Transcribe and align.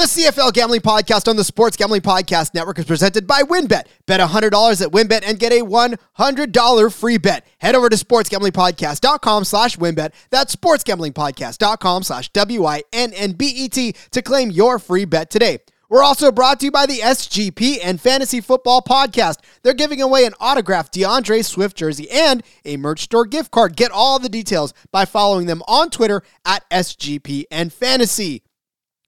The 0.00 0.06
CFL 0.06 0.54
Gambling 0.54 0.80
Podcast 0.80 1.28
on 1.28 1.36
the 1.36 1.44
Sports 1.44 1.76
Gambling 1.76 2.00
Podcast 2.00 2.54
Network 2.54 2.78
is 2.78 2.86
presented 2.86 3.26
by 3.26 3.42
WynnBET. 3.42 3.82
Bet 4.06 4.18
$100 4.18 4.80
at 4.80 4.90
WynnBET 4.90 5.24
and 5.26 5.38
get 5.38 5.52
a 5.52 5.60
$100 5.62 6.94
free 6.94 7.18
bet. 7.18 7.46
Head 7.58 7.74
over 7.74 7.90
to 7.90 7.96
sportsgamblingpodcast.com 7.96 9.44
slash 9.44 9.76
WynnBET. 9.76 10.12
That's 10.30 10.56
sportsgamblingpodcast.com 10.56 12.02
slash 12.04 12.30
W-I-N-N-B-E-T 12.30 13.94
to 14.12 14.22
claim 14.22 14.50
your 14.50 14.78
free 14.78 15.04
bet 15.04 15.28
today. 15.28 15.58
We're 15.90 16.02
also 16.02 16.32
brought 16.32 16.60
to 16.60 16.64
you 16.64 16.72
by 16.72 16.86
the 16.86 17.00
SGPN 17.00 18.00
Fantasy 18.00 18.40
Football 18.40 18.80
Podcast. 18.80 19.40
They're 19.62 19.74
giving 19.74 20.00
away 20.00 20.24
an 20.24 20.32
autographed 20.40 20.94
DeAndre 20.94 21.44
Swift 21.44 21.76
jersey 21.76 22.10
and 22.10 22.42
a 22.64 22.78
merch 22.78 23.00
store 23.00 23.26
gift 23.26 23.50
card. 23.50 23.76
Get 23.76 23.90
all 23.90 24.18
the 24.18 24.30
details 24.30 24.72
by 24.92 25.04
following 25.04 25.44
them 25.44 25.62
on 25.68 25.90
Twitter 25.90 26.22
at 26.46 26.64
SGPN 26.70 27.70
Fantasy. 27.70 28.44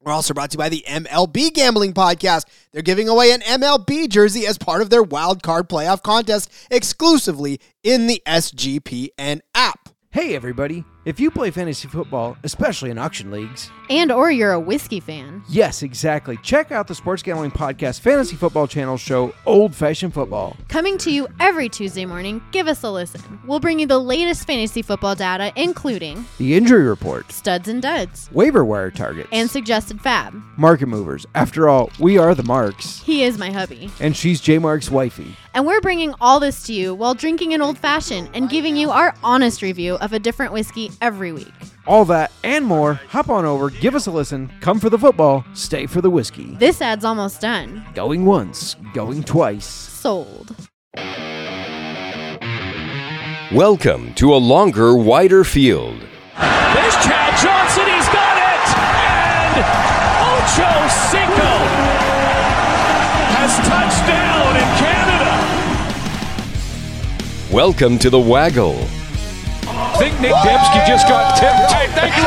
We're 0.04 0.12
also 0.12 0.34
brought 0.34 0.50
to 0.50 0.54
you 0.54 0.58
by 0.58 0.68
the 0.68 0.84
MLB 0.88 1.54
Gambling 1.54 1.94
Podcast. 1.94 2.44
They're 2.72 2.82
giving 2.82 3.08
away 3.08 3.30
an 3.32 3.40
MLB 3.40 4.08
jersey 4.08 4.46
as 4.46 4.58
part 4.58 4.82
of 4.82 4.90
their 4.90 5.02
wild 5.02 5.42
card 5.42 5.68
playoff 5.68 6.02
contest 6.02 6.52
exclusively 6.70 7.60
in 7.84 8.08
the 8.08 8.20
SGPN 8.26 9.40
app. 9.54 9.90
Hey 10.10 10.34
everybody, 10.34 10.84
if 11.04 11.18
you 11.18 11.30
play 11.30 11.50
fantasy 11.50 11.88
football, 11.88 12.36
especially 12.44 12.90
in 12.90 12.98
auction 12.98 13.30
leagues, 13.30 13.70
And 13.90 14.12
or 14.12 14.30
you're 14.30 14.52
a 14.52 14.60
whiskey 14.60 15.00
fan. 15.00 15.42
yes, 15.48 15.82
exactly. 15.82 16.36
Check 16.42 16.70
out 16.70 16.86
the 16.86 16.94
Sports 16.94 17.22
Gambling 17.22 17.50
Podcast 17.50 18.00
Fantasy 18.00 18.36
Football 18.36 18.66
Channel 18.68 18.96
show 18.96 19.34
Old 19.44 19.74
Fashioned 19.74 20.14
Football. 20.14 20.56
Coming 20.68 20.96
to 20.98 21.10
you 21.10 21.26
every 21.40 21.68
Tuesday 21.68 22.04
morning, 22.04 22.40
give 22.52 22.68
us 22.68 22.82
a 22.84 22.90
listen. 22.90 23.40
We'll 23.46 23.60
bring 23.60 23.78
you 23.80 23.86
the 23.86 23.98
latest 23.98 24.46
fantasy 24.46 24.82
football 24.82 25.14
data, 25.14 25.52
including 25.56 26.24
The 26.38 26.54
injury 26.54 26.84
report, 26.84 27.32
studs 27.32 27.68
and 27.68 27.82
duds, 27.82 28.30
waiver 28.32 28.64
wire 28.64 28.90
targets, 28.90 29.28
and 29.32 29.50
suggested 29.50 30.00
fab. 30.00 30.34
market 30.56 30.86
movers. 30.86 31.26
After 31.34 31.68
all, 31.68 31.90
we 31.98 32.16
are 32.18 32.34
the 32.34 32.44
marks. 32.44 33.00
He 33.02 33.24
is 33.24 33.38
my 33.38 33.50
hubby. 33.50 33.90
And 34.00 34.16
she's 34.16 34.40
J 34.40 34.58
Mark's 34.58 34.90
wifey. 34.90 35.34
And 35.54 35.66
we're 35.66 35.82
bringing 35.82 36.14
all 36.18 36.40
this 36.40 36.62
to 36.64 36.72
you 36.72 36.94
while 36.94 37.12
drinking 37.12 37.52
an 37.52 37.60
old 37.60 37.76
fashioned 37.76 38.30
and 38.32 38.48
giving 38.48 38.74
you 38.74 38.90
our 38.90 39.14
honest 39.22 39.60
review 39.60 39.96
of 39.96 40.14
a 40.14 40.18
different 40.18 40.50
whiskey 40.54 40.90
every 41.02 41.30
week. 41.30 41.52
All 41.86 42.06
that 42.06 42.32
and 42.42 42.64
more, 42.64 42.94
hop 42.94 43.28
on 43.28 43.44
over, 43.44 43.68
give 43.68 43.94
us 43.94 44.06
a 44.06 44.10
listen, 44.10 44.50
come 44.60 44.80
for 44.80 44.88
the 44.88 44.98
football, 44.98 45.44
stay 45.52 45.84
for 45.84 46.00
the 46.00 46.08
whiskey. 46.08 46.56
This 46.58 46.80
ad's 46.80 47.04
almost 47.04 47.42
done. 47.42 47.84
Going 47.94 48.24
once, 48.24 48.76
going 48.94 49.22
twice. 49.24 49.66
Sold. 49.66 50.56
Welcome 53.52 54.14
to 54.14 54.32
a 54.32 54.40
longer, 54.40 54.96
wider 54.96 55.44
field. 55.44 56.00
There's 56.00 56.94
Chad 57.04 57.36
Johnson. 57.36 57.84
He's 57.92 58.08
got 58.08 58.38
it. 58.40 58.68
And 59.52 59.66
Ocho 60.32 60.88
Cinco 61.10 61.52
has 63.36 63.68
touched 63.68 64.08
Welcome 67.52 67.98
to 67.98 68.08
the 68.08 68.18
Waggle. 68.18 68.78
I 69.68 69.94
think 69.98 70.18
Nick 70.22 70.32
Dembski 70.32 70.86
just 70.88 71.06
got 71.06 71.36
tipped. 71.36 71.68
Thank 71.92 72.16
you, 72.16 72.24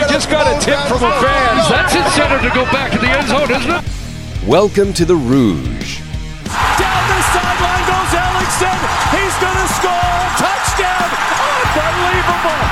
You 0.00 0.06
just 0.08 0.30
got 0.30 0.46
a 0.46 0.54
tip 0.64 0.78
from 0.86 1.02
a 1.02 1.10
fan. 1.18 1.56
That's 1.68 1.96
it, 1.96 2.06
center 2.14 2.38
to 2.38 2.54
go 2.54 2.62
back 2.70 2.92
to 2.92 2.98
the 2.98 3.08
end 3.08 3.26
zone, 3.26 3.50
isn't 3.50 3.68
it? 3.68 4.46
Welcome 4.46 4.92
to 4.92 5.04
the 5.04 5.16
Rouge. 5.16 5.98
Down 6.78 7.02
the 7.10 7.22
sideline 7.34 7.90
goes 7.90 8.14
Ellingson. 8.14 8.78
He's 9.18 9.34
going 9.42 9.58
to 9.58 9.66
score. 9.74 10.14
Touchdown. 10.38 11.10
Unbelievable. 11.82 12.62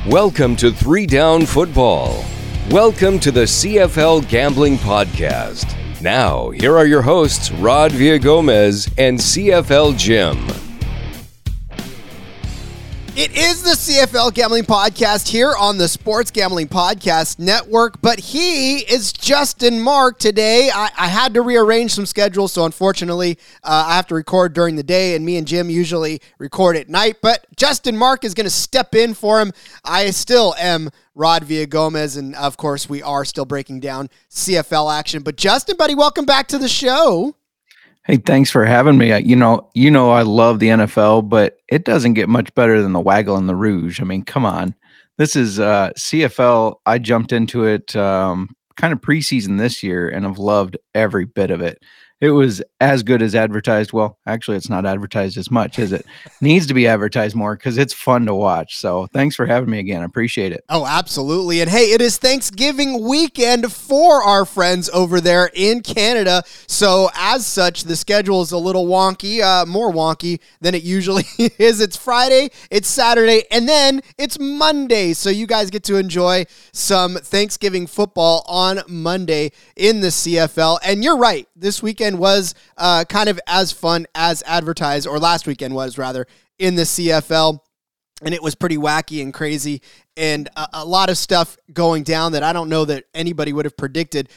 Unbelievable. 0.00 0.10
Welcome 0.10 0.56
to 0.56 0.72
Three 0.72 1.04
Down 1.04 1.44
Football. 1.44 2.24
Welcome 2.70 3.18
to 3.18 3.30
the 3.30 3.42
CFL 3.44 4.26
Gambling 4.30 4.78
Podcast. 4.78 5.77
Now, 6.00 6.50
here 6.50 6.76
are 6.76 6.86
your 6.86 7.02
hosts, 7.02 7.50
Rod 7.50 7.90
Villagomez 7.90 8.88
and 8.96 9.18
CFL 9.18 9.98
Jim. 9.98 10.67
It 13.18 13.36
is 13.36 13.64
the 13.64 13.70
CFL 13.70 14.32
Gambling 14.32 14.62
Podcast 14.62 15.26
here 15.26 15.52
on 15.58 15.76
the 15.76 15.88
Sports 15.88 16.30
Gambling 16.30 16.68
Podcast 16.68 17.40
Network, 17.40 18.00
but 18.00 18.20
he 18.20 18.76
is 18.76 19.12
Justin 19.12 19.80
Mark 19.80 20.20
today. 20.20 20.70
I, 20.72 20.88
I 20.96 21.08
had 21.08 21.34
to 21.34 21.42
rearrange 21.42 21.92
some 21.92 22.06
schedules, 22.06 22.52
so 22.52 22.64
unfortunately, 22.64 23.36
uh, 23.64 23.86
I 23.88 23.96
have 23.96 24.06
to 24.06 24.14
record 24.14 24.52
during 24.52 24.76
the 24.76 24.84
day, 24.84 25.16
and 25.16 25.26
me 25.26 25.36
and 25.36 25.48
Jim 25.48 25.68
usually 25.68 26.20
record 26.38 26.76
at 26.76 26.88
night. 26.88 27.16
But 27.20 27.44
Justin 27.56 27.96
Mark 27.96 28.22
is 28.22 28.34
going 28.34 28.44
to 28.44 28.50
step 28.50 28.94
in 28.94 29.14
for 29.14 29.40
him. 29.40 29.52
I 29.84 30.12
still 30.12 30.54
am 30.56 30.88
Rod 31.16 31.42
Villagomez, 31.42 32.16
and 32.16 32.36
of 32.36 32.56
course, 32.56 32.88
we 32.88 33.02
are 33.02 33.24
still 33.24 33.46
breaking 33.46 33.80
down 33.80 34.10
CFL 34.30 34.96
action. 34.96 35.24
But 35.24 35.34
Justin, 35.34 35.76
buddy, 35.76 35.96
welcome 35.96 36.24
back 36.24 36.46
to 36.46 36.58
the 36.58 36.68
show. 36.68 37.34
Hey, 38.08 38.16
thanks 38.16 38.50
for 38.50 38.64
having 38.64 38.96
me. 38.96 39.14
You 39.18 39.36
know, 39.36 39.68
you 39.74 39.90
know, 39.90 40.10
I 40.10 40.22
love 40.22 40.60
the 40.60 40.68
NFL, 40.68 41.28
but 41.28 41.58
it 41.68 41.84
doesn't 41.84 42.14
get 42.14 42.26
much 42.26 42.54
better 42.54 42.80
than 42.80 42.94
the 42.94 43.00
Waggle 43.00 43.36
and 43.36 43.46
the 43.46 43.54
Rouge. 43.54 44.00
I 44.00 44.04
mean, 44.04 44.22
come 44.22 44.46
on. 44.46 44.74
This 45.18 45.36
is 45.36 45.60
uh, 45.60 45.90
CFL. 45.90 46.76
I 46.86 46.96
jumped 46.96 47.32
into 47.32 47.66
it 47.66 47.94
um, 47.94 48.48
kind 48.78 48.94
of 48.94 49.02
preseason 49.02 49.58
this 49.58 49.82
year, 49.82 50.08
and 50.08 50.26
I've 50.26 50.38
loved 50.38 50.78
every 50.94 51.26
bit 51.26 51.50
of 51.50 51.60
it. 51.60 51.82
It 52.20 52.30
was 52.30 52.60
as 52.80 53.04
good 53.04 53.22
as 53.22 53.36
advertised. 53.36 53.92
Well, 53.92 54.18
actually, 54.26 54.56
it's 54.56 54.68
not 54.68 54.84
advertised 54.84 55.36
as 55.36 55.52
much, 55.52 55.78
is 55.78 55.92
it? 55.92 56.04
Needs 56.40 56.66
to 56.66 56.74
be 56.74 56.88
advertised 56.88 57.36
more 57.36 57.54
because 57.54 57.78
it's 57.78 57.92
fun 57.92 58.26
to 58.26 58.34
watch. 58.34 58.76
So, 58.76 59.06
thanks 59.12 59.36
for 59.36 59.46
having 59.46 59.70
me 59.70 59.78
again. 59.78 60.02
I 60.02 60.04
appreciate 60.04 60.50
it. 60.50 60.64
Oh, 60.68 60.84
absolutely. 60.84 61.60
And 61.60 61.70
hey, 61.70 61.92
it 61.92 62.00
is 62.00 62.18
Thanksgiving 62.18 63.06
weekend 63.06 63.72
for 63.72 64.22
our 64.24 64.44
friends 64.44 64.90
over 64.90 65.20
there 65.20 65.48
in 65.54 65.80
Canada. 65.80 66.42
So, 66.66 67.08
as 67.14 67.46
such, 67.46 67.84
the 67.84 67.94
schedule 67.94 68.42
is 68.42 68.50
a 68.50 68.58
little 68.58 68.86
wonky, 68.86 69.40
uh, 69.40 69.64
more 69.66 69.92
wonky 69.92 70.40
than 70.60 70.74
it 70.74 70.82
usually 70.82 71.24
is. 71.38 71.80
It's 71.80 71.96
Friday, 71.96 72.50
it's 72.68 72.88
Saturday, 72.88 73.44
and 73.52 73.68
then 73.68 74.00
it's 74.18 74.40
Monday. 74.40 75.12
So, 75.12 75.30
you 75.30 75.46
guys 75.46 75.70
get 75.70 75.84
to 75.84 75.96
enjoy 75.96 76.46
some 76.72 77.14
Thanksgiving 77.14 77.86
football 77.86 78.44
on 78.48 78.80
Monday 78.88 79.52
in 79.76 80.00
the 80.00 80.08
CFL. 80.08 80.80
And 80.84 81.04
you're 81.04 81.16
right, 81.16 81.46
this 81.54 81.80
weekend 81.80 82.07
was 82.16 82.54
uh, 82.78 83.04
kind 83.06 83.28
of 83.28 83.38
as 83.46 83.70
fun 83.70 84.06
as 84.14 84.42
advertised, 84.46 85.06
or 85.06 85.18
last 85.18 85.46
weekend 85.46 85.74
was 85.74 85.98
rather, 85.98 86.26
in 86.58 86.74
the 86.76 86.84
CFL 86.84 87.60
and 88.22 88.34
it 88.34 88.42
was 88.42 88.54
pretty 88.54 88.76
wacky 88.76 89.22
and 89.22 89.32
crazy 89.32 89.80
and 90.16 90.48
a, 90.56 90.68
a, 90.74 90.84
lot 90.84 91.08
of 91.08 91.16
stuff 91.16 91.56
going 91.72 92.02
down 92.02 92.32
that 92.32 92.42
I 92.42 92.52
don't 92.52 92.68
know 92.68 92.84
that 92.84 93.04
anybody 93.14 93.52
would 93.52 93.64
have 93.64 93.76
predicted. 93.76 94.28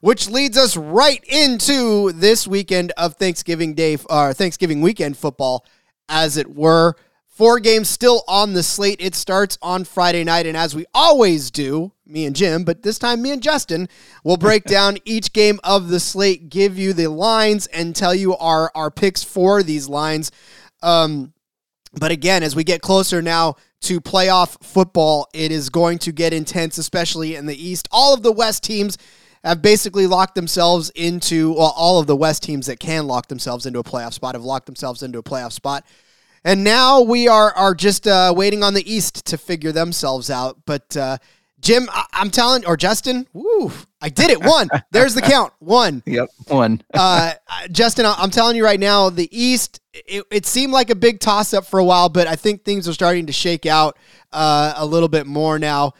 Which 0.00 0.28
leads 0.28 0.58
us 0.58 0.76
right 0.76 1.24
into 1.24 2.12
this 2.12 2.46
weekend 2.46 2.92
of 2.98 3.14
Thanksgiving 3.14 3.72
Day 3.72 3.96
or 4.10 4.34
Thanksgiving 4.34 4.82
weekend 4.82 5.16
football, 5.16 5.64
as 6.10 6.36
it 6.36 6.54
were. 6.54 6.94
Four 7.26 7.58
games 7.58 7.88
still 7.88 8.22
on 8.28 8.52
the 8.52 8.62
slate. 8.62 9.00
It 9.00 9.14
starts 9.14 9.56
on 9.62 9.84
Friday 9.84 10.22
night, 10.22 10.44
and 10.44 10.58
as 10.58 10.74
we 10.74 10.84
always 10.92 11.50
do, 11.50 11.92
me 12.06 12.26
and 12.26 12.36
Jim, 12.36 12.64
but 12.64 12.82
this 12.82 12.98
time 12.98 13.22
me 13.22 13.30
and 13.30 13.42
Justin 13.42 13.88
will 14.22 14.36
break 14.36 14.64
down 14.66 14.98
each 15.04 15.32
game 15.32 15.58
of 15.64 15.88
the 15.88 16.00
slate, 16.00 16.48
give 16.48 16.78
you 16.78 16.92
the 16.92 17.08
lines, 17.08 17.66
and 17.68 17.94
tell 17.94 18.14
you 18.14 18.36
our 18.36 18.70
our 18.74 18.90
picks 18.90 19.22
for 19.22 19.62
these 19.62 19.88
lines. 19.88 20.30
Um, 20.82 21.32
but 21.98 22.10
again, 22.10 22.42
as 22.42 22.56
we 22.56 22.64
get 22.64 22.82
closer 22.82 23.22
now 23.22 23.56
to 23.82 24.00
playoff 24.00 24.62
football, 24.62 25.28
it 25.32 25.52
is 25.52 25.70
going 25.70 25.98
to 25.98 26.12
get 26.12 26.32
intense, 26.32 26.78
especially 26.78 27.36
in 27.36 27.46
the 27.46 27.56
East. 27.56 27.88
All 27.92 28.14
of 28.14 28.22
the 28.22 28.32
West 28.32 28.64
teams 28.64 28.98
have 29.44 29.60
basically 29.60 30.06
locked 30.06 30.34
themselves 30.34 30.90
into, 30.90 31.52
well, 31.52 31.74
all 31.76 32.00
of 32.00 32.06
the 32.06 32.16
West 32.16 32.42
teams 32.42 32.66
that 32.66 32.80
can 32.80 33.06
lock 33.06 33.28
themselves 33.28 33.66
into 33.66 33.78
a 33.78 33.84
playoff 33.84 34.14
spot 34.14 34.34
have 34.34 34.44
locked 34.44 34.66
themselves 34.66 35.02
into 35.02 35.18
a 35.18 35.22
playoff 35.22 35.52
spot. 35.52 35.84
And 36.44 36.64
now 36.64 37.00
we 37.00 37.28
are 37.28 37.52
are 37.54 37.74
just 37.74 38.06
uh, 38.06 38.32
waiting 38.36 38.62
on 38.62 38.74
the 38.74 38.92
East 38.92 39.24
to 39.26 39.38
figure 39.38 39.72
themselves 39.72 40.30
out. 40.30 40.58
But 40.66 40.96
uh, 40.96 41.18
Jim, 41.64 41.88
I- 41.90 42.06
am 42.12 42.30
telling, 42.30 42.64
or 42.66 42.76
Justin, 42.76 43.26
woo, 43.32 43.72
I 44.00 44.10
did 44.10 44.30
it. 44.30 44.44
One. 44.44 44.68
There's 44.92 45.14
the 45.14 45.22
count. 45.22 45.52
One. 45.58 46.02
Yep, 46.06 46.28
one. 46.48 46.82
uh, 46.92 47.32
Justin, 47.72 48.04
I- 48.06 48.14
I'm 48.18 48.30
telling 48.30 48.54
you 48.54 48.64
right 48.64 48.78
now, 48.78 49.08
the 49.08 49.28
East, 49.36 49.80
it, 49.94 50.24
it 50.30 50.46
seemed 50.46 50.72
like 50.74 50.90
a 50.90 50.94
big 50.94 51.20
toss 51.20 51.54
up 51.54 51.66
for 51.66 51.80
a 51.80 51.84
while, 51.84 52.10
but 52.10 52.26
I 52.26 52.36
think 52.36 52.64
things 52.64 52.86
are 52.86 52.92
starting 52.92 53.26
to 53.26 53.32
shake 53.32 53.64
out 53.64 53.98
uh, 54.32 54.74
a 54.76 54.84
little 54.84 55.08
bit 55.08 55.26
more 55.26 55.58
now. 55.58 55.92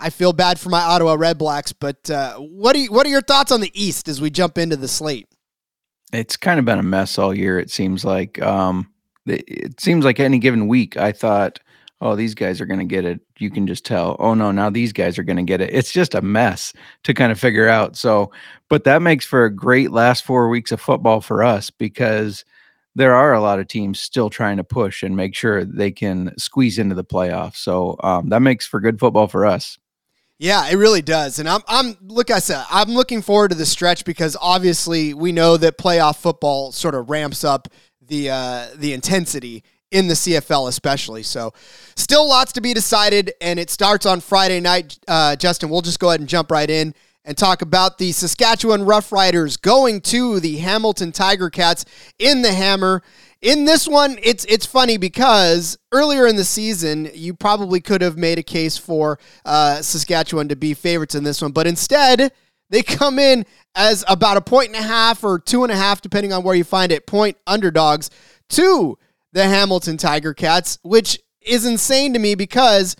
I 0.00 0.10
feel 0.10 0.32
bad 0.32 0.58
for 0.58 0.68
my 0.70 0.80
Ottawa 0.80 1.16
Redblacks, 1.16 1.72
but 1.78 2.10
uh, 2.10 2.34
what 2.38 2.72
do 2.72 2.80
you, 2.80 2.90
what 2.90 3.06
are 3.06 3.10
your 3.10 3.22
thoughts 3.22 3.52
on 3.52 3.60
the 3.60 3.70
East 3.80 4.08
as 4.08 4.20
we 4.20 4.28
jump 4.28 4.58
into 4.58 4.76
the 4.76 4.88
slate? 4.88 5.28
it's 6.12 6.36
kind 6.36 6.58
of 6.58 6.64
been 6.64 6.80
a 6.80 6.82
mess 6.82 7.18
all 7.18 7.32
year. 7.32 7.60
It 7.60 7.70
seems 7.70 8.04
like 8.04 8.42
um, 8.42 8.90
it, 9.26 9.44
it 9.46 9.80
seems 9.80 10.04
like 10.04 10.18
any 10.18 10.40
given 10.40 10.66
week, 10.66 10.96
I 10.96 11.12
thought, 11.12 11.60
oh, 12.00 12.16
these 12.16 12.34
guys 12.34 12.60
are 12.60 12.66
going 12.66 12.80
to 12.80 12.86
get 12.86 13.04
it. 13.04 13.20
You 13.38 13.50
can 13.50 13.66
just 13.66 13.84
tell. 13.84 14.16
Oh 14.18 14.34
no, 14.34 14.50
now 14.50 14.70
these 14.70 14.92
guys 14.92 15.18
are 15.18 15.22
going 15.22 15.36
to 15.36 15.42
get 15.42 15.60
it. 15.60 15.70
It's 15.72 15.92
just 15.92 16.14
a 16.14 16.22
mess 16.22 16.72
to 17.04 17.14
kind 17.14 17.30
of 17.30 17.38
figure 17.38 17.68
out. 17.68 17.96
So, 17.96 18.32
but 18.68 18.84
that 18.84 19.02
makes 19.02 19.24
for 19.24 19.44
a 19.44 19.54
great 19.54 19.90
last 19.90 20.24
four 20.24 20.48
weeks 20.48 20.72
of 20.72 20.80
football 20.80 21.20
for 21.20 21.42
us 21.42 21.70
because 21.70 22.44
there 22.94 23.14
are 23.14 23.34
a 23.34 23.40
lot 23.40 23.60
of 23.60 23.68
teams 23.68 24.00
still 24.00 24.30
trying 24.30 24.56
to 24.56 24.64
push 24.64 25.02
and 25.02 25.16
make 25.16 25.34
sure 25.34 25.64
they 25.64 25.90
can 25.90 26.32
squeeze 26.36 26.78
into 26.78 26.94
the 26.94 27.04
playoffs. 27.04 27.56
So 27.56 27.96
um, 28.02 28.30
that 28.30 28.40
makes 28.40 28.66
for 28.66 28.80
good 28.80 28.98
football 28.98 29.28
for 29.28 29.46
us. 29.46 29.78
Yeah, 30.38 30.66
it 30.70 30.76
really 30.76 31.02
does. 31.02 31.38
And 31.38 31.46
I'm 31.46 31.60
I'm 31.68 31.98
look 32.00 32.30
I 32.30 32.38
said, 32.38 32.64
I'm 32.70 32.88
looking 32.88 33.20
forward 33.20 33.50
to 33.50 33.56
the 33.56 33.66
stretch 33.66 34.06
because 34.06 34.38
obviously 34.40 35.12
we 35.12 35.32
know 35.32 35.58
that 35.58 35.76
playoff 35.76 36.16
football 36.16 36.72
sort 36.72 36.94
of 36.94 37.10
ramps 37.10 37.44
up 37.44 37.68
the 38.00 38.30
uh, 38.30 38.66
the 38.74 38.94
intensity 38.94 39.64
in 39.90 40.08
the 40.08 40.14
CFL 40.14 40.68
especially. 40.68 41.22
So 41.22 41.52
still 41.96 42.28
lots 42.28 42.52
to 42.52 42.60
be 42.60 42.74
decided 42.74 43.32
and 43.40 43.58
it 43.58 43.70
starts 43.70 44.06
on 44.06 44.20
Friday 44.20 44.60
night. 44.60 44.98
Uh, 45.08 45.36
Justin, 45.36 45.68
we'll 45.68 45.82
just 45.82 46.00
go 46.00 46.08
ahead 46.08 46.20
and 46.20 46.28
jump 46.28 46.50
right 46.50 46.70
in 46.70 46.94
and 47.24 47.36
talk 47.36 47.62
about 47.62 47.98
the 47.98 48.12
Saskatchewan 48.12 48.82
Roughriders 48.82 49.60
going 49.60 50.00
to 50.02 50.40
the 50.40 50.58
Hamilton 50.58 51.12
Tiger 51.12 51.50
Cats 51.50 51.84
in 52.18 52.42
the 52.42 52.52
Hammer. 52.52 53.02
In 53.42 53.64
this 53.64 53.88
one, 53.88 54.18
it's 54.22 54.44
it's 54.46 54.66
funny 54.66 54.96
because 54.96 55.78
earlier 55.92 56.26
in 56.26 56.36
the 56.36 56.44
season, 56.44 57.10
you 57.14 57.34
probably 57.34 57.80
could 57.80 58.02
have 58.02 58.16
made 58.16 58.38
a 58.38 58.42
case 58.42 58.76
for 58.76 59.18
uh, 59.44 59.80
Saskatchewan 59.80 60.48
to 60.48 60.56
be 60.56 60.74
favorites 60.74 61.14
in 61.14 61.24
this 61.24 61.40
one, 61.40 61.52
but 61.52 61.66
instead 61.66 62.32
they 62.68 62.82
come 62.82 63.18
in 63.18 63.44
as 63.74 64.04
about 64.08 64.36
a 64.36 64.40
point 64.40 64.68
and 64.68 64.76
a 64.76 64.86
half 64.86 65.24
or 65.24 65.38
two 65.38 65.62
and 65.62 65.72
a 65.72 65.76
half, 65.76 66.00
depending 66.00 66.32
on 66.32 66.42
where 66.42 66.54
you 66.54 66.64
find 66.64 66.92
it, 66.92 67.06
point 67.06 67.36
underdogs 67.46 68.10
to 68.50 68.98
the 69.32 69.44
Hamilton 69.44 69.96
Tiger 69.96 70.34
Cats, 70.34 70.78
which 70.82 71.18
is 71.40 71.66
insane 71.66 72.12
to 72.12 72.18
me 72.18 72.34
because 72.34 72.96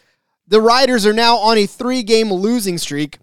the 0.47 0.61
Riders 0.61 1.07
are 1.07 1.13
now 1.13 1.37
on 1.37 1.59
a 1.59 1.67
three 1.67 2.03
game 2.03 2.33
losing 2.33 2.79
streak 2.79 3.19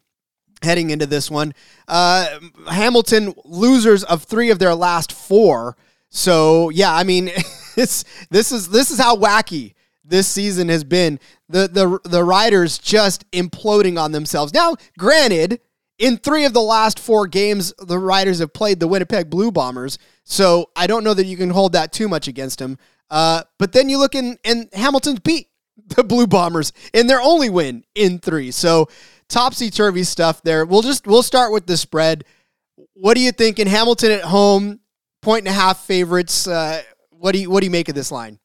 heading 0.63 0.89
into 0.89 1.06
this 1.06 1.30
one. 1.30 1.54
Uh, 1.88 2.39
Hamilton 2.69 3.33
losers 3.45 4.04
of 4.04 4.24
three 4.24 4.50
of 4.50 4.59
their 4.59 4.75
last 4.75 5.12
four. 5.12 5.77
So 6.09 6.69
yeah, 6.69 6.94
I 6.94 7.04
mean, 7.04 7.27
it's 7.77 8.04
this 8.30 8.51
is 8.51 8.69
this 8.69 8.92
is 8.92 9.00
how 9.00 9.15
wacky 9.15 9.74
this 10.04 10.27
season 10.27 10.69
has 10.69 10.83
been. 10.83 11.19
The 11.50 11.68
the 11.68 12.09
the 12.09 12.24
riders 12.24 12.77
just 12.77 13.30
imploding 13.31 14.01
on 14.01 14.12
themselves. 14.12 14.54
Now, 14.54 14.75
granted, 14.98 15.59
in 16.00 16.18
three 16.18 16.45
of 16.45 16.54
the 16.54 16.62
last 16.62 17.00
four 17.00 17.27
games, 17.27 17.74
the 17.80 17.98
Riders 17.98 18.39
have 18.39 18.54
played 18.54 18.80
the 18.80 18.88
Winnipeg 18.88 19.30
Blue 19.30 19.51
Bombers. 19.51 19.98
So 20.24 20.69
I 20.75 20.88
don't 20.88 21.04
know 21.04 21.13
that 21.13 21.25
you 21.25 21.38
can 21.38 21.50
hold 21.50 21.74
that 21.74 21.92
too 21.92 22.07
much 22.07 22.27
against 22.27 22.59
them. 22.59 22.77
Uh, 23.09 23.44
but 23.57 23.71
then 23.71 23.89
you 23.89 23.98
look 23.98 24.15
in, 24.15 24.38
and 24.44 24.69
Hamilton's 24.74 25.19
beat 25.19 25.48
the 25.95 26.04
Blue 26.04 26.27
Bombers 26.27 26.74
in 26.94 27.07
their 27.07 27.21
only 27.21 27.50
win 27.50 27.83
in 27.95 28.19
three. 28.19 28.51
So 28.51 28.88
topsy 29.30 29.69
turvy 29.69 30.04
stuff 30.04 30.42
there. 30.44 30.65
We'll 30.65 30.81
just 30.81 31.07
we'll 31.07 31.24
start 31.24 31.51
with 31.51 31.68
the 31.68 31.77
spread. 31.77 32.25
What 32.94 33.15
do 33.15 33.21
you 33.21 33.31
think 33.31 33.59
in 33.59 33.68
Hamilton 33.68 34.12
at 34.12 34.21
home? 34.21 34.80
Point 35.21 35.39
and 35.39 35.48
a 35.48 35.59
half 35.59 35.86
favorites. 35.86 36.48
Uh, 36.48 36.81
what 37.09 37.33
do 37.33 37.39
you 37.39 37.50
what 37.50 37.62
do 37.62 37.65
you 37.65 37.71
make 37.71 37.89
of 37.89 37.95
this 37.95 38.12
line? 38.12 38.39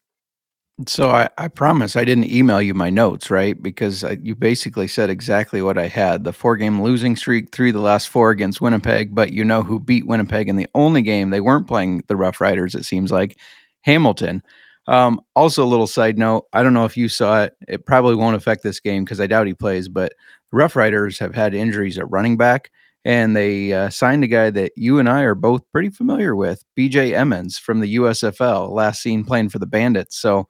So 0.88 1.10
I, 1.10 1.28
I 1.36 1.48
promise 1.48 1.96
I 1.96 2.04
didn't 2.04 2.32
email 2.32 2.60
you 2.60 2.72
my 2.72 2.88
notes, 2.88 3.30
right? 3.30 3.60
Because 3.62 4.02
I, 4.02 4.12
you 4.22 4.34
basically 4.34 4.88
said 4.88 5.10
exactly 5.10 5.60
what 5.60 5.76
I 5.76 5.86
had. 5.86 6.24
The 6.24 6.32
four 6.32 6.56
game 6.56 6.82
losing 6.82 7.14
streak, 7.14 7.52
three 7.52 7.70
the 7.70 7.78
last 7.78 8.08
four 8.08 8.30
against 8.30 8.60
Winnipeg, 8.60 9.14
but 9.14 9.32
you 9.32 9.44
know 9.44 9.62
who 9.62 9.78
beat 9.78 10.06
Winnipeg 10.06 10.48
in 10.48 10.56
the 10.56 10.66
only 10.74 11.02
game 11.02 11.30
they 11.30 11.42
weren't 11.42 11.68
playing 11.68 12.02
the 12.08 12.16
Rough 12.16 12.40
Riders, 12.40 12.74
it 12.74 12.84
seems 12.84 13.12
like 13.12 13.38
Hamilton. 13.82 14.42
Um, 14.88 15.20
also, 15.36 15.64
a 15.64 15.66
little 15.66 15.86
side 15.86 16.18
note 16.18 16.46
I 16.52 16.62
don't 16.62 16.74
know 16.74 16.84
if 16.84 16.96
you 16.96 17.08
saw 17.08 17.44
it. 17.44 17.54
It 17.68 17.86
probably 17.86 18.16
won't 18.16 18.36
affect 18.36 18.62
this 18.62 18.80
game 18.80 19.04
because 19.04 19.20
I 19.20 19.26
doubt 19.26 19.46
he 19.46 19.54
plays, 19.54 19.88
but 19.88 20.12
the 20.50 20.56
Rough 20.56 20.74
Riders 20.74 21.18
have 21.18 21.34
had 21.34 21.54
injuries 21.54 21.98
at 21.98 22.10
running 22.10 22.36
back, 22.36 22.70
and 23.04 23.36
they 23.36 23.72
uh, 23.72 23.90
signed 23.90 24.24
a 24.24 24.28
guy 24.28 24.50
that 24.50 24.72
you 24.76 24.98
and 24.98 25.08
I 25.08 25.22
are 25.22 25.36
both 25.36 25.62
pretty 25.70 25.90
familiar 25.90 26.34
with, 26.34 26.64
BJ 26.76 27.12
Emmons 27.12 27.58
from 27.58 27.80
the 27.80 27.96
USFL, 27.96 28.70
last 28.70 29.02
seen 29.02 29.24
playing 29.24 29.50
for 29.50 29.60
the 29.60 29.66
Bandits. 29.66 30.18
So 30.18 30.48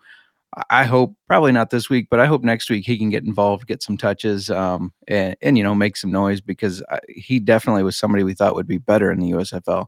I 0.69 0.85
hope, 0.85 1.15
probably 1.29 1.53
not 1.53 1.71
this 1.71 1.89
week, 1.89 2.09
but 2.11 2.21
I 2.21 2.27
hope 2.27 2.43
next 2.43 2.69
week 2.69 2.85
he 2.85 2.99
can 2.99 3.09
get 3.09 3.25
involved, 3.25 3.67
get 3.67 3.83
some 3.83 3.97
touches, 3.97 4.51
um, 4.51 4.93
and, 5.09 5.35
and, 5.41 5.57
you 5.57 5.65
know, 5.65 5.75
make 5.75 5.97
some 5.97 6.13
noise 6.13 6.43
because 6.43 6.83
I, 6.91 7.01
he 7.09 7.39
definitely 7.39 7.85
was 7.85 7.97
somebody 7.97 8.23
we 8.23 8.35
thought 8.35 8.55
would 8.55 8.67
be 8.67 8.79
better 8.79 9.11
in 9.11 9.21
the 9.21 9.31
USFL. 9.31 9.87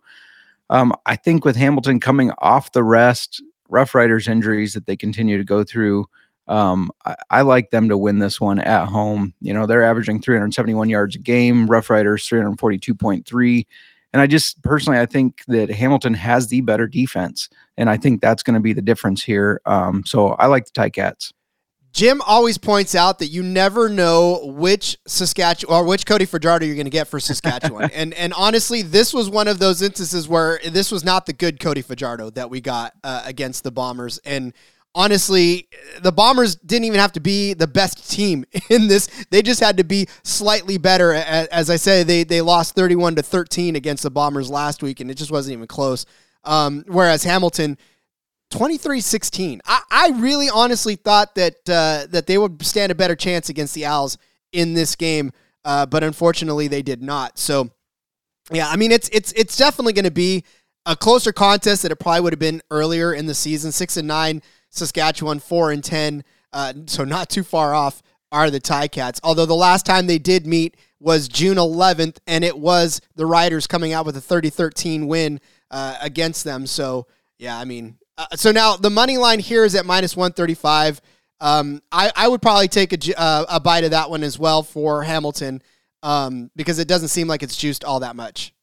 Um, 0.71 0.95
I 1.07 1.17
think 1.17 1.45
with 1.45 1.57
Hamilton 1.57 2.01
coming 2.01 2.31
off 2.39 2.73
the 2.73 2.83
rest, 2.83 3.43
Rough 3.69 3.95
Riders 3.95 4.29
injuries 4.29 4.73
that 4.75 4.87
they 4.87 4.97
continue 4.97 5.37
to 5.39 5.45
go 5.45 5.65
through, 5.65 6.07
um, 6.49 6.91
I, 7.05 7.17
I, 7.31 7.41
like 7.43 7.71
them 7.71 7.89
to 7.89 7.97
win 7.97 8.19
this 8.19 8.41
one 8.41 8.59
at 8.59 8.87
home. 8.87 9.35
You 9.41 9.55
know, 9.55 9.67
they're 9.67 9.83
averaging 9.83 10.21
371 10.21 10.91
yards 10.91 11.17
a 11.17 11.19
game, 11.19 11.67
Rough 11.67 11.89
Riders 11.89 12.29
342.3. 12.29 13.67
And 14.13 14.21
I 14.21 14.27
just 14.27 14.63
personally, 14.63 14.99
I 14.99 15.07
think 15.07 15.45
that 15.49 15.71
Hamilton 15.71 16.15
has 16.15 16.49
the 16.49 16.61
better 16.61 16.87
defense. 16.87 17.49
And 17.77 17.91
I 17.91 17.97
think 17.97 18.21
that's 18.21 18.43
going 18.43 18.55
to 18.55 18.61
be 18.61 18.73
the 18.73 18.83
difference 18.83 19.25
here. 19.25 19.61
Um, 19.67 20.05
so 20.07 20.29
I 20.35 20.47
like 20.47 20.67
the 20.67 20.71
Ticats. 20.73 21.33
Jim 21.95 22.21
always 22.27 22.59
points 22.59 22.97
out 22.97 23.21
that 23.21 23.29
you 23.29 23.41
never 23.41 23.89
know 23.89 24.47
which 24.47 24.99
Saskatchewan 25.07 25.77
or 25.77 25.85
which 25.85 26.05
Cody 26.05 26.25
Fajardo 26.25 26.67
you're 26.67 26.75
going 26.75 26.87
to 26.87 26.91
get 26.91 27.07
for 27.07 27.21
Saskatchewan. 27.21 27.89
and 27.95 28.13
and 28.15 28.35
honestly, 28.35 28.83
this 28.83 29.15
was 29.15 29.31
one 29.31 29.47
of 29.47 29.61
those 29.61 29.81
instances 29.81 30.29
where 30.29 30.59
this 30.69 30.91
was 30.91 31.05
not 31.05 31.25
the 31.25 31.33
good 31.33 31.61
Cody 31.61 31.83
Fajardo 31.83 32.31
that 32.31 32.51
we 32.51 32.61
got 32.61 32.95
uh, 33.05 33.23
against 33.25 33.63
the 33.63 33.71
Bombers. 33.71 34.19
And 34.25 34.53
honestly, 34.93 35.69
the 36.03 36.11
Bombers 36.11 36.57
didn't 36.57 36.87
even 36.87 36.99
have 36.99 37.13
to 37.13 37.21
be 37.21 37.55
the 37.55 37.69
best 37.69 38.11
team 38.11 38.45
in 38.69 38.89
this. 38.89 39.07
They 39.31 39.41
just 39.41 39.61
had 39.61 39.77
to 39.77 39.85
be 39.85 40.09
slightly 40.25 40.79
better. 40.79 41.13
As 41.13 41.71
I 41.71 41.77
say, 41.77 42.03
they 42.03 42.25
they 42.25 42.41
lost 42.41 42.75
31 42.75 43.15
to 43.15 43.23
13 43.23 43.77
against 43.77 44.03
the 44.03 44.11
Bombers 44.11 44.51
last 44.51 44.83
week, 44.83 44.99
and 44.99 45.13
it 45.13 45.15
just 45.15 45.31
wasn't 45.31 45.53
even 45.53 45.69
close. 45.69 46.07
Um, 46.43 46.85
whereas 46.89 47.23
Hamilton 47.23 47.79
23-16. 48.55 49.61
I, 49.67 49.81
I 49.91 50.09
really 50.11 50.49
honestly 50.49 50.95
thought 50.95 51.35
that 51.35 51.57
uh, 51.69 52.07
that 52.11 52.27
they 52.29 52.39
would 52.39 52.65
stand 52.65 52.93
a 52.93 52.95
better 52.95 53.17
chance 53.17 53.49
against 53.49 53.75
the 53.75 53.85
Als 53.85 54.17
in 54.53 54.75
this 54.75 54.95
game, 54.95 55.33
uh, 55.65 55.87
but 55.87 56.05
unfortunately 56.05 56.69
they 56.69 56.83
did 56.83 57.03
not. 57.03 57.37
So, 57.37 57.71
yeah, 58.53 58.69
I 58.69 58.77
mean 58.77 58.93
it's 58.93 59.09
it's 59.09 59.33
it's 59.33 59.57
definitely 59.57 59.93
going 59.93 60.05
to 60.05 60.13
be 60.13 60.45
a 60.87 60.95
closer 60.95 61.33
contest 61.33 61.83
that 61.83 61.91
it 61.91 61.97
probably 61.97 62.21
would 62.21 62.33
have 62.33 62.41
been 62.41 62.63
earlier 62.71 63.13
in 63.13 63.27
the 63.27 63.35
season. 63.35 63.73
Six 63.73 63.97
and 63.97 64.07
nine, 64.07 64.41
Saskatchewan 64.71 65.41
four 65.41 65.73
and 65.73 65.83
ten, 65.83 66.23
uh, 66.53 66.75
so 66.87 67.05
not 67.05 67.29
too 67.29 67.43
far 67.43 67.75
off 67.75 68.03
are 68.31 68.51
the 68.51 68.61
Ticats. 68.61 69.19
Although 69.25 69.47
the 69.47 69.55
last 69.55 69.85
time 69.85 70.07
they 70.07 70.19
did 70.19 70.47
meet 70.47 70.77
was 71.01 71.29
June 71.29 71.57
11th, 71.57 72.17
and 72.27 72.43
it 72.43 72.59
was 72.59 73.01
the 73.15 73.27
Riders 73.27 73.67
coming 73.67 73.93
out 73.93 74.07
with 74.07 74.17
a 74.17 74.21
30-13 74.21 75.07
win 75.07 75.41
uh, 75.71 75.97
against 76.01 76.45
them. 76.45 76.67
So 76.67 77.07
yeah, 77.39 77.59
I 77.59 77.65
mean 77.65 77.99
uh, 78.17 78.27
so 78.35 78.53
now 78.53 78.77
the 78.77 78.91
money 78.91 79.19
line 79.19 79.41
here 79.41 79.65
is 79.65 79.75
at 79.75 79.87
minus 79.87 80.17
135. 80.17 81.01
Um, 81.41 81.83
I, 81.91 82.13
I 82.15 82.29
would 82.29 82.41
probably 82.41 82.69
take 82.69 82.93
a, 82.93 83.21
uh, 83.21 83.45
a 83.49 83.61
bite 83.61 83.85
of 83.85 83.91
that 83.91 84.09
one 84.09 84.23
as 84.23 84.39
well 84.39 84.63
for 84.63 85.03
Hamilton 85.03 85.63
um, 86.03 86.51
because 86.55 86.79
it 86.79 86.89
doesn't 86.89 87.09
seem 87.09 87.27
like 87.27 87.43
it's 87.43 87.57
juiced 87.57 87.85
all 87.85 88.01
that 88.01 88.17
much. 88.17 88.55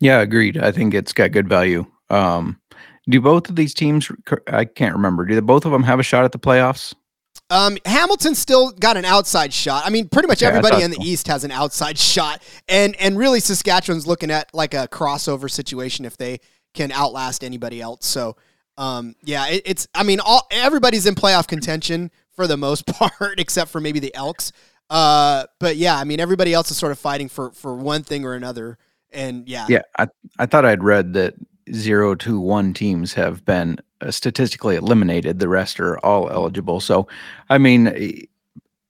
Yeah, 0.00 0.20
agreed. 0.20 0.58
I 0.58 0.72
think 0.72 0.94
it's 0.94 1.12
got 1.12 1.32
good 1.32 1.48
value. 1.48 1.86
Um, 2.10 2.60
do 3.08 3.20
both 3.20 3.48
of 3.48 3.56
these 3.56 3.74
teams, 3.74 4.10
I 4.46 4.64
can't 4.64 4.94
remember, 4.94 5.24
do 5.24 5.40
both 5.40 5.64
of 5.64 5.72
them 5.72 5.82
have 5.82 5.98
a 5.98 6.02
shot 6.02 6.24
at 6.24 6.32
the 6.32 6.38
playoffs? 6.38 6.94
Um, 7.50 7.78
Hamilton 7.86 8.34
still 8.34 8.72
got 8.72 8.96
an 8.96 9.06
outside 9.06 9.52
shot. 9.54 9.84
I 9.86 9.90
mean, 9.90 10.08
pretty 10.08 10.28
much 10.28 10.42
everybody 10.42 10.82
in 10.82 10.90
the 10.90 10.96
so. 10.96 11.02
East 11.02 11.28
has 11.28 11.44
an 11.44 11.50
outside 11.50 11.96
shot, 11.96 12.42
and 12.68 12.94
and 12.96 13.16
really 13.16 13.40
Saskatchewan's 13.40 14.06
looking 14.06 14.30
at 14.30 14.52
like 14.52 14.74
a 14.74 14.86
crossover 14.88 15.50
situation 15.50 16.04
if 16.04 16.18
they 16.18 16.40
can 16.74 16.92
outlast 16.92 17.44
anybody 17.44 17.80
else. 17.80 18.06
So, 18.06 18.36
um, 18.76 19.14
yeah, 19.22 19.48
it, 19.48 19.62
it's. 19.66 19.88
I 19.94 20.02
mean, 20.02 20.20
all 20.20 20.46
everybody's 20.50 21.06
in 21.06 21.14
playoff 21.14 21.48
contention 21.48 22.10
for 22.30 22.46
the 22.46 22.56
most 22.56 22.86
part, 22.86 23.38
except 23.38 23.70
for 23.70 23.80
maybe 23.80 23.98
the 23.98 24.14
Elks. 24.14 24.52
Uh, 24.90 25.44
but 25.58 25.76
yeah, 25.76 25.98
I 25.98 26.04
mean, 26.04 26.20
everybody 26.20 26.54
else 26.54 26.70
is 26.70 26.76
sort 26.76 26.92
of 26.92 26.98
fighting 26.98 27.28
for 27.28 27.50
for 27.50 27.74
one 27.74 28.02
thing 28.02 28.24
or 28.24 28.34
another. 28.34 28.78
And 29.12 29.48
yeah, 29.48 29.66
yeah, 29.68 29.82
I 29.98 30.08
I 30.38 30.46
thought 30.46 30.64
I'd 30.64 30.84
read 30.84 31.12
that 31.14 31.34
zero 31.72 32.14
to 32.14 32.40
one 32.40 32.72
teams 32.72 33.14
have 33.14 33.44
been 33.44 33.78
uh, 34.00 34.10
statistically 34.10 34.76
eliminated. 34.76 35.38
The 35.38 35.48
rest 35.48 35.80
are 35.80 35.98
all 36.04 36.30
eligible. 36.30 36.80
So, 36.80 37.08
I 37.50 37.58
mean, 37.58 38.26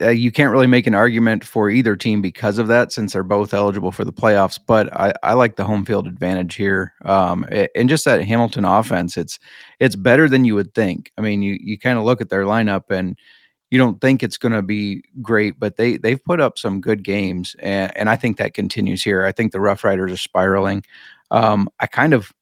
uh, 0.01 0.11
you 0.11 0.31
can't 0.31 0.53
really 0.53 0.67
make 0.67 0.87
an 0.87 0.95
argument 0.95 1.45
for 1.45 1.71
either 1.71 1.97
team 1.97 2.23
because 2.23 2.59
of 2.59 2.69
that, 2.69 2.93
since 2.93 3.13
they're 3.13 3.23
both 3.23 3.53
eligible 3.53 3.91
for 3.91 4.05
the 4.05 4.13
playoffs. 4.13 4.59
But 4.65 4.93
I, 4.95 5.13
I 5.23 5.33
like 5.33 5.57
the 5.57 5.65
home 5.65 5.85
field 5.85 6.07
advantage 6.07 6.55
here, 6.55 6.95
um, 7.05 7.47
and 7.75 7.89
just 7.89 8.05
that 8.05 8.25
Hamilton 8.25 8.65
offense. 8.65 9.17
It's 9.17 9.39
it's 9.81 9.97
better 9.97 10.29
than 10.29 10.45
you 10.45 10.55
would 10.55 10.75
think. 10.75 11.13
I 11.19 11.21
mean, 11.21 11.43
you 11.43 11.59
you 11.61 11.79
kind 11.79 11.99
of 11.99 12.05
look 12.05 12.21
at 12.21 12.29
their 12.29 12.45
lineup 12.45 12.91
and 12.91 13.19
you 13.71 13.79
don't 13.79 14.01
think 14.01 14.23
it's 14.23 14.39
going 14.39 14.53
to 14.53 14.63
be 14.63 15.03
great, 15.21 15.59
but 15.59 15.77
they 15.77 15.97
they've 15.97 16.23
put 16.25 16.41
up 16.41 16.59
some 16.59 16.81
good 16.81 17.03
games, 17.03 17.55
and, 17.59 17.95
and 17.97 18.09
I 18.09 18.17
think 18.17 18.39
that 18.39 18.55
continues 18.55 19.03
here. 19.03 19.25
I 19.25 19.33
think 19.33 19.53
the 19.53 19.61
Rough 19.61 19.85
Riders 19.85 20.13
are 20.13 20.17
spiraling. 20.17 20.85
Um, 21.31 21.69
I 21.81 21.87
kind 21.87 22.15
of 22.15 22.33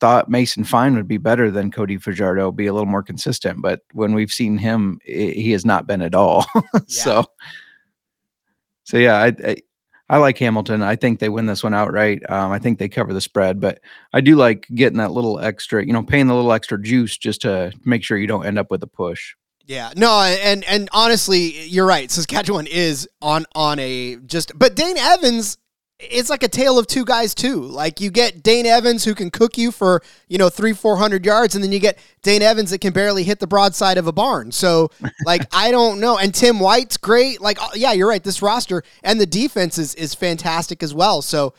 thought 0.00 0.28
Mason 0.28 0.64
Fine 0.64 0.96
would 0.96 1.08
be 1.08 1.18
better 1.18 1.50
than 1.50 1.70
Cody 1.70 1.96
Fajardo, 1.96 2.52
be 2.52 2.66
a 2.66 2.72
little 2.72 2.86
more 2.86 3.02
consistent. 3.02 3.62
But 3.62 3.80
when 3.92 4.14
we've 4.14 4.30
seen 4.30 4.58
him, 4.58 4.98
he 5.04 5.52
has 5.52 5.64
not 5.64 5.86
been 5.86 6.02
at 6.02 6.14
all. 6.14 6.46
so, 6.86 7.24
so 8.84 8.96
yeah, 8.96 9.16
I, 9.16 9.34
I, 9.44 9.56
I 10.10 10.16
like 10.18 10.38
Hamilton. 10.38 10.82
I 10.82 10.96
think 10.96 11.18
they 11.18 11.28
win 11.28 11.46
this 11.46 11.62
one 11.62 11.74
outright. 11.74 12.22
Um, 12.30 12.50
I 12.50 12.58
think 12.58 12.78
they 12.78 12.88
cover 12.88 13.12
the 13.12 13.20
spread, 13.20 13.60
but 13.60 13.80
I 14.12 14.20
do 14.20 14.36
like 14.36 14.66
getting 14.74 14.98
that 14.98 15.12
little 15.12 15.38
extra, 15.38 15.84
you 15.84 15.92
know, 15.92 16.02
paying 16.02 16.26
the 16.26 16.34
little 16.34 16.52
extra 16.52 16.80
juice 16.80 17.16
just 17.16 17.42
to 17.42 17.72
make 17.84 18.02
sure 18.02 18.16
you 18.16 18.26
don't 18.26 18.46
end 18.46 18.58
up 18.58 18.70
with 18.70 18.82
a 18.82 18.86
push. 18.86 19.34
Yeah, 19.66 19.92
no, 19.96 20.22
and 20.22 20.64
and 20.64 20.88
honestly, 20.92 21.66
you're 21.66 21.84
right. 21.84 22.10
Saskatchewan 22.10 22.66
is 22.66 23.06
on 23.20 23.44
on 23.54 23.78
a 23.78 24.16
just, 24.24 24.58
but 24.58 24.74
Dane 24.74 24.96
Evans, 24.96 25.58
it's 25.98 26.30
like 26.30 26.44
a 26.44 26.48
tale 26.48 26.78
of 26.78 26.86
two 26.86 27.04
guys 27.04 27.34
too. 27.34 27.60
Like 27.60 28.00
you 28.00 28.10
get 28.10 28.42
Dane 28.42 28.66
Evans 28.66 29.04
who 29.04 29.14
can 29.14 29.30
cook 29.30 29.58
you 29.58 29.72
for 29.72 30.02
you 30.28 30.38
know 30.38 30.48
three 30.48 30.72
four 30.72 30.96
hundred 30.96 31.24
yards, 31.24 31.54
and 31.54 31.64
then 31.64 31.72
you 31.72 31.80
get 31.80 31.98
Dane 32.22 32.42
Evans 32.42 32.70
that 32.70 32.80
can 32.80 32.92
barely 32.92 33.24
hit 33.24 33.40
the 33.40 33.46
broadside 33.46 33.98
of 33.98 34.06
a 34.06 34.12
barn. 34.12 34.52
So 34.52 34.90
like 35.26 35.42
I 35.52 35.70
don't 35.70 35.98
know. 35.98 36.16
And 36.16 36.32
Tim 36.32 36.60
White's 36.60 36.96
great. 36.96 37.40
Like 37.40 37.60
uh, 37.60 37.70
yeah, 37.74 37.92
you're 37.92 38.08
right. 38.08 38.22
This 38.22 38.42
roster 38.42 38.84
and 39.02 39.20
the 39.20 39.26
defense 39.26 39.76
is 39.76 39.94
is 39.96 40.14
fantastic 40.14 40.82
as 40.82 40.94
well. 40.94 41.20
So 41.20 41.54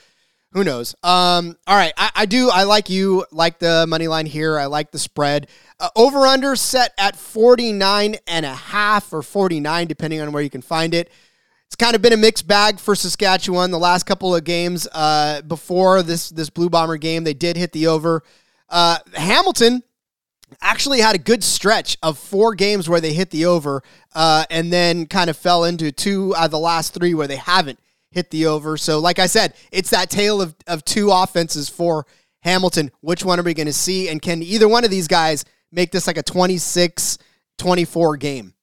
who 0.51 0.63
knows? 0.63 0.95
Um, 1.03 1.57
all 1.67 1.75
right, 1.75 1.93
I, 1.95 2.09
I, 2.15 2.25
do. 2.25 2.49
I 2.49 2.63
like 2.63 2.89
you. 2.89 3.23
Like 3.31 3.59
the 3.59 3.85
money 3.87 4.07
line 4.07 4.25
here. 4.25 4.57
I 4.57 4.65
like 4.65 4.89
the 4.89 4.97
spread. 4.97 5.47
Uh, 5.79 5.89
over 5.95 6.25
under 6.25 6.55
set 6.55 6.93
at 6.97 7.15
49 7.15 8.15
and 8.25 8.45
a 8.47 8.55
half 8.55 9.13
or 9.13 9.21
49, 9.21 9.85
depending 9.85 10.21
on 10.21 10.31
where 10.31 10.41
you 10.41 10.49
can 10.49 10.63
find 10.63 10.95
it. 10.95 11.11
It's 11.69 11.75
kind 11.75 11.95
of 11.95 12.01
been 12.01 12.13
a 12.13 12.17
mixed 12.17 12.47
bag 12.47 12.79
for 12.79 12.95
Saskatchewan 12.95 13.69
the 13.69 13.77
last 13.77 14.07
couple 14.07 14.35
of 14.35 14.43
games. 14.43 14.87
Uh, 14.91 15.43
before 15.43 16.01
this 16.01 16.31
this 16.31 16.49
Blue 16.49 16.67
Bomber 16.67 16.97
game, 16.97 17.23
they 17.23 17.35
did 17.35 17.57
hit 17.57 17.73
the 17.73 17.85
over. 17.85 18.23
Uh, 18.67 18.97
Hamilton 19.13 19.83
actually 20.63 20.99
had 20.99 21.13
a 21.13 21.19
good 21.19 21.43
stretch 21.43 21.95
of 22.01 22.17
four 22.17 22.55
games 22.55 22.89
where 22.89 22.99
they 22.99 23.13
hit 23.13 23.29
the 23.29 23.45
over, 23.45 23.83
uh, 24.15 24.45
and 24.49 24.73
then 24.73 25.05
kind 25.05 25.29
of 25.29 25.37
fell 25.37 25.63
into 25.63 25.91
two 25.91 26.35
out 26.35 26.45
of 26.45 26.51
the 26.51 26.57
last 26.57 26.95
three 26.95 27.13
where 27.13 27.27
they 27.27 27.35
haven't 27.35 27.79
hit 28.09 28.31
the 28.31 28.47
over. 28.47 28.75
So, 28.75 28.97
like 28.97 29.19
I 29.19 29.27
said, 29.27 29.53
it's 29.71 29.91
that 29.91 30.09
tale 30.09 30.41
of, 30.41 30.55
of 30.65 30.83
two 30.85 31.11
offenses 31.11 31.69
for 31.69 32.07
Hamilton. 32.39 32.89
Which 33.01 33.23
one 33.23 33.39
are 33.39 33.43
we 33.43 33.53
going 33.53 33.67
to 33.67 33.73
see? 33.73 34.09
And 34.09 34.23
can 34.23 34.41
either 34.41 34.67
one 34.67 34.85
of 34.85 34.89
these 34.89 35.07
guys 35.07 35.45
make 35.71 35.91
this 35.91 36.07
like 36.07 36.17
a 36.17 36.23
26 36.23 37.19
24 37.59 38.17
game? 38.17 38.55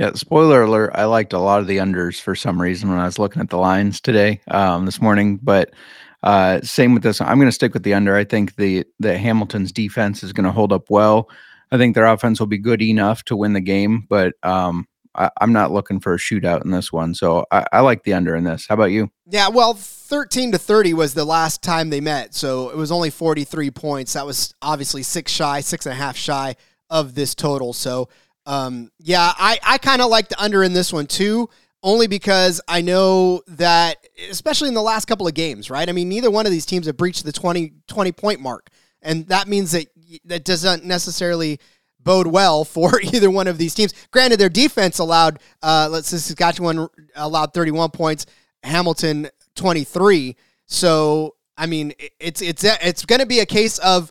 Yeah, 0.00 0.12
spoiler 0.14 0.62
alert, 0.62 0.92
I 0.94 1.04
liked 1.04 1.34
a 1.34 1.38
lot 1.38 1.60
of 1.60 1.66
the 1.66 1.76
unders 1.76 2.18
for 2.18 2.34
some 2.34 2.58
reason 2.58 2.88
when 2.88 2.98
I 2.98 3.04
was 3.04 3.18
looking 3.18 3.42
at 3.42 3.50
the 3.50 3.58
lines 3.58 4.00
today, 4.00 4.40
um, 4.48 4.86
this 4.86 4.98
morning. 4.98 5.36
But 5.36 5.74
uh, 6.22 6.62
same 6.62 6.94
with 6.94 7.02
this. 7.02 7.20
I'm 7.20 7.36
going 7.36 7.48
to 7.48 7.52
stick 7.52 7.74
with 7.74 7.82
the 7.82 7.92
under. 7.92 8.16
I 8.16 8.24
think 8.24 8.56
the 8.56 8.86
the 8.98 9.18
Hamilton's 9.18 9.72
defense 9.72 10.22
is 10.22 10.32
going 10.32 10.46
to 10.46 10.52
hold 10.52 10.72
up 10.72 10.88
well. 10.88 11.28
I 11.70 11.76
think 11.76 11.94
their 11.94 12.06
offense 12.06 12.40
will 12.40 12.46
be 12.46 12.56
good 12.56 12.80
enough 12.80 13.24
to 13.24 13.36
win 13.36 13.52
the 13.52 13.60
game, 13.60 14.06
but 14.08 14.32
um, 14.42 14.88
I, 15.14 15.28
am 15.38 15.52
not 15.52 15.70
looking 15.70 16.00
for 16.00 16.14
a 16.14 16.18
shootout 16.18 16.64
in 16.64 16.70
this 16.70 16.90
one. 16.90 17.14
So 17.14 17.44
I, 17.50 17.66
I, 17.70 17.80
like 17.80 18.04
the 18.04 18.14
under 18.14 18.34
in 18.34 18.44
this. 18.44 18.64
How 18.66 18.76
about 18.76 18.92
you? 18.92 19.10
Yeah, 19.28 19.48
well, 19.48 19.74
13 19.74 20.52
to 20.52 20.58
30 20.58 20.94
was 20.94 21.12
the 21.12 21.26
last 21.26 21.62
time 21.62 21.90
they 21.90 22.00
met. 22.00 22.34
So 22.34 22.70
it 22.70 22.76
was 22.76 22.90
only 22.90 23.10
43 23.10 23.70
points. 23.72 24.14
That 24.14 24.24
was 24.24 24.54
obviously 24.62 25.02
six 25.02 25.30
shy, 25.30 25.60
six 25.60 25.84
and 25.84 25.92
a 25.92 25.96
half 25.96 26.16
shy 26.16 26.56
of 26.88 27.14
this 27.14 27.34
total. 27.34 27.74
So 27.74 28.08
um, 28.50 28.90
yeah, 28.98 29.32
I, 29.38 29.60
I 29.64 29.78
kind 29.78 30.02
of 30.02 30.10
like 30.10 30.28
the 30.28 30.42
under 30.42 30.64
in 30.64 30.72
this 30.72 30.92
one 30.92 31.06
too, 31.06 31.48
only 31.84 32.08
because 32.08 32.60
I 32.66 32.80
know 32.80 33.42
that, 33.46 34.04
especially 34.28 34.66
in 34.66 34.74
the 34.74 34.82
last 34.82 35.04
couple 35.04 35.28
of 35.28 35.34
games, 35.34 35.70
right? 35.70 35.88
I 35.88 35.92
mean, 35.92 36.08
neither 36.08 36.32
one 36.32 36.46
of 36.46 36.52
these 36.52 36.66
teams 36.66 36.86
have 36.86 36.96
breached 36.96 37.24
the 37.24 37.30
20, 37.30 37.74
20 37.86 38.10
point 38.10 38.40
mark. 38.40 38.68
And 39.02 39.28
that 39.28 39.46
means 39.46 39.70
that 39.70 39.86
that 40.24 40.44
doesn't 40.44 40.84
necessarily 40.84 41.60
bode 42.00 42.26
well 42.26 42.64
for 42.64 43.00
either 43.00 43.30
one 43.30 43.46
of 43.46 43.56
these 43.56 43.72
teams. 43.72 43.94
Granted, 44.10 44.40
their 44.40 44.48
defense 44.48 44.98
allowed, 44.98 45.38
uh, 45.62 45.88
let's 45.88 46.08
say 46.08 46.16
Saskatchewan 46.16 46.88
allowed 47.14 47.54
31 47.54 47.90
points, 47.90 48.26
Hamilton 48.64 49.28
23. 49.54 50.34
So, 50.66 51.36
I 51.56 51.66
mean, 51.66 51.92
it's 52.18 52.42
it's 52.42 52.64
it's 52.64 53.04
going 53.04 53.20
to 53.20 53.26
be 53.26 53.38
a 53.38 53.46
case 53.46 53.78
of 53.78 54.10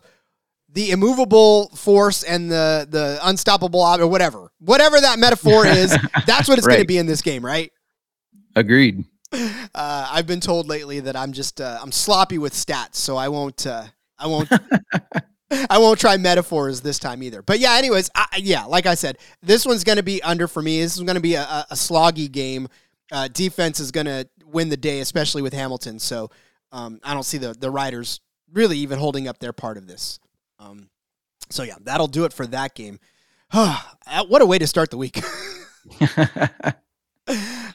the 0.72 0.90
immovable 0.90 1.68
force 1.70 2.22
and 2.22 2.50
the 2.50 2.86
the 2.88 3.18
unstoppable 3.22 3.80
or 3.80 4.06
whatever, 4.06 4.50
whatever 4.58 5.00
that 5.00 5.18
metaphor 5.18 5.66
is. 5.66 5.96
that's 6.26 6.48
what 6.48 6.58
it's 6.58 6.66
right. 6.66 6.74
going 6.74 6.82
to 6.82 6.86
be 6.86 6.98
in 6.98 7.06
this 7.06 7.22
game, 7.22 7.44
right? 7.44 7.72
Agreed. 8.54 9.04
Uh, 9.32 10.08
I've 10.10 10.26
been 10.26 10.40
told 10.40 10.68
lately 10.68 11.00
that 11.00 11.16
I'm 11.16 11.32
just 11.32 11.60
uh, 11.60 11.78
I'm 11.80 11.92
sloppy 11.92 12.38
with 12.38 12.52
stats, 12.52 12.96
so 12.96 13.16
I 13.16 13.28
won't 13.28 13.66
uh, 13.66 13.84
I 14.18 14.26
won't 14.26 14.50
I 15.70 15.78
won't 15.78 15.98
try 15.98 16.16
metaphors 16.16 16.80
this 16.80 16.98
time 16.98 17.22
either. 17.22 17.42
But 17.42 17.58
yeah, 17.58 17.74
anyways, 17.74 18.10
I, 18.14 18.26
yeah, 18.38 18.64
like 18.64 18.86
I 18.86 18.94
said, 18.94 19.18
this 19.42 19.66
one's 19.66 19.84
going 19.84 19.96
to 19.96 20.02
be 20.02 20.22
under 20.22 20.46
for 20.48 20.62
me. 20.62 20.80
This 20.80 20.96
is 20.96 21.02
going 21.02 21.16
to 21.16 21.20
be 21.20 21.34
a, 21.34 21.66
a, 21.70 21.74
sloggy 21.74 22.30
game. 22.30 22.68
Uh, 23.10 23.28
defense 23.28 23.80
is 23.80 23.90
going 23.90 24.06
to 24.06 24.28
win 24.46 24.68
the 24.68 24.76
day, 24.76 25.00
especially 25.00 25.42
with 25.42 25.52
Hamilton. 25.52 25.98
So 25.98 26.30
um, 26.70 27.00
I 27.02 27.14
don't 27.14 27.24
see 27.24 27.38
the 27.38 27.52
the 27.52 27.70
Riders 27.70 28.20
really 28.52 28.78
even 28.78 28.98
holding 28.98 29.28
up 29.28 29.38
their 29.38 29.52
part 29.52 29.76
of 29.76 29.86
this. 29.86 30.18
Um, 30.60 30.88
so 31.48 31.64
yeah, 31.64 31.76
that'll 31.80 32.06
do 32.06 32.24
it 32.24 32.32
for 32.32 32.46
that 32.46 32.76
game. 32.76 33.00
what 33.52 34.42
a 34.42 34.46
way 34.46 34.58
to 34.58 34.66
start 34.66 34.90
the 34.90 34.96
week. 34.96 35.20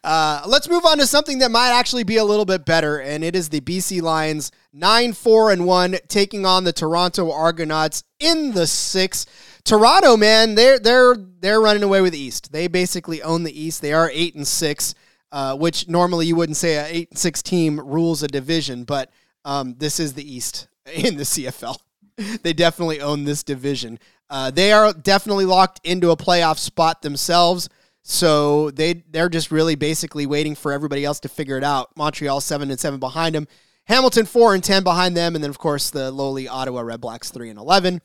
Uh, 0.06 0.44
let's 0.46 0.70
move 0.70 0.86
on 0.86 1.00
to 1.00 1.08
something 1.08 1.40
that 1.40 1.50
might 1.50 1.72
actually 1.72 2.04
be 2.04 2.18
a 2.18 2.24
little 2.24 2.46
bit 2.46 2.64
better, 2.64 3.00
and 3.00 3.24
it 3.24 3.36
is 3.36 3.50
the 3.50 3.60
BC 3.62 4.04
Lions 4.04 4.52
nine 4.72 5.14
four 5.14 5.52
and 5.52 5.66
one 5.66 5.98
taking 6.08 6.46
on 6.46 6.64
the 6.64 6.72
Toronto 6.72 7.32
Argonauts 7.32 8.04
in 8.20 8.52
the 8.52 8.68
six. 8.68 9.26
Toronto, 9.64 10.16
man, 10.16 10.54
they're 10.54 10.78
they're 10.78 11.16
they're 11.40 11.60
running 11.60 11.82
away 11.82 12.02
with 12.02 12.14
the 12.14 12.20
East. 12.20 12.52
They 12.52 12.68
basically 12.68 13.24
own 13.24 13.42
the 13.42 13.60
East. 13.60 13.82
They 13.82 13.94
are 13.94 14.12
eight 14.14 14.36
and 14.36 14.48
six, 14.48 14.94
uh, 15.32 15.56
which 15.58 15.88
normally 15.88 16.28
you 16.28 16.36
wouldn't 16.36 16.58
say 16.58 16.76
a 16.76 16.86
eight 16.86 17.10
and 17.10 17.18
six 17.18 17.42
team 17.42 17.80
rules 17.80 18.22
a 18.22 18.28
division, 18.28 18.84
but 18.84 19.10
um, 19.44 19.74
this 19.80 20.00
is 20.00 20.14
the 20.14 20.36
East 20.36 20.68
in 20.94 21.18
the 21.18 21.24
CFL. 21.24 21.78
they 22.44 22.54
definitely 22.54 23.02
own 23.02 23.24
this 23.24 23.44
division. 23.44 24.00
Uh, 24.30 24.52
they 24.52 24.72
are 24.72 24.94
definitely 24.94 25.46
locked 25.46 25.80
into 25.84 26.12
a 26.12 26.18
playoff 26.18 26.58
spot 26.58 27.02
themselves. 27.02 27.70
So 28.08 28.70
they 28.72 29.04
they're 29.10 29.30
just 29.30 29.52
really 29.52 29.74
basically 29.74 30.28
waiting 30.28 30.54
for 30.54 30.72
everybody 30.72 31.04
else 31.04 31.20
to 31.22 31.30
figure 31.30 31.58
it 31.58 31.64
out. 31.64 31.90
Montreal 31.98 32.40
seven 32.40 32.70
and 32.70 32.80
seven 32.80 33.00
behind 33.00 33.34
them, 33.34 33.48
Hamilton 33.86 34.28
four 34.28 34.54
and 34.54 34.64
ten 34.64 34.84
behind 34.84 35.18
them, 35.18 35.34
and 35.34 35.44
then 35.44 35.50
of 35.50 35.58
course 35.58 35.90
the 35.90 36.12
lowly 36.12 36.48
Ottawa 36.48 36.84
Redblacks 36.84 37.34
three 37.34 37.50
and 37.50 37.58
eleven. 37.58 38.02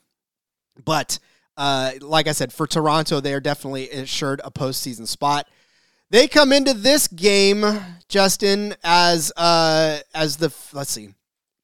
But 0.87 1.19
uh, 1.59 1.93
like 2.00 2.29
I 2.29 2.33
said, 2.33 2.50
for 2.50 2.67
Toronto, 2.67 3.21
they 3.21 3.35
are 3.35 3.40
definitely 3.40 3.90
assured 3.90 4.40
a 4.43 4.50
postseason 4.50 5.07
spot. 5.07 5.47
They 6.09 6.29
come 6.29 6.50
into 6.52 6.73
this 6.73 7.07
game, 7.07 7.62
Justin, 8.09 8.75
as 8.83 9.33
uh, 9.37 9.99
as 10.14 10.38
the 10.38 10.50
let's 10.73 10.90
see, 10.90 11.11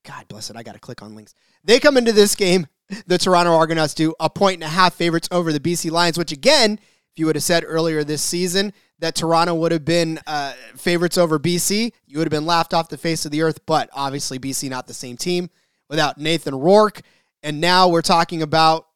God 0.05 0.29
bless 0.29 0.51
it, 0.51 0.57
I 0.57 0.63
got 0.63 0.75
to 0.75 0.79
click 0.79 1.01
on 1.01 1.15
links. 1.15 1.35
They 1.67 1.79
come 1.79 1.99
into 1.99 2.13
this 2.13 2.35
game, 2.35 2.67
the 3.07 3.19
Toronto 3.19 3.53
Argonauts 3.55 3.93
do 3.93 4.15
a 4.19 4.31
point 4.31 4.55
and 4.55 4.65
a 4.65 4.69
half 4.69 4.95
favorites 4.95 5.29
over 5.31 5.53
the 5.53 5.61
BC 5.61 5.91
Lions, 5.91 6.17
which 6.17 6.33
again 6.33 6.79
if 7.17 7.21
you 7.21 7.25
would 7.25 7.37
have 7.37 7.43
said 7.43 7.65
earlier 7.67 8.05
this 8.05 8.21
season 8.21 8.75
that 8.99 9.15
Toronto 9.15 9.55
would 9.55 9.73
have 9.73 9.87
been 9.87 10.21
uh, 10.27 10.53
favorites 10.77 11.17
over 11.17 11.39
BC, 11.39 11.91
you 12.07 12.19
would 12.19 12.27
have 12.27 12.31
been 12.31 12.45
laughed 12.45 12.75
off 12.75 12.91
the 12.91 12.99
face 12.99 13.25
of 13.25 13.31
the 13.31 13.41
earth. 13.41 13.65
But 13.65 13.89
obviously, 13.95 14.39
BC 14.39 14.69
not 14.69 14.87
the 14.87 14.93
same 14.93 15.17
team 15.17 15.49
without 15.89 16.19
Nathan 16.19 16.55
Rourke. 16.55 17.01
And 17.43 17.59
now 17.59 17.89
we're 17.89 18.03
talking 18.03 18.43
about 18.43 18.89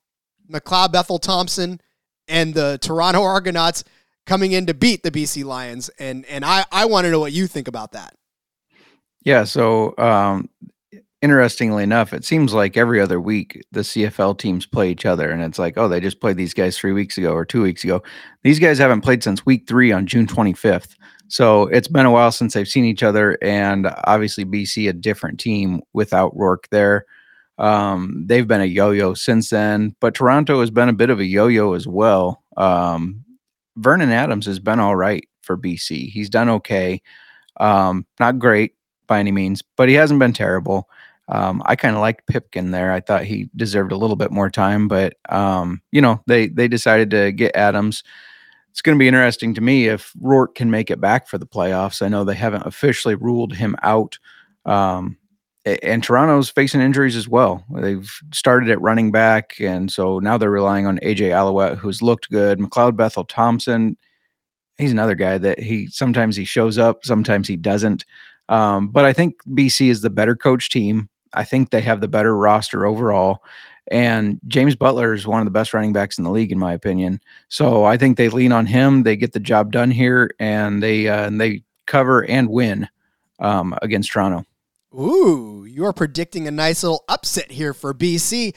McLeod 0.53 0.93
Bethel 0.93 1.19
Thompson 1.19 1.81
and 2.29 2.53
the 2.53 2.79
Toronto 2.83 3.23
Argonauts 3.23 3.85
coming 4.27 4.53
in 4.53 4.67
to 4.67 4.75
beat 4.75 5.03
the 5.03 5.11
BC 5.11 5.43
Lions. 5.43 5.89
And 5.99 6.27
and 6.27 6.45
I, 6.45 6.67
I 6.71 6.85
want 6.85 7.07
to 7.07 7.11
know 7.11 7.21
what 7.21 7.33
you 7.33 7.47
think 7.47 7.69
about 7.69 7.93
that. 7.93 8.15
Yeah, 9.25 9.45
so 9.45 9.95
um, 9.97 10.50
interestingly 11.23 11.83
enough, 11.83 12.13
it 12.13 12.25
seems 12.25 12.53
like 12.55 12.77
every 12.77 13.01
other 13.01 13.21
week 13.21 13.63
the 13.73 13.81
CFL 13.81 14.39
teams 14.39 14.67
play 14.67 14.91
each 14.91 15.05
other, 15.07 15.31
and 15.31 15.43
it's 15.43 15.59
like, 15.59 15.77
oh, 15.77 15.89
they 15.89 16.01
just 16.01 16.21
played 16.21 16.37
these 16.37 16.55
guys 16.55 16.79
three 16.79 16.93
weeks 16.93 17.19
ago 17.19 17.33
or 17.33 17.45
two 17.45 17.63
weeks 17.63 17.85
ago. 17.85 18.03
These 18.43 18.59
guys 18.59 18.79
haven't 18.79 19.03
played 19.03 19.23
since 19.23 19.45
week 19.45 19.67
three 19.69 19.93
on 19.93 20.07
June 20.07 20.27
25th. 20.27 20.97
So 21.29 21.69
it's 21.69 21.89
been 21.89 22.07
a 22.07 22.11
while 22.11 22.33
since 22.33 22.55
they've 22.55 22.67
seen 22.67 22.85
each 22.85 23.03
other, 23.03 23.39
and 23.43 23.87
obviously 24.05 24.45
BC 24.45 24.89
a 24.89 24.93
different 24.93 25.39
team 25.39 25.81
without 25.93 26.37
Rourke 26.37 26.69
there. 26.71 27.05
Um, 27.59 28.25
they've 28.27 28.49
been 28.49 28.63
a 28.63 28.67
yo-yo 28.67 29.13
since 29.15 29.51
then, 29.51 29.95
but 30.01 30.15
Toronto 30.15 30.61
has 30.61 30.71
been 30.71 30.89
a 30.89 30.95
bit 30.95 31.11
of 31.11 31.21
a 31.21 31.25
yo-yo 31.25 31.75
as 31.75 31.87
well. 31.87 32.43
Um, 32.57 33.25
Vernon 33.77 34.11
Adams 34.11 34.47
has 34.47 34.59
been 34.59 34.81
all 34.81 34.97
right 34.97 35.29
for 35.43 35.57
BC. 35.57 36.09
He's 36.11 36.31
done 36.31 36.49
okay, 36.49 37.03
um, 37.59 38.07
not 38.19 38.39
great 38.39 38.73
by 39.07 39.21
any 39.21 39.31
means, 39.31 39.63
but 39.77 39.89
he 39.89 39.95
hasn't 39.95 40.21
been 40.21 40.33
terrible. 40.33 40.89
Um, 41.31 41.63
I 41.65 41.77
kind 41.77 41.95
of 41.95 42.01
liked 42.01 42.27
Pipkin 42.27 42.73
there. 42.73 42.93
I 42.93 43.01
thought 43.01 43.25
he 43.25 43.49
deserved 43.55 43.93
a 43.93 43.97
little 43.97 44.17
bit 44.17 44.33
more 44.33 44.51
time, 44.51 44.89
but 44.89 45.15
um, 45.29 45.81
you 45.93 46.03
know 46.03 46.21
they 46.27 46.49
they 46.49 46.69
decided 46.69 47.11
to 47.11 47.33
get 47.33 47.55
Adams. 47.55 48.03
It's 48.71 48.83
going 48.83 48.97
to 48.97 49.01
be 49.01 49.09
interesting 49.09 49.55
to 49.55 49.61
me 49.61 49.89
if 49.89 50.13
Rourke 50.21 50.55
can 50.55 50.71
make 50.71 50.91
it 50.91 51.01
back 51.01 51.29
for 51.29 51.39
the 51.39 51.47
playoffs. 51.47 52.03
I 52.03 52.09
know 52.09 52.25
they 52.25 52.35
haven't 52.35 52.67
officially 52.67 53.15
ruled 53.15 53.55
him 53.55 53.77
out, 53.83 54.19
um, 54.65 55.17
and 55.65 56.03
Toronto's 56.03 56.51
facing 56.51 56.81
injuries 56.81 57.17
as 57.17 57.29
well. 57.29 57.65
They've 57.75 58.11
started 58.33 58.69
at 58.71 58.81
running 58.81 59.13
back, 59.13 59.55
and 59.61 59.91
so 59.91 60.19
now 60.19 60.37
they're 60.37 60.51
relying 60.51 60.87
on 60.87 60.99
AJ 60.99 61.31
Ouellette, 61.31 61.79
who's 61.79 62.03
looked 62.03 62.31
good. 62.31 62.59
McLeod 62.59 62.97
Bethel 62.97 63.25
Thompson, 63.25 63.97
he's 64.79 64.93
another 64.93 65.15
guy 65.15 65.39
that 65.39 65.61
he 65.61 65.87
sometimes 65.87 66.35
he 66.35 66.45
shows 66.45 66.77
up, 66.77 67.05
sometimes 67.05 67.47
he 67.47 67.57
doesn't. 67.57 68.05
Um, 68.49 68.89
but 68.89 69.05
I 69.05 69.13
think 69.13 69.35
BC 69.49 69.91
is 69.91 70.01
the 70.01 70.11
better 70.11 70.35
coach 70.35 70.71
team. 70.71 71.09
I 71.33 71.45
think 71.45 71.71
they 71.71 71.81
have 71.83 72.01
the 72.01 72.09
better 72.09 72.37
roster 72.37 72.87
overall. 72.87 73.43
And 73.91 74.39
James 74.47 74.77
Butler 74.77 75.15
is 75.15 75.27
one 75.27 75.41
of 75.41 75.47
the 75.47 75.51
best 75.51 75.75
running 75.75 75.93
backs 75.93 76.19
in 76.19 76.25
the 76.25 76.31
league, 76.31 76.53
in 76.53 76.59
my 76.59 76.73
opinion. 76.73 77.21
So 77.49 77.85
I 77.85 77.97
think 77.97 78.17
they 78.17 78.29
lean 78.29 78.53
on 78.53 78.67
him. 78.67 79.03
They 79.03 79.17
get 79.17 79.33
the 79.33 79.41
job 79.41 79.73
done 79.73 79.91
here, 79.91 80.31
and 80.39 80.83
they 80.83 81.09
uh, 81.09 81.27
and 81.27 81.41
they 81.41 81.65
cover 81.87 82.25
and 82.25 82.49
win 82.49 82.89
um, 83.41 83.77
against 83.83 84.13
Toronto. 84.13 84.45
Ooh, 84.95 85.65
you 85.69 85.85
are 85.87 85.93
predicting 85.93 86.47
a 86.47 86.53
nice 86.53 86.83
little 86.83 87.05
upset 87.09 87.51
here 87.51 87.75
for 87.75 87.93
BC. 87.93 88.55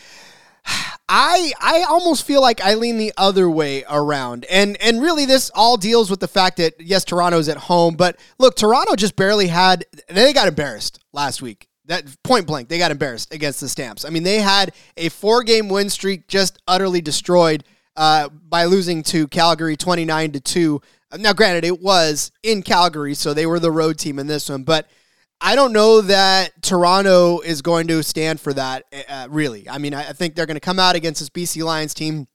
I 1.09 1.51
I 1.59 1.83
almost 1.89 2.25
feel 2.25 2.41
like 2.41 2.61
I 2.61 2.75
lean 2.75 2.97
the 2.97 3.13
other 3.17 3.49
way 3.49 3.83
around. 3.89 4.45
And 4.49 4.77
and 4.81 5.01
really 5.01 5.25
this 5.25 5.51
all 5.53 5.77
deals 5.77 6.09
with 6.09 6.19
the 6.19 6.27
fact 6.27 6.57
that 6.57 6.73
yes, 6.79 7.05
Toronto's 7.05 7.49
at 7.49 7.57
home, 7.57 7.95
but 7.95 8.17
look, 8.39 8.55
Toronto 8.55 8.95
just 8.95 9.15
barely 9.15 9.47
had 9.47 9.85
they 10.07 10.33
got 10.33 10.47
embarrassed 10.47 10.99
last 11.11 11.41
week. 11.41 11.67
That 11.85 12.05
point 12.23 12.47
blank, 12.47 12.69
they 12.69 12.77
got 12.77 12.91
embarrassed 12.91 13.33
against 13.33 13.59
the 13.59 13.67
Stamps. 13.67 14.05
I 14.05 14.09
mean, 14.09 14.23
they 14.23 14.39
had 14.39 14.73
a 14.95 15.09
four-game 15.09 15.67
win 15.67 15.89
streak 15.89 16.27
just 16.27 16.61
utterly 16.67 17.01
destroyed 17.01 17.65
uh, 17.95 18.29
by 18.29 18.65
losing 18.65 19.03
to 19.03 19.27
Calgary 19.27 19.75
29 19.75 20.31
to 20.31 20.39
2. 20.39 20.81
Now, 21.19 21.33
granted, 21.33 21.65
it 21.65 21.81
was 21.81 22.31
in 22.41 22.63
Calgary, 22.63 23.13
so 23.13 23.33
they 23.33 23.45
were 23.45 23.59
the 23.59 23.71
road 23.71 23.99
team 23.99 24.17
in 24.17 24.27
this 24.27 24.49
one, 24.49 24.63
but 24.63 24.87
I 25.41 25.55
don't 25.55 25.73
know 25.73 25.99
that 26.01 26.61
Toronto 26.61 27.39
is 27.41 27.61
going 27.61 27.87
to 27.87 28.01
stand 28.01 28.39
for 28.39 28.53
that, 28.53 28.85
uh, 29.09 29.27
really. 29.29 29.69
I 29.69 29.77
mean, 29.77 29.93
I, 29.93 30.09
I 30.09 30.13
think 30.13 30.35
they're 30.35 30.45
going 30.45 30.55
to 30.55 30.61
come 30.61 30.79
out 30.79 30.95
against 30.95 31.19
this 31.19 31.29
BC 31.29 31.63
Lions 31.63 31.93
team 31.93 32.27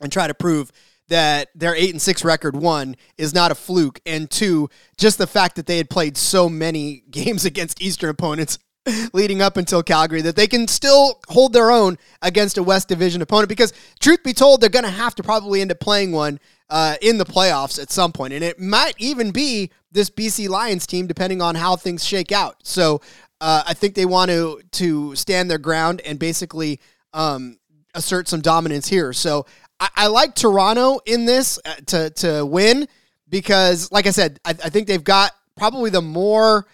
and 0.00 0.10
try 0.10 0.26
to 0.26 0.34
prove 0.34 0.72
that 1.08 1.48
their 1.54 1.74
8 1.74 1.90
and 1.90 2.02
6 2.02 2.24
record, 2.24 2.56
one, 2.56 2.96
is 3.16 3.32
not 3.32 3.50
a 3.50 3.54
fluke, 3.54 4.00
and 4.04 4.30
two, 4.30 4.68
just 4.96 5.18
the 5.18 5.26
fact 5.26 5.56
that 5.56 5.66
they 5.66 5.78
had 5.78 5.88
played 5.88 6.16
so 6.16 6.48
many 6.48 7.04
games 7.10 7.44
against 7.44 7.80
Eastern 7.80 8.10
opponents 8.10 8.58
leading 9.12 9.42
up 9.42 9.56
until 9.56 9.82
Calgary 9.82 10.22
that 10.22 10.36
they 10.36 10.46
can 10.46 10.68
still 10.68 11.20
hold 11.28 11.52
their 11.52 11.70
own 11.70 11.98
against 12.22 12.58
a 12.58 12.62
West 12.62 12.88
Division 12.88 13.22
opponent 13.22 13.48
because, 13.48 13.72
truth 14.00 14.22
be 14.22 14.32
told, 14.32 14.60
they're 14.60 14.70
going 14.70 14.84
to 14.84 14.90
have 14.90 15.14
to 15.16 15.22
probably 15.22 15.60
end 15.60 15.70
up 15.70 15.80
playing 15.80 16.12
one 16.12 16.40
uh, 16.70 16.96
in 17.00 17.18
the 17.18 17.24
playoffs 17.24 17.80
at 17.80 17.90
some 17.90 18.12
point. 18.12 18.32
And 18.32 18.44
it 18.44 18.60
might 18.60 18.94
even 18.98 19.30
be 19.30 19.70
this 19.90 20.10
BC 20.10 20.48
Lions 20.48 20.86
team, 20.86 21.06
depending 21.06 21.40
on 21.40 21.54
how 21.54 21.76
things 21.76 22.04
shake 22.04 22.32
out. 22.32 22.56
So 22.62 23.00
uh, 23.40 23.62
I 23.66 23.74
think 23.74 23.94
they 23.94 24.06
want 24.06 24.30
to, 24.30 24.60
to 24.72 25.14
stand 25.14 25.50
their 25.50 25.58
ground 25.58 26.00
and 26.04 26.18
basically 26.18 26.80
um, 27.12 27.58
assert 27.94 28.28
some 28.28 28.40
dominance 28.40 28.88
here. 28.88 29.12
So 29.12 29.46
I, 29.80 29.88
I 29.96 30.06
like 30.08 30.34
Toronto 30.34 31.00
in 31.06 31.24
this 31.24 31.58
uh, 31.64 31.74
to, 31.86 32.10
to 32.10 32.46
win 32.46 32.88
because, 33.28 33.90
like 33.92 34.06
I 34.06 34.10
said, 34.10 34.38
I, 34.44 34.50
I 34.50 34.68
think 34.70 34.86
they've 34.86 35.02
got 35.02 35.32
probably 35.56 35.90
the 35.90 36.02
more. 36.02 36.66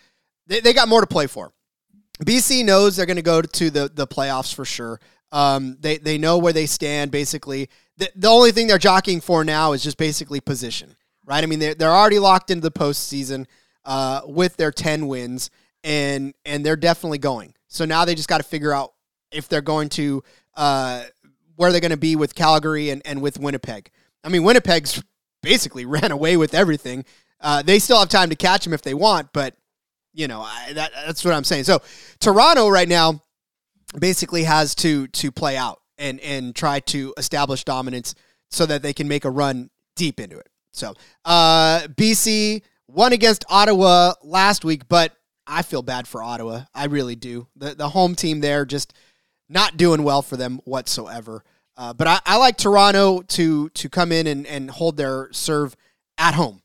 They, 0.46 0.60
they 0.60 0.72
got 0.72 0.88
more 0.88 1.00
to 1.00 1.06
play 1.06 1.26
for. 1.26 1.52
BC 2.22 2.64
knows 2.64 2.96
they're 2.96 3.06
going 3.06 3.16
to 3.16 3.22
go 3.22 3.42
to 3.42 3.70
the 3.70 3.90
the 3.92 4.06
playoffs 4.06 4.54
for 4.54 4.64
sure. 4.64 5.00
Um, 5.32 5.76
they 5.80 5.98
they 5.98 6.18
know 6.18 6.38
where 6.38 6.52
they 6.52 6.66
stand. 6.66 7.10
Basically, 7.10 7.68
the, 7.96 8.10
the 8.14 8.28
only 8.28 8.52
thing 8.52 8.66
they're 8.66 8.78
jockeying 8.78 9.20
for 9.20 9.44
now 9.44 9.72
is 9.72 9.82
just 9.82 9.98
basically 9.98 10.40
position, 10.40 10.94
right? 11.24 11.42
I 11.42 11.46
mean, 11.46 11.58
they're 11.58 11.74
they're 11.74 11.92
already 11.92 12.20
locked 12.20 12.50
into 12.50 12.62
the 12.62 12.70
postseason 12.70 13.46
uh, 13.84 14.20
with 14.26 14.56
their 14.56 14.70
ten 14.70 15.08
wins, 15.08 15.50
and 15.82 16.34
and 16.44 16.64
they're 16.64 16.76
definitely 16.76 17.18
going. 17.18 17.54
So 17.66 17.84
now 17.84 18.04
they 18.04 18.14
just 18.14 18.28
got 18.28 18.38
to 18.38 18.44
figure 18.44 18.72
out 18.72 18.92
if 19.32 19.48
they're 19.48 19.60
going 19.60 19.88
to 19.90 20.22
uh, 20.56 21.02
where 21.56 21.72
they're 21.72 21.80
going 21.80 21.90
to 21.90 21.96
be 21.96 22.14
with 22.14 22.36
Calgary 22.36 22.90
and 22.90 23.02
and 23.04 23.20
with 23.20 23.38
Winnipeg. 23.38 23.90
I 24.22 24.28
mean, 24.28 24.44
Winnipeg's 24.44 25.02
basically 25.42 25.84
ran 25.84 26.12
away 26.12 26.36
with 26.36 26.54
everything. 26.54 27.04
Uh, 27.40 27.62
they 27.62 27.80
still 27.80 27.98
have 27.98 28.08
time 28.08 28.30
to 28.30 28.36
catch 28.36 28.64
them 28.64 28.72
if 28.72 28.82
they 28.82 28.94
want, 28.94 29.32
but 29.32 29.56
you 30.14 30.28
know, 30.28 30.40
I, 30.40 30.72
that, 30.72 30.92
that's 31.06 31.24
what 31.24 31.34
I'm 31.34 31.44
saying. 31.44 31.64
So 31.64 31.82
Toronto 32.20 32.68
right 32.68 32.88
now 32.88 33.20
basically 33.98 34.44
has 34.44 34.74
to 34.76 35.08
to 35.08 35.30
play 35.30 35.56
out 35.56 35.80
and 35.98 36.20
and 36.20 36.54
try 36.54 36.80
to 36.80 37.12
establish 37.16 37.64
dominance 37.64 38.14
so 38.50 38.64
that 38.66 38.82
they 38.82 38.92
can 38.92 39.08
make 39.08 39.24
a 39.24 39.30
run 39.30 39.70
deep 39.96 40.20
into 40.20 40.38
it. 40.38 40.48
So 40.72 40.94
uh, 41.24 41.80
BC 41.88 42.62
won 42.88 43.12
against 43.12 43.44
Ottawa 43.48 44.14
last 44.22 44.64
week, 44.64 44.88
but 44.88 45.12
I 45.46 45.62
feel 45.62 45.82
bad 45.82 46.08
for 46.08 46.22
Ottawa. 46.22 46.62
I 46.74 46.86
really 46.86 47.16
do. 47.16 47.48
The 47.56 47.74
the 47.74 47.88
home 47.90 48.14
team 48.14 48.40
there 48.40 48.64
just 48.64 48.94
not 49.48 49.76
doing 49.76 50.02
well 50.02 50.22
for 50.22 50.36
them 50.36 50.60
whatsoever. 50.64 51.44
Uh, 51.76 51.92
but 51.92 52.06
I, 52.06 52.20
I 52.24 52.36
like 52.38 52.56
Toronto 52.56 53.22
to 53.22 53.68
to 53.70 53.88
come 53.88 54.12
in 54.12 54.26
and, 54.26 54.46
and 54.46 54.70
hold 54.70 54.96
their 54.96 55.28
serve 55.32 55.76
at 56.18 56.34
home. 56.34 56.62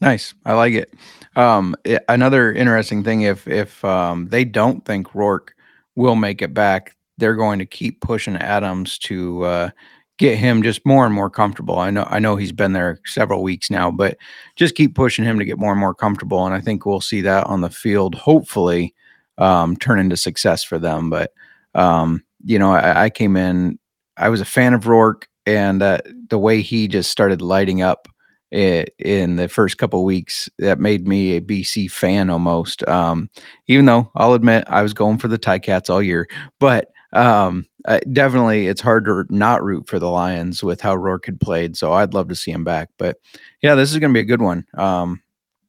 Nice. 0.00 0.34
I 0.44 0.54
like 0.54 0.74
it. 0.74 0.94
Um, 1.36 1.76
it, 1.84 2.02
another 2.08 2.52
interesting 2.52 3.04
thing, 3.04 3.22
if 3.22 3.46
if 3.46 3.84
um, 3.84 4.28
they 4.28 4.44
don't 4.44 4.84
think 4.84 5.14
Rourke 5.14 5.54
will 5.94 6.16
make 6.16 6.42
it 6.42 6.54
back, 6.54 6.96
they're 7.18 7.36
going 7.36 7.58
to 7.58 7.66
keep 7.66 8.00
pushing 8.00 8.36
Adams 8.36 8.98
to 8.98 9.44
uh, 9.44 9.70
get 10.18 10.38
him 10.38 10.62
just 10.62 10.84
more 10.84 11.04
and 11.06 11.14
more 11.14 11.30
comfortable. 11.30 11.78
I 11.78 11.90
know 11.90 12.06
I 12.08 12.18
know 12.18 12.36
he's 12.36 12.52
been 12.52 12.72
there 12.72 13.00
several 13.04 13.42
weeks 13.42 13.70
now, 13.70 13.90
but 13.90 14.16
just 14.56 14.74
keep 14.74 14.94
pushing 14.94 15.24
him 15.24 15.38
to 15.38 15.44
get 15.44 15.58
more 15.58 15.72
and 15.72 15.80
more 15.80 15.94
comfortable, 15.94 16.44
and 16.46 16.54
I 16.54 16.60
think 16.60 16.84
we'll 16.86 17.00
see 17.00 17.20
that 17.22 17.46
on 17.46 17.60
the 17.60 17.70
field. 17.70 18.14
Hopefully, 18.14 18.94
um, 19.38 19.76
turn 19.76 19.98
into 19.98 20.16
success 20.16 20.64
for 20.64 20.78
them. 20.78 21.10
But 21.10 21.32
um, 21.74 22.22
you 22.44 22.58
know, 22.58 22.72
I, 22.72 23.04
I, 23.04 23.10
came 23.10 23.36
in, 23.36 23.78
I 24.16 24.28
was 24.28 24.40
a 24.40 24.46
fan 24.46 24.74
of 24.74 24.86
Rourke, 24.86 25.28
and 25.46 25.82
uh, 25.82 25.98
the 26.28 26.38
way 26.38 26.62
he 26.62 26.88
just 26.88 27.10
started 27.10 27.40
lighting 27.42 27.82
up 27.82 28.08
in 28.50 29.36
the 29.36 29.48
first 29.48 29.78
couple 29.78 30.04
weeks 30.04 30.48
that 30.58 30.80
made 30.80 31.06
me 31.06 31.36
a 31.36 31.40
BC 31.40 31.90
fan 31.90 32.30
almost. 32.30 32.86
Um, 32.88 33.30
even 33.68 33.84
though 33.86 34.10
I'll 34.14 34.34
admit 34.34 34.64
I 34.66 34.82
was 34.82 34.92
going 34.92 35.18
for 35.18 35.28
the 35.28 35.38
Ticats 35.38 35.88
all 35.88 36.02
year, 36.02 36.28
but 36.58 36.92
um, 37.12 37.66
definitely 38.12 38.66
it's 38.66 38.80
hard 38.80 39.04
to 39.04 39.24
not 39.30 39.62
root 39.62 39.88
for 39.88 39.98
the 39.98 40.10
Lions 40.10 40.62
with 40.62 40.80
how 40.80 40.94
Rourke 40.94 41.26
had 41.26 41.40
played. 41.40 41.76
So 41.76 41.92
I'd 41.92 42.14
love 42.14 42.28
to 42.28 42.36
see 42.36 42.50
him 42.50 42.64
back. 42.64 42.90
But 42.98 43.18
yeah, 43.62 43.74
this 43.74 43.92
is 43.92 43.98
going 43.98 44.12
to 44.12 44.14
be 44.14 44.20
a 44.20 44.24
good 44.24 44.42
one. 44.42 44.66
Um, 44.74 45.22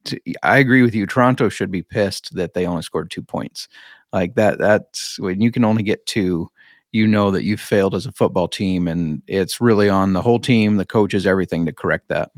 to, 0.05 0.19
I 0.43 0.57
agree 0.57 0.81
with 0.81 0.95
you. 0.95 1.05
Toronto 1.05 1.49
should 1.49 1.71
be 1.71 1.83
pissed 1.83 2.33
that 2.35 2.53
they 2.53 2.65
only 2.65 2.81
scored 2.81 3.11
two 3.11 3.23
points. 3.23 3.67
Like 4.13 4.35
that. 4.35 4.59
That's 4.59 5.19
when 5.19 5.39
you 5.39 5.51
can 5.51 5.63
only 5.63 5.83
get 5.83 6.05
two. 6.05 6.51
You 6.91 7.07
know 7.07 7.31
that 7.31 7.45
you 7.45 7.55
failed 7.55 7.95
as 7.95 8.05
a 8.05 8.11
football 8.11 8.49
team, 8.49 8.89
and 8.89 9.21
it's 9.25 9.61
really 9.61 9.87
on 9.87 10.11
the 10.11 10.21
whole 10.21 10.39
team, 10.39 10.75
the 10.75 10.85
coaches, 10.85 11.25
everything 11.25 11.65
to 11.65 11.71
correct 11.71 12.09
that. 12.09 12.31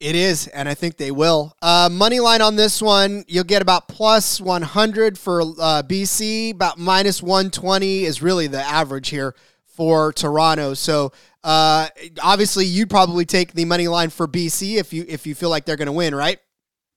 It 0.00 0.16
is, 0.16 0.46
and 0.46 0.66
I 0.66 0.72
think 0.72 0.96
they 0.96 1.10
will. 1.10 1.54
Uh, 1.60 1.90
money 1.92 2.20
line 2.20 2.40
on 2.40 2.56
this 2.56 2.80
one, 2.80 3.22
you'll 3.28 3.44
get 3.44 3.60
about 3.60 3.86
plus 3.86 4.40
100 4.40 5.18
for 5.18 5.42
uh, 5.42 5.82
BC. 5.82 6.54
About 6.54 6.78
minus 6.78 7.22
120 7.22 8.04
is 8.04 8.22
really 8.22 8.46
the 8.46 8.62
average 8.62 9.10
here 9.10 9.34
for 9.66 10.10
Toronto. 10.14 10.72
So 10.72 11.12
uh, 11.44 11.88
obviously, 12.22 12.64
you'd 12.64 12.88
probably 12.88 13.26
take 13.26 13.52
the 13.52 13.66
money 13.66 13.88
line 13.88 14.08
for 14.08 14.26
BC 14.26 14.76
if 14.76 14.94
you 14.94 15.04
if 15.06 15.26
you 15.26 15.34
feel 15.34 15.50
like 15.50 15.66
they're 15.66 15.76
going 15.76 15.86
to 15.86 15.92
win, 15.92 16.14
right? 16.14 16.38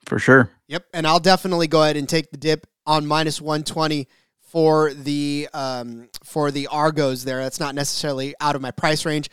For 0.06 0.18
sure. 0.18 0.50
Yep, 0.68 0.86
and 0.94 1.06
I'll 1.06 1.20
definitely 1.20 1.68
go 1.68 1.84
ahead 1.84 1.98
and 1.98 2.08
take 2.08 2.32
the 2.32 2.38
dip 2.38 2.68
on 2.86 3.06
minus 3.06 3.42
120 3.42 4.08
for 4.40 4.94
the 4.94 5.50
um, 5.54 6.08
for 6.24 6.52
the 6.52 6.68
Argos. 6.68 7.26
There, 7.26 7.44
that's 7.44 7.60
not 7.60 7.76
necessarily 7.76 8.34
out 8.40 8.56
of 8.56 8.62
my 8.62 8.72
price 8.72 9.06
range. 9.06 9.30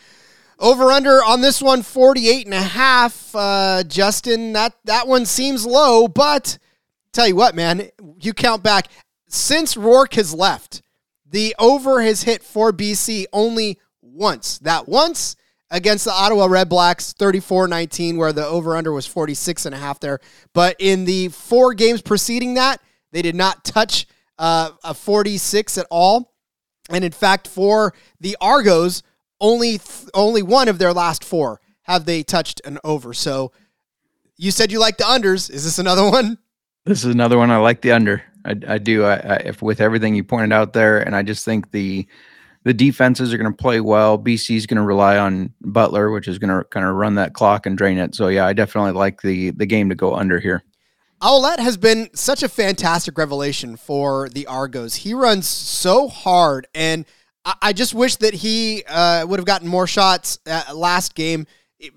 Over 0.60 0.92
under 0.92 1.24
on 1.24 1.40
this 1.40 1.62
one, 1.62 1.82
48 1.82 2.44
and 2.44 2.54
a 2.54 2.60
half. 2.60 3.34
Uh, 3.34 3.82
Justin, 3.82 4.52
that, 4.52 4.74
that 4.84 5.08
one 5.08 5.24
seems 5.24 5.64
low, 5.64 6.06
but 6.06 6.58
tell 7.12 7.26
you 7.26 7.34
what, 7.34 7.54
man, 7.54 7.88
you 8.20 8.34
count 8.34 8.62
back. 8.62 8.88
Since 9.26 9.78
Rourke 9.78 10.14
has 10.14 10.34
left, 10.34 10.82
the 11.24 11.54
over 11.58 12.02
has 12.02 12.24
hit 12.24 12.42
for 12.42 12.72
BC 12.72 13.24
only 13.32 13.78
once. 14.02 14.58
That 14.58 14.86
once 14.86 15.34
against 15.70 16.04
the 16.04 16.12
Ottawa 16.12 16.46
Redblacks, 16.46 17.14
34-19, 17.14 18.18
where 18.18 18.32
the 18.32 18.44
over-under 18.44 18.92
was 18.92 19.06
46 19.06 19.64
and 19.64 19.74
a 19.74 19.78
half 19.78 19.98
there. 20.00 20.18
But 20.52 20.76
in 20.78 21.06
the 21.06 21.28
four 21.28 21.72
games 21.72 22.02
preceding 22.02 22.54
that, 22.54 22.82
they 23.12 23.22
did 23.22 23.36
not 23.36 23.64
touch 23.64 24.06
uh, 24.38 24.72
a 24.84 24.92
46 24.92 25.78
at 25.78 25.86
all. 25.90 26.34
And 26.90 27.04
in 27.04 27.12
fact, 27.12 27.46
for 27.46 27.94
the 28.20 28.36
Argos, 28.40 29.02
only 29.40 29.78
th- 29.78 30.08
only 30.14 30.42
one 30.42 30.68
of 30.68 30.78
their 30.78 30.92
last 30.92 31.24
four 31.24 31.60
have 31.82 32.04
they 32.04 32.22
touched 32.22 32.60
an 32.64 32.78
over. 32.84 33.12
So 33.14 33.52
you 34.36 34.50
said 34.50 34.72
you 34.72 34.78
like 34.78 34.96
the 34.96 35.04
unders. 35.04 35.50
Is 35.50 35.64
this 35.64 35.78
another 35.78 36.08
one? 36.08 36.38
This 36.86 37.04
is 37.04 37.12
another 37.12 37.36
one. 37.36 37.50
I 37.50 37.58
like 37.58 37.82
the 37.82 37.92
under. 37.92 38.22
I, 38.44 38.54
I 38.66 38.78
do. 38.78 39.04
I, 39.04 39.16
I, 39.16 39.36
if 39.44 39.60
with 39.60 39.80
everything 39.80 40.14
you 40.14 40.24
pointed 40.24 40.52
out 40.52 40.72
there, 40.72 40.98
and 40.98 41.14
I 41.14 41.22
just 41.22 41.44
think 41.44 41.70
the 41.72 42.06
the 42.64 42.74
defenses 42.74 43.32
are 43.32 43.38
going 43.38 43.50
to 43.50 43.56
play 43.56 43.80
well. 43.80 44.18
BC 44.18 44.56
is 44.56 44.66
going 44.66 44.76
to 44.76 44.82
rely 44.82 45.18
on 45.18 45.52
Butler, 45.62 46.10
which 46.10 46.28
is 46.28 46.38
going 46.38 46.50
to 46.50 46.64
kind 46.68 46.86
of 46.86 46.94
run 46.94 47.14
that 47.14 47.32
clock 47.32 47.66
and 47.66 47.76
drain 47.76 47.98
it. 47.98 48.14
So 48.14 48.28
yeah, 48.28 48.46
I 48.46 48.52
definitely 48.52 48.92
like 48.92 49.22
the 49.22 49.50
the 49.50 49.66
game 49.66 49.88
to 49.88 49.94
go 49.94 50.14
under 50.14 50.40
here. 50.40 50.62
Ouellette 51.22 51.58
has 51.58 51.76
been 51.76 52.08
such 52.14 52.42
a 52.42 52.48
fantastic 52.48 53.18
revelation 53.18 53.76
for 53.76 54.30
the 54.30 54.46
Argos. 54.46 54.94
He 54.94 55.12
runs 55.12 55.46
so 55.46 56.08
hard 56.08 56.66
and 56.74 57.04
I 57.44 57.72
just 57.72 57.94
wish 57.94 58.16
that 58.16 58.34
he 58.34 58.84
uh, 58.86 59.26
would 59.26 59.38
have 59.38 59.46
gotten 59.46 59.66
more 59.66 59.86
shots 59.86 60.38
last 60.74 61.14
game. 61.14 61.46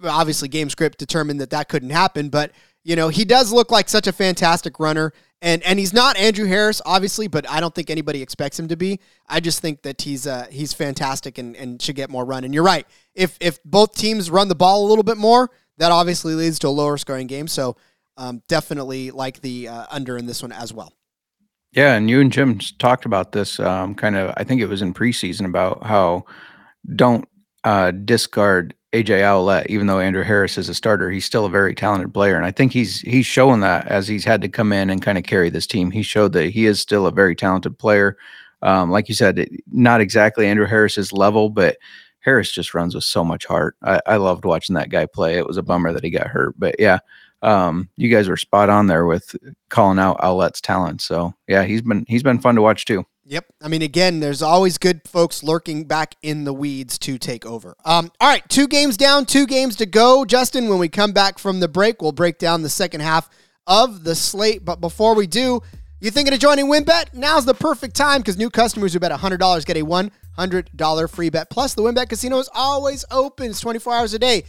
Obviously, 0.04 0.48
game 0.48 0.70
script 0.70 0.98
determined 0.98 1.42
that 1.42 1.50
that 1.50 1.68
couldn't 1.68 1.90
happen, 1.90 2.30
but 2.30 2.52
You 2.84 2.96
know, 2.96 3.08
he 3.08 3.24
does 3.24 3.52
look 3.52 3.72
like 3.72 3.88
such 3.90 4.08
a 4.08 4.12
fantastic 4.12 4.80
runner. 4.80 5.14
And, 5.42 5.62
and 5.64 5.78
he's 5.78 5.94
not 5.94 6.18
Andrew 6.18 6.46
Harris, 6.46 6.82
obviously, 6.86 7.28
but 7.28 7.50
I 7.50 7.60
don't 7.60 7.76
think 7.76 7.90
anybody 7.90 8.22
expects 8.22 8.58
him 8.58 8.70
to 8.70 8.78
be. 8.78 9.00
I 9.28 9.42
just 9.42 9.60
think 9.60 9.82
that 9.82 10.02
he's 10.02 10.26
uh, 10.26 10.48
he's 10.50 10.74
fantastic 10.74 11.38
and, 11.38 11.56
and 11.58 11.82
should 11.82 11.98
get 11.98 12.10
more 12.10 12.24
run. 12.24 12.46
And 12.46 12.54
you're 12.54 12.64
right. 12.64 12.88
If 13.14 13.38
if 13.42 13.62
both 13.64 13.94
teams 13.94 14.32
run 14.32 14.48
the 14.48 14.56
ball 14.56 14.86
a 14.86 14.88
little 14.88 15.04
bit 15.04 15.18
more, 15.18 15.52
that 15.78 15.92
obviously 15.92 16.34
leads 16.34 16.60
to 16.60 16.70
a 16.70 16.70
lower 16.70 16.98
scoring 16.98 17.28
game. 17.28 17.48
So 17.48 17.76
um, 18.16 18.42
definitely 18.48 19.12
like 19.12 19.42
the 19.42 19.68
uh, 19.68 19.86
under 19.92 20.18
in 20.18 20.28
this 20.28 20.42
one 20.42 20.54
as 20.54 20.74
well. 20.74 20.94
Yeah, 21.74 21.96
and 21.96 22.10
you 22.10 22.22
and 22.22 22.32
Jim 22.32 22.60
talked 22.78 23.06
about 23.06 23.32
this 23.32 23.60
um, 23.60 23.96
kind 23.96 24.16
of. 24.16 24.34
I 24.38 24.44
think 24.44 24.62
it 24.62 24.68
was 24.68 24.82
in 24.82 24.94
preseason 24.94 25.46
about 25.46 25.84
how 25.84 26.26
don't 26.96 27.28
uh, 27.64 27.92
discard 27.92 28.76
AJ 28.94 29.22
Ouellette, 29.22 29.68
even 29.70 29.88
though 29.88 30.00
Andrew 30.00 30.24
Harris 30.24 30.58
is 30.58 30.70
a 30.70 30.76
starter, 30.76 31.10
he's 31.12 31.26
still 31.26 31.46
a 31.46 31.50
very 31.50 31.76
talented 31.76 32.14
player, 32.14 32.36
and 32.38 32.46
I 32.46 32.52
think 32.52 32.74
he's 32.74 33.02
he's 33.02 33.26
shown 33.26 33.62
that 33.62 33.88
as 33.88 34.08
he's 34.08 34.26
had 34.26 34.42
to 34.44 34.50
come 34.50 34.74
in 34.74 34.90
and 34.90 35.02
kind 35.02 35.18
of 35.18 35.24
carry 35.26 35.50
this 35.50 35.68
team. 35.68 35.92
He 35.92 36.04
showed 36.04 36.34
that 36.34 36.52
he 36.52 36.66
is 36.68 36.80
still 36.82 37.08
a 37.08 37.12
very 37.12 37.36
talented 37.36 37.78
player. 37.80 38.18
Um, 38.62 38.92
like 38.92 39.10
you 39.10 39.16
said, 39.16 39.48
not 39.72 40.02
exactly 40.02 40.48
Andrew 40.48 40.68
Harris's 40.68 41.14
level, 41.14 41.50
but 41.50 41.78
Harris 42.22 42.52
just 42.52 42.74
runs 42.74 42.96
with 42.96 43.04
so 43.06 43.24
much 43.24 43.46
heart. 43.46 43.76
I, 43.84 44.00
I 44.08 44.18
loved 44.18 44.46
watching 44.46 44.76
that 44.76 44.90
guy 44.90 45.06
play. 45.08 45.38
It 45.38 45.48
was 45.48 45.58
a 45.58 45.64
bummer 45.64 45.92
that 45.94 46.04
he 46.04 46.10
got 46.12 46.28
hurt, 46.28 46.56
but 46.60 46.76
yeah, 46.80 47.00
um, 47.44 47.90
you 47.98 48.10
guys 48.10 48.30
are 48.30 48.38
spot 48.38 48.70
on 48.70 48.88
there 48.88 49.06
with 49.06 49.36
calling 49.70 50.00
out 50.00 50.20
Ouellette's 50.20 50.62
talent. 50.62 51.02
So 51.02 51.34
yeah, 51.48 51.64
he's 51.64 51.82
been 51.82 52.06
he's 52.08 52.24
been 52.24 52.40
fun 52.40 52.56
to 52.56 52.62
watch 52.62 52.86
too. 52.86 53.06
Yep. 53.26 53.46
I 53.62 53.68
mean, 53.70 53.82
again, 53.82 54.20
there's 54.20 54.42
always 54.42 54.78
good 54.78 55.02
folks 55.08 55.44
lurking 55.44 55.86
back 55.86 56.16
in 56.22 56.44
the 56.44 56.54
weeds 56.54 56.98
to 57.00 57.18
take 57.18 57.46
over. 57.46 57.76
Um, 57.86 58.12
all 58.20 58.28
right, 58.28 58.48
two 58.50 58.68
games 58.68 58.98
down, 58.98 59.26
two 59.26 59.46
games 59.46 59.78
to 59.78 59.86
go. 59.86 60.26
Justin, 60.26 60.68
when 60.68 60.80
we 60.80 60.90
come 60.90 61.14
back 61.14 61.40
from 61.40 61.62
the 61.62 61.70
break, 61.70 62.02
we'll 62.02 62.12
break 62.12 62.38
down 62.38 62.64
the 62.64 62.70
second 62.70 63.02
half 63.02 63.30
of 63.66 64.04
the 64.04 64.16
slate. 64.16 64.66
But 64.66 64.82
before 64.82 65.16
we 65.16 65.26
do, 65.26 65.62
you 66.02 66.12
thinking 66.12 66.34
of 66.34 66.40
joining 66.42 66.66
WynnBET? 66.66 67.14
Now's 67.14 67.46
the 67.46 67.54
perfect 67.54 67.96
time 67.96 68.20
because 68.20 68.38
new 68.38 68.50
customers 68.50 68.92
who 68.92 69.00
bet 69.00 69.12
$100 69.12 69.66
get 69.66 69.78
a 69.78 69.86
$100 69.86 71.10
free 71.10 71.30
bet. 71.30 71.50
Plus, 71.50 71.76
the 71.76 71.82
WynnBET 71.82 72.10
Casino 72.10 72.40
is 72.40 72.50
always 72.54 73.06
open. 73.10 73.52
It's 73.52 73.62
24 73.62 73.94
hours 73.94 74.14
a 74.14 74.20
day 74.20 74.44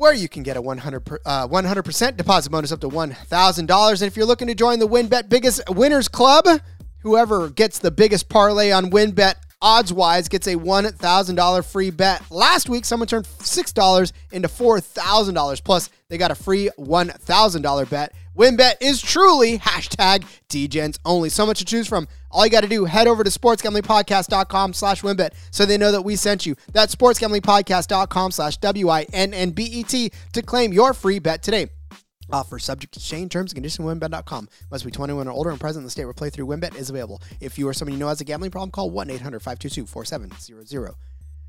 where 0.00 0.14
you 0.14 0.28
can 0.28 0.42
get 0.42 0.56
a 0.56 0.62
100 0.62 1.08
uh, 1.24 1.46
100% 1.46 2.16
deposit 2.16 2.50
bonus 2.50 2.72
up 2.72 2.80
to 2.80 2.88
$1,000. 2.88 3.92
And 3.92 4.02
if 4.02 4.16
you're 4.16 4.26
looking 4.26 4.48
to 4.48 4.54
join 4.54 4.78
the 4.78 4.88
WynnBET 4.88 5.28
Biggest 5.28 5.62
Winners 5.68 6.08
Club, 6.08 6.46
Whoever 7.02 7.48
gets 7.48 7.78
the 7.78 7.90
biggest 7.90 8.28
parlay 8.28 8.72
on 8.72 8.90
WynnBET 8.90 9.34
odds 9.62 9.90
wise 9.90 10.28
gets 10.28 10.46
a 10.46 10.56
$1,000 10.56 11.64
free 11.64 11.90
bet. 11.90 12.30
Last 12.30 12.68
week, 12.68 12.84
someone 12.84 13.06
turned 13.06 13.24
$6 13.24 14.12
into 14.32 14.48
$4,000. 14.48 15.64
Plus, 15.64 15.88
they 16.08 16.18
got 16.18 16.30
a 16.30 16.34
free 16.34 16.68
$1,000 16.78 17.90
bet. 17.90 18.12
WynnBET 18.36 18.74
is 18.80 19.02
truly 19.02 19.58
hashtag 19.58 20.24
DGens 20.48 20.98
only. 21.04 21.28
So 21.28 21.44
much 21.44 21.58
to 21.58 21.64
choose 21.64 21.88
from. 21.88 22.06
All 22.30 22.44
you 22.44 22.50
got 22.50 22.60
to 22.60 22.68
do, 22.68 22.84
head 22.84 23.08
over 23.08 23.24
to 23.24 23.30
sportsgamblingpodcast.com 23.30 24.72
slash 24.72 25.02
WynnBET 25.02 25.30
so 25.50 25.66
they 25.66 25.76
know 25.76 25.90
that 25.90 26.02
we 26.02 26.14
sent 26.14 26.46
you. 26.46 26.54
That's 26.72 26.94
sportsgamblingpodcast.com 26.94 28.30
slash 28.30 28.56
W-I-N-N-B-E-T 28.58 30.12
to 30.32 30.42
claim 30.42 30.72
your 30.72 30.94
free 30.94 31.18
bet 31.18 31.42
today. 31.42 31.70
Offer 32.32 32.60
subject 32.60 32.94
to 32.94 33.00
change 33.00 33.32
terms 33.32 33.50
and 33.50 33.56
conditions 33.56 33.84
wynnbet.com. 33.84 34.48
Must 34.70 34.84
be 34.84 34.92
21 34.92 35.26
or 35.26 35.32
older 35.32 35.50
and 35.50 35.58
present 35.58 35.80
in 35.82 35.84
the 35.84 35.90
state 35.90 36.04
where 36.04 36.14
playthrough 36.14 36.46
WynnBET 36.46 36.76
is 36.76 36.88
available. 36.88 37.20
If 37.40 37.58
you 37.58 37.66
or 37.68 37.74
someone 37.74 37.94
you 37.94 37.98
know 37.98 38.08
has 38.08 38.20
a 38.20 38.24
gambling 38.24 38.52
problem, 38.52 38.70
call 38.70 38.90
1 38.90 39.10
800 39.10 39.40
522 39.42 39.86
4700. 39.86 40.94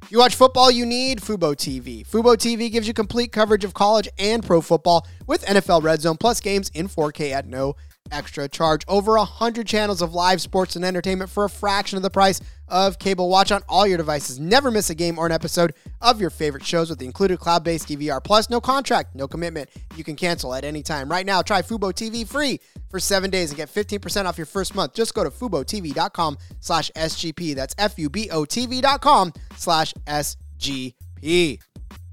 You 0.10 0.18
watch 0.18 0.36
football, 0.36 0.70
you 0.70 0.86
need 0.86 1.22
Fubo 1.22 1.56
TV. 1.56 2.06
Fubo 2.06 2.36
TV 2.36 2.70
gives 2.72 2.88
you 2.88 2.94
complete 2.94 3.32
coverage 3.32 3.64
of 3.64 3.74
college 3.74 4.10
and 4.20 4.46
pro 4.46 4.60
football 4.60 5.08
with 5.26 5.46
NFL 5.46 5.84
Red 5.84 6.02
Zone 6.02 6.18
plus 6.18 6.42
games 6.42 6.70
in 6.74 6.90
4K 6.90 7.32
at 7.32 7.48
no 7.48 7.76
extra 8.12 8.50
charge. 8.50 8.84
Over 8.90 9.14
100 9.18 9.66
channels 9.66 10.02
of 10.02 10.14
live 10.14 10.42
sports 10.42 10.76
and 10.76 10.84
entertainment 10.84 11.30
for 11.30 11.46
a 11.46 11.50
fraction 11.50 11.96
of 11.96 12.04
the 12.04 12.10
price 12.10 12.42
of 12.68 13.00
cable. 13.00 13.30
Watch 13.30 13.52
on 13.52 13.62
all 13.70 13.88
your 13.88 13.98
devices. 13.98 14.40
Never 14.40 14.70
miss 14.70 14.90
a 14.90 14.96
game 14.96 15.18
or 15.18 15.26
an 15.26 15.32
episode 15.32 15.74
of 16.02 16.20
your 16.20 16.30
favorite 16.30 16.66
shows 16.66 16.90
with 16.90 17.00
the 17.00 17.06
included 17.06 17.40
cloud 17.40 17.64
based 17.64 17.88
DVR. 17.88 18.22
Plus, 18.24 18.50
no 18.50 18.60
contract, 18.60 19.16
no 19.16 19.28
commitment. 19.28 19.70
You 19.96 20.04
can 20.04 20.16
cancel 20.18 20.54
at 20.54 20.66
any 20.66 20.84
time. 20.84 21.10
Right 21.10 21.26
now, 21.26 21.42
try 21.42 21.62
Fubo 21.62 21.94
TV 21.94 22.28
free 22.28 22.60
for 22.92 23.00
seven 23.00 23.32
days 23.32 23.50
and 23.50 23.58
get 23.58 23.74
15% 23.74 24.26
off 24.26 24.38
your 24.38 24.46
first 24.46 24.76
month. 24.76 24.94
Just 24.94 25.14
go 25.14 25.24
to 25.24 25.32
FuboTV.com 25.32 26.38
slash 26.60 26.92
SGP. 26.92 27.56
That's 27.56 27.74
F 27.78 27.98
U 27.98 28.10
B 28.10 28.30
O 28.30 28.44
TV.com 28.44 29.34
slash 29.56 29.94
SGP. 30.06 31.60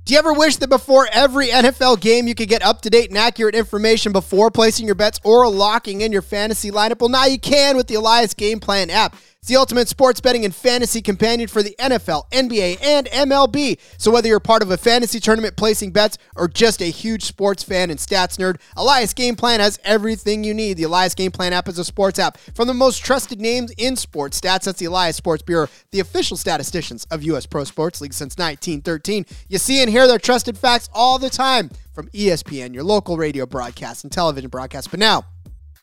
Do 0.09 0.14
you 0.14 0.19
ever 0.19 0.33
wish 0.33 0.57
that 0.57 0.71
before 0.71 1.07
every 1.12 1.49
NFL 1.49 2.01
game 2.01 2.29
you 2.29 2.35
could 2.35 2.49
get 2.49 2.62
up 2.62 2.81
to 2.81 2.88
date 2.88 3.11
and 3.11 3.19
accurate 3.19 3.55
information 3.55 4.11
before 4.11 4.51
placing 4.51 4.87
your 4.87 4.95
bets 4.95 5.21
or 5.23 5.47
locking 5.51 6.01
in 6.01 6.12
your 6.12 6.23
fantasy 6.23 6.71
lineup? 6.71 7.01
Well, 7.01 7.11
now 7.11 7.27
you 7.27 7.38
can 7.38 7.77
with 7.77 7.88
the 7.88 7.97
Elias 7.97 8.33
Game 8.33 8.59
Plan 8.59 8.88
app. 8.88 9.14
It's 9.40 9.48
the 9.48 9.57
ultimate 9.57 9.87
sports 9.87 10.20
betting 10.20 10.44
and 10.44 10.53
fantasy 10.53 11.01
companion 11.01 11.48
for 11.48 11.62
the 11.62 11.77
NFL, 11.79 12.29
NBA, 12.33 12.83
and 12.83 13.07
MLB. 13.07 13.79
So 13.96 14.11
whether 14.11 14.27
you're 14.27 14.40
part 14.40 14.62
of 14.62 14.72
a 14.72 14.77
fantasy 14.77 15.20
tournament 15.20 15.57
placing 15.57 15.92
bets 15.92 16.18
or 16.35 16.48
just 16.48 16.83
a 16.83 16.87
huge 16.87 17.22
sports 17.22 17.62
fan 17.62 17.90
and 17.90 18.01
stats 18.01 18.37
nerd, 18.37 18.61
Elias 18.77 19.14
Game 19.14 19.37
Plan 19.37 19.61
has 19.61 19.79
everything 19.85 20.42
you 20.42 20.53
need. 20.55 20.77
The 20.77 20.83
Elias 20.83 21.14
Game 21.14 21.31
Plan 21.31 21.53
app 21.53 21.68
is 21.68 21.79
a 21.79 21.85
sports 21.85 22.18
app 22.18 22.37
from 22.53 22.66
the 22.66 22.74
most 22.74 23.05
trusted 23.05 23.40
names 23.40 23.70
in 23.79 23.94
sports 23.94 24.40
stats. 24.40 24.64
That's 24.64 24.81
the 24.81 24.87
Elias 24.87 25.14
Sports 25.14 25.44
Bureau, 25.44 25.68
the 25.92 26.01
official 26.01 26.37
statisticians 26.37 27.05
of 27.12 27.22
U.S. 27.22 27.46
Pro 27.46 27.62
Sports 27.62 28.01
League 28.01 28.14
since 28.14 28.37
1913. 28.37 29.24
You 29.48 29.59
see 29.59 29.81
and 29.81 29.88
hear 29.88 30.09
their 30.09 30.18
trusted 30.18 30.59
facts 30.59 30.88
all 30.92 31.16
the 31.16 31.31
time 31.31 31.70
from 31.92 32.09
ESPN, 32.09 32.74
your 32.74 32.83
local 32.83 33.16
radio 33.16 33.46
broadcast 33.46 34.03
and 34.03 34.12
television 34.12 34.51
broadcast. 34.51 34.90
But 34.90 34.98
now, 34.98 35.27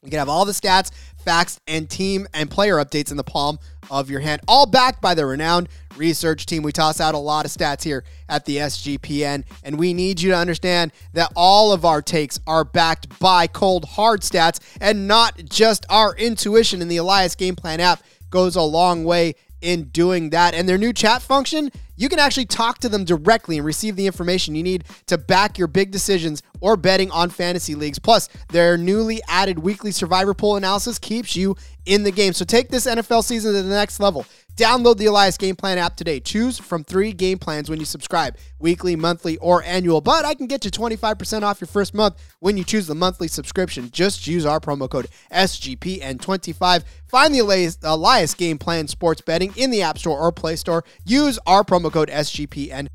you 0.05 0.11
can 0.11 0.19
have 0.19 0.29
all 0.29 0.45
the 0.45 0.51
stats, 0.51 0.91
facts, 1.25 1.59
and 1.67 1.89
team 1.89 2.27
and 2.33 2.49
player 2.49 2.75
updates 2.75 3.11
in 3.11 3.17
the 3.17 3.23
palm 3.23 3.59
of 3.89 4.09
your 4.09 4.19
hand, 4.19 4.41
all 4.47 4.65
backed 4.65 5.01
by 5.01 5.13
the 5.13 5.25
renowned 5.25 5.67
research 5.97 6.45
team. 6.45 6.63
We 6.63 6.71
toss 6.71 7.01
out 7.01 7.15
a 7.15 7.19
lot 7.19 7.45
of 7.45 7.51
stats 7.51 7.83
here 7.83 8.03
at 8.29 8.45
the 8.45 8.57
SGPN, 8.57 9.43
and 9.63 9.77
we 9.77 9.93
need 9.93 10.21
you 10.21 10.31
to 10.31 10.37
understand 10.37 10.91
that 11.13 11.31
all 11.35 11.71
of 11.71 11.85
our 11.85 12.01
takes 12.01 12.39
are 12.47 12.63
backed 12.63 13.19
by 13.19 13.47
cold, 13.47 13.85
hard 13.85 14.21
stats 14.21 14.59
and 14.79 15.07
not 15.07 15.37
just 15.45 15.85
our 15.89 16.15
intuition. 16.15 16.81
And 16.81 16.89
the 16.89 16.97
Elias 16.97 17.35
Game 17.35 17.55
Plan 17.55 17.79
app 17.79 18.03
goes 18.29 18.55
a 18.55 18.61
long 18.61 19.03
way 19.03 19.35
in 19.65 19.85
doing 19.85 20.29
that. 20.29 20.53
And 20.53 20.69
their 20.69 20.77
new 20.77 20.93
chat 20.93 21.21
function, 21.21 21.71
you 21.95 22.07
can 22.07 22.19
actually 22.19 22.45
talk 22.45 22.79
to 22.79 22.89
them 22.89 23.03
directly 23.03 23.57
and 23.57 23.65
receive 23.65 23.95
the 23.95 24.05
information 24.05 24.53
you 24.53 24.63
need 24.63 24.83
to 25.07 25.17
back 25.17 25.57
your 25.57 25.67
big 25.67 25.91
decisions 25.91 26.43
or 26.61 26.77
betting 26.77 27.09
on 27.11 27.29
fantasy 27.29 27.73
leagues. 27.73 27.97
Plus, 27.97 28.29
their 28.49 28.77
newly 28.77 29.21
added 29.27 29.59
weekly 29.59 29.91
survivor 29.91 30.33
pool 30.33 30.55
analysis 30.55 30.99
keeps 30.99 31.35
you 31.35 31.55
in 31.85 32.03
the 32.03 32.11
game. 32.11 32.33
So 32.33 32.45
take 32.45 32.69
this 32.69 32.85
NFL 32.85 33.23
season 33.23 33.53
to 33.53 33.63
the 33.63 33.69
next 33.69 33.99
level. 33.99 34.25
Download 34.55 34.97
the 34.97 35.07
Elias 35.07 35.37
Game 35.37 35.55
Plan 35.55 35.77
app 35.77 35.97
today. 35.97 36.19
Choose 36.19 36.57
from 36.57 36.83
three 36.83 37.11
game 37.11 37.37
plans 37.37 37.69
when 37.69 37.79
you 37.79 37.85
subscribe 37.85 38.37
weekly, 38.59 38.95
monthly, 38.95 39.37
or 39.37 39.61
annual. 39.63 40.01
But 40.01 40.25
I 40.25 40.33
can 40.33 40.47
get 40.47 40.63
you 40.63 40.71
25% 40.71 41.43
off 41.43 41.59
your 41.59 41.67
first 41.67 41.93
month 41.93 42.15
when 42.39 42.55
you 42.57 42.63
choose 42.63 42.87
the 42.87 42.95
monthly 42.95 43.27
subscription. 43.27 43.91
Just 43.91 44.27
use 44.27 44.45
our 44.45 44.61
promo 44.61 44.89
code 44.89 45.07
SGPN25. 45.31 46.83
Find 47.07 47.35
the 47.35 47.75
Elias 47.83 48.33
Game 48.33 48.57
Plan 48.57 48.87
Sports 48.87 49.21
Betting 49.21 49.53
in 49.57 49.71
the 49.71 49.81
App 49.81 49.97
Store 49.97 50.19
or 50.19 50.31
Play 50.31 50.55
Store. 50.55 50.85
Use 51.05 51.37
our 51.45 51.63
promo 51.63 51.91
code 51.91 52.09
SGPN. 52.09 52.87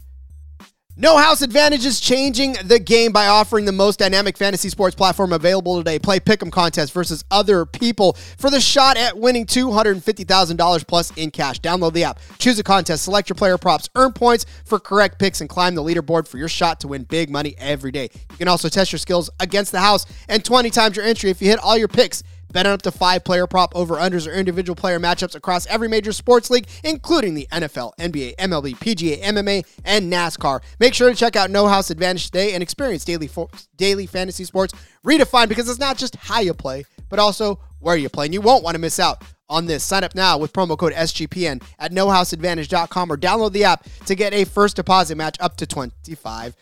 No 1.00 1.16
House 1.16 1.44
Advantage 1.44 1.86
is 1.86 2.00
changing 2.00 2.54
the 2.64 2.80
game 2.80 3.12
by 3.12 3.28
offering 3.28 3.66
the 3.66 3.72
most 3.72 4.00
dynamic 4.00 4.36
fantasy 4.36 4.68
sports 4.68 4.96
platform 4.96 5.32
available 5.32 5.78
today. 5.78 6.00
Play 6.00 6.20
Pick'em 6.20 6.52
contest 6.52 6.92
versus 6.92 7.24
other 7.30 7.68
people 7.68 8.14
for 8.40 8.50
the 8.50 8.60
shot 8.60 8.98
at 8.98 9.16
winning 9.16 9.46
$250,000 9.46 10.88
plus 10.88 11.12
in 11.12 11.30
cash. 11.30 11.62
Download 11.62 11.94
the 11.94 12.04
app, 12.04 12.20
choose 12.40 12.58
a 12.58 12.64
contest, 12.64 13.04
select 13.04 13.30
your 13.30 13.36
player 13.36 13.60
props, 13.60 13.88
earn 13.94 14.12
points 14.12 14.48
for 14.66 14.80
correct 14.80 15.20
picks, 15.20 15.40
and 15.40 15.48
climb 15.48 15.76
the 15.76 15.84
leaderboard 15.84 16.28
for 16.28 16.40
your 16.40 16.50
shot 16.50 16.80
to 16.80 16.88
win 16.88 17.04
big 17.04 17.30
money 17.30 17.54
every 17.60 17.92
day. 17.92 18.10
You 18.32 18.38
can 18.38 18.48
also 18.48 18.68
test 18.68 18.92
your 18.92 18.98
skills 18.98 19.30
against 19.40 19.72
the 19.72 19.80
house 19.80 20.08
and 20.28 20.44
20 20.44 20.72
times 20.72 20.96
your 20.96 21.06
entry 21.06 21.30
if 21.30 21.44
you 21.44 21.48
hit 21.48 21.60
all 21.60 21.78
your 21.78 21.90
picks. 21.90 22.24
Bet 22.52 22.66
on 22.66 22.74
up 22.74 22.82
to 22.84 22.92
five 22.92 23.24
player 23.24 23.48
prop 23.48 23.76
over 23.76 23.96
unders 23.96 24.28
or 24.28 24.34
individual 24.34 24.76
player 24.76 25.00
matchups 25.00 25.36
across 25.36 25.66
every 25.68 25.88
major 25.88 26.12
sports 26.12 26.50
league, 26.50 26.68
including 26.84 27.34
the 27.34 27.48
NFL, 27.52 27.94
NBA, 27.98 28.36
MLB, 28.38 28.76
PGA, 28.78 29.22
MMA, 29.22 29.66
and 29.84 30.12
NASCAR. 30.12 30.62
Make 30.80 30.94
sure 30.94 31.10
to 31.10 31.16
check 31.16 31.36
out 31.36 31.52
No 31.52 31.68
House 31.68 31.90
Advantage 31.90 32.26
today 32.26 32.54
and 32.54 32.64
experience 32.64 33.04
daily 33.06 33.28
fo- 33.28 33.50
daily 33.76 34.06
fantasy 34.06 34.44
sports 34.44 34.74
redefined 35.06 35.50
because 35.50 35.70
it's 35.70 35.80
not 35.80 35.98
just 35.98 36.16
how 36.16 36.40
you 36.40 36.54
play, 36.54 36.86
but 37.10 37.20
also 37.20 37.60
where 37.80 37.96
you 37.96 38.10
play. 38.10 38.26
And 38.26 38.34
you 38.34 38.42
won't 38.42 38.64
want 38.64 38.76
to 38.76 38.80
miss 38.80 39.00
out 39.00 39.24
on 39.50 39.66
this. 39.66 39.84
Sign 39.84 40.04
up 40.04 40.16
now 40.16 40.38
with 40.38 40.54
promo 40.54 40.78
code 40.78 40.94
SGPN 40.94 41.64
at 41.80 41.92
nohouseadvantage.com 41.92 43.12
or 43.12 43.18
download 43.18 43.52
the 43.54 43.64
app 43.64 43.86
to 44.06 44.16
get 44.16 44.34
a 44.34 44.46
first 44.46 44.76
deposit 44.76 45.16
match 45.16 45.38
up 45.40 45.58
to 45.58 45.66
$25. 45.66 46.54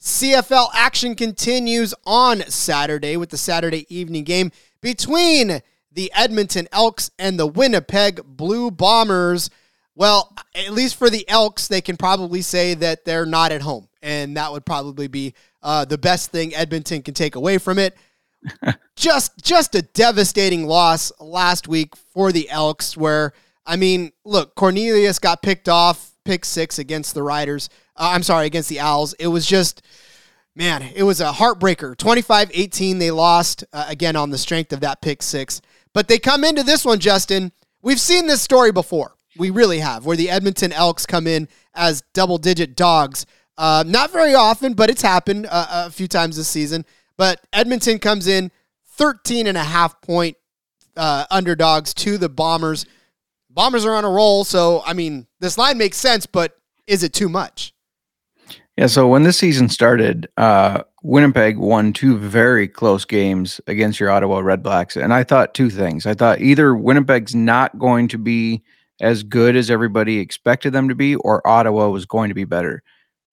CFL 0.00 0.68
action 0.72 1.14
continues 1.14 1.92
on 2.06 2.40
Saturday 2.48 3.18
with 3.18 3.28
the 3.28 3.36
Saturday 3.36 3.86
evening 3.94 4.24
game 4.24 4.50
between 4.80 5.60
the 5.92 6.10
Edmonton 6.14 6.68
Elks 6.72 7.10
and 7.18 7.38
the 7.38 7.46
Winnipeg 7.46 8.22
Blue 8.24 8.70
Bombers. 8.70 9.50
Well, 9.94 10.34
at 10.54 10.72
least 10.72 10.96
for 10.96 11.10
the 11.10 11.28
Elks, 11.28 11.68
they 11.68 11.82
can 11.82 11.98
probably 11.98 12.40
say 12.40 12.72
that 12.74 13.04
they're 13.04 13.26
not 13.26 13.52
at 13.52 13.60
home, 13.60 13.88
and 14.00 14.38
that 14.38 14.50
would 14.50 14.64
probably 14.64 15.06
be 15.06 15.34
uh, 15.62 15.84
the 15.84 15.98
best 15.98 16.30
thing 16.30 16.54
Edmonton 16.54 17.02
can 17.02 17.12
take 17.12 17.34
away 17.34 17.58
from 17.58 17.78
it. 17.78 17.94
just, 18.96 19.36
just 19.42 19.74
a 19.74 19.82
devastating 19.82 20.66
loss 20.66 21.12
last 21.20 21.68
week 21.68 21.94
for 21.94 22.32
the 22.32 22.48
Elks. 22.48 22.96
Where 22.96 23.34
I 23.66 23.76
mean, 23.76 24.12
look, 24.24 24.54
Cornelius 24.54 25.18
got 25.18 25.42
picked 25.42 25.68
off, 25.68 26.12
pick 26.24 26.46
six 26.46 26.78
against 26.78 27.12
the 27.12 27.22
Riders. 27.22 27.68
Uh, 28.00 28.12
I'm 28.14 28.22
sorry, 28.22 28.46
against 28.46 28.70
the 28.70 28.80
Als. 28.80 29.12
It 29.14 29.28
was 29.28 29.46
just 29.46 29.82
man, 30.56 30.82
it 30.94 31.02
was 31.02 31.20
a 31.20 31.32
heartbreaker. 31.32 31.96
25 31.96 32.50
18, 32.52 32.98
they 32.98 33.10
lost 33.10 33.64
uh, 33.72 33.84
again 33.88 34.16
on 34.16 34.30
the 34.30 34.38
strength 34.38 34.72
of 34.72 34.80
that 34.80 35.02
pick 35.02 35.22
six. 35.22 35.60
But 35.92 36.08
they 36.08 36.18
come 36.18 36.44
into 36.44 36.62
this 36.62 36.84
one, 36.84 36.98
Justin. 36.98 37.52
We've 37.82 38.00
seen 38.00 38.26
this 38.26 38.42
story 38.42 38.72
before. 38.72 39.14
We 39.38 39.50
really 39.50 39.78
have, 39.78 40.06
where 40.06 40.16
the 40.16 40.30
Edmonton 40.30 40.72
Elks 40.72 41.06
come 41.06 41.26
in 41.26 41.48
as 41.74 42.02
double 42.14 42.38
digit 42.38 42.76
dogs. 42.76 43.26
Uh, 43.56 43.84
not 43.86 44.12
very 44.12 44.34
often, 44.34 44.74
but 44.74 44.90
it's 44.90 45.02
happened 45.02 45.46
uh, 45.50 45.86
a 45.86 45.90
few 45.90 46.08
times 46.08 46.36
this 46.36 46.48
season. 46.48 46.84
But 47.16 47.40
Edmonton 47.52 47.98
comes 47.98 48.26
in 48.26 48.50
13 48.88 49.46
and 49.46 49.56
a 49.56 49.64
half 49.64 50.00
point 50.00 50.36
uh, 50.96 51.26
underdogs 51.30 51.94
to 51.94 52.18
the 52.18 52.28
Bombers. 52.28 52.86
Bombers 53.48 53.84
are 53.84 53.94
on 53.94 54.04
a 54.04 54.10
roll. 54.10 54.44
So, 54.44 54.82
I 54.84 54.94
mean, 54.94 55.26
this 55.38 55.58
line 55.58 55.78
makes 55.78 55.96
sense, 55.96 56.26
but 56.26 56.56
is 56.86 57.02
it 57.02 57.12
too 57.12 57.28
much? 57.28 57.72
Yeah, 58.80 58.86
so 58.86 59.06
when 59.06 59.24
this 59.24 59.36
season 59.36 59.68
started, 59.68 60.26
uh, 60.38 60.84
Winnipeg 61.02 61.58
won 61.58 61.92
two 61.92 62.16
very 62.16 62.66
close 62.66 63.04
games 63.04 63.60
against 63.66 64.00
your 64.00 64.08
Ottawa 64.08 64.40
Redblacks. 64.40 64.96
And 64.96 65.12
I 65.12 65.22
thought 65.22 65.52
two 65.52 65.68
things. 65.68 66.06
I 66.06 66.14
thought 66.14 66.40
either 66.40 66.74
Winnipeg's 66.74 67.34
not 67.34 67.78
going 67.78 68.08
to 68.08 68.16
be 68.16 68.62
as 68.98 69.22
good 69.22 69.54
as 69.54 69.70
everybody 69.70 70.18
expected 70.18 70.72
them 70.72 70.88
to 70.88 70.94
be, 70.94 71.14
or 71.16 71.46
Ottawa 71.46 71.90
was 71.90 72.06
going 72.06 72.30
to 72.30 72.34
be 72.34 72.46
better. 72.46 72.82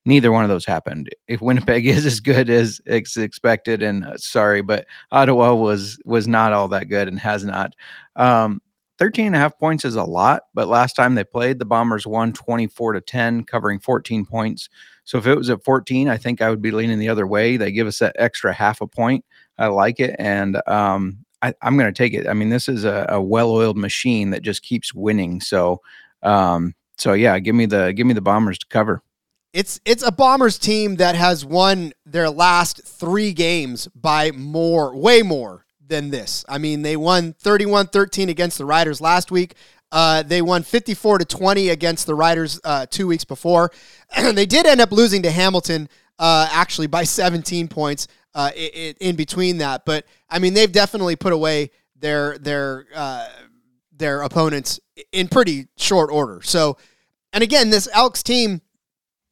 Neither 0.06 0.34
one 0.34 0.44
of 0.44 0.50
those 0.50 0.66
happened. 0.66 1.12
If 1.30 1.40
Winnipeg 1.40 1.88
is 1.88 2.06
as 2.06 2.20
good 2.20 2.50
as 2.50 2.82
expected, 2.86 3.82
and 3.82 4.04
uh, 4.04 4.18
sorry, 4.18 4.62
but 4.62 4.86
Ottawa 5.14 5.54
was 5.54 5.98
was 6.04 6.28
not 6.28 6.52
all 6.52 6.68
that 6.68 6.90
good 6.90 7.08
and 7.08 7.18
has 7.22 7.46
not. 7.46 7.74
Um, 8.18 8.62
13 9.00 9.28
and 9.28 9.36
a 9.36 9.40
half 9.40 9.58
points 9.58 9.86
is 9.86 9.96
a 9.96 10.04
lot, 10.04 10.44
but 10.54 10.68
last 10.68 10.96
time 10.96 11.16
they 11.16 11.24
played, 11.24 11.60
the 11.60 11.66
Bombers 11.66 12.06
won 12.06 12.34
24 12.34 12.94
to 12.94 13.02
10, 13.02 13.46
covering 13.46 13.80
14 13.80 14.26
points. 14.26 14.68
So 15.08 15.18
if 15.18 15.26
it 15.26 15.38
was 15.38 15.50
at 15.50 15.64
14, 15.64 16.10
I 16.10 16.18
think 16.18 16.42
I 16.42 16.50
would 16.50 16.62
be 16.62 16.72
leaning 16.72 17.00
the 17.00 17.08
other 17.08 17.26
way. 17.26 17.56
They 17.56 17.72
give 17.72 17.88
us 17.88 18.00
that 18.00 18.18
extra 18.20 18.52
half 18.52 18.82
a 18.82 18.88
point. 18.88 19.24
I 19.58 19.68
like 19.68 20.02
it. 20.02 20.18
And 20.20 20.62
um, 20.68 21.20
I, 21.42 21.54
am 21.62 21.78
going 21.78 21.92
to 21.92 21.98
take 21.98 22.14
it. 22.14 22.28
I 22.28 22.34
mean, 22.34 22.50
this 22.50 22.68
is 22.68 22.84
a, 22.84 23.06
a 23.08 23.22
well-oiled 23.22 23.78
machine 23.78 24.32
that 24.32 24.42
just 24.42 24.64
keeps 24.64 24.94
winning. 24.94 25.40
So, 25.40 25.80
um, 26.24 26.76
so 26.98 27.14
yeah, 27.14 27.40
give 27.40 27.56
me 27.56 27.66
the 27.68 27.94
give 27.94 28.06
me 28.06 28.16
the 28.16 28.22
Bombers 28.22 28.58
to 28.58 28.68
cover. 28.68 29.02
It's 29.54 29.80
it's 29.86 30.04
a 30.04 30.12
Bombers 30.12 30.60
team 30.60 30.98
that 30.98 31.16
has 31.16 31.46
won 31.46 31.94
their 32.06 32.30
last 32.30 32.84
three 32.84 33.32
games 33.32 33.88
by 33.96 34.32
more, 34.32 34.94
way 34.94 35.22
more 35.22 35.66
than 35.88 36.10
this. 36.10 36.44
I 36.50 36.58
mean, 36.58 36.82
they 36.82 36.98
won 36.98 37.34
31-13 37.42 38.28
against 38.28 38.58
the 38.58 38.66
Riders 38.66 39.00
last 39.00 39.32
week. 39.32 39.56
Uh, 39.92 40.22
they 40.24 40.42
won 40.42 40.64
54 40.64 41.20
to 41.20 41.26
20 41.26 41.70
against 41.70 42.08
the 42.08 42.16
Riders 42.16 42.60
uh, 42.64 42.86
two 42.90 43.08
weeks 43.08 43.24
before. 43.24 43.72
they 44.34 44.46
did 44.46 44.66
end 44.66 44.82
up 44.82 44.92
losing 44.92 45.22
to 45.24 45.32
Hamilton 45.32 45.90
uh, 46.20 46.48
actually 46.52 46.88
by 46.88 47.04
17 47.06 47.68
points 47.68 48.08
uh, 48.36 48.52
in, 48.56 48.96
in, 49.00 49.16
between 49.16 49.58
that. 49.60 49.86
But 49.86 50.06
I 50.30 50.40
mean, 50.40 50.54
they've 50.54 50.72
definitely 50.72 51.16
put 51.16 51.34
away 51.34 51.72
their 52.00 52.38
their 52.38 52.86
uh, 52.94 53.28
their 53.92 54.22
opponents 54.22 54.80
in 55.12 55.28
pretty 55.28 55.68
short 55.78 56.12
order. 56.12 56.42
So, 56.44 56.78
and 57.34 57.44
again, 57.44 57.70
this 57.70 57.90
Elks 57.94 58.22
team, 58.22 58.62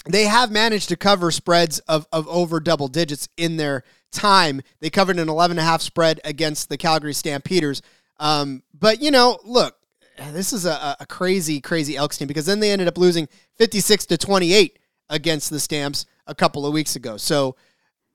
they 0.10 0.26
have 0.26 0.52
managed 0.52 0.90
to 0.90 0.96
cover 0.96 1.32
spreads 1.32 1.80
of, 1.80 2.08
of 2.12 2.28
over 2.28 2.60
double 2.60 2.88
digits 2.88 3.30
in 3.38 3.58
their 3.58 3.84
time. 4.12 4.62
They 4.80 4.90
covered 4.90 5.20
an 5.20 5.30
11 5.30 5.58
and 5.58 5.66
a 5.66 5.70
half 5.70 5.82
spread 5.82 6.20
against 6.24 6.70
the 6.70 6.78
Calgary 6.78 7.14
Stampeders. 7.14 7.82
Um, 8.18 8.64
but 8.74 9.02
you 9.02 9.12
know, 9.12 9.40
look, 9.44 9.76
this 10.32 10.54
is 10.54 10.66
a, 10.66 10.96
a 11.00 11.06
crazy, 11.06 11.62
crazy 11.62 11.96
Elks 11.96 12.18
team 12.18 12.28
because 12.28 12.46
then 12.46 12.60
they 12.60 12.72
ended 12.72 12.88
up 12.88 12.98
losing 12.98 13.28
56 13.58 14.06
to 14.08 14.18
28 14.18 14.80
against 15.10 15.50
the 15.50 15.60
Stamps 15.60 16.06
a 16.28 16.36
couple 16.36 16.66
of 16.66 16.74
weeks 16.74 16.96
ago. 16.96 17.18
So 17.18 17.56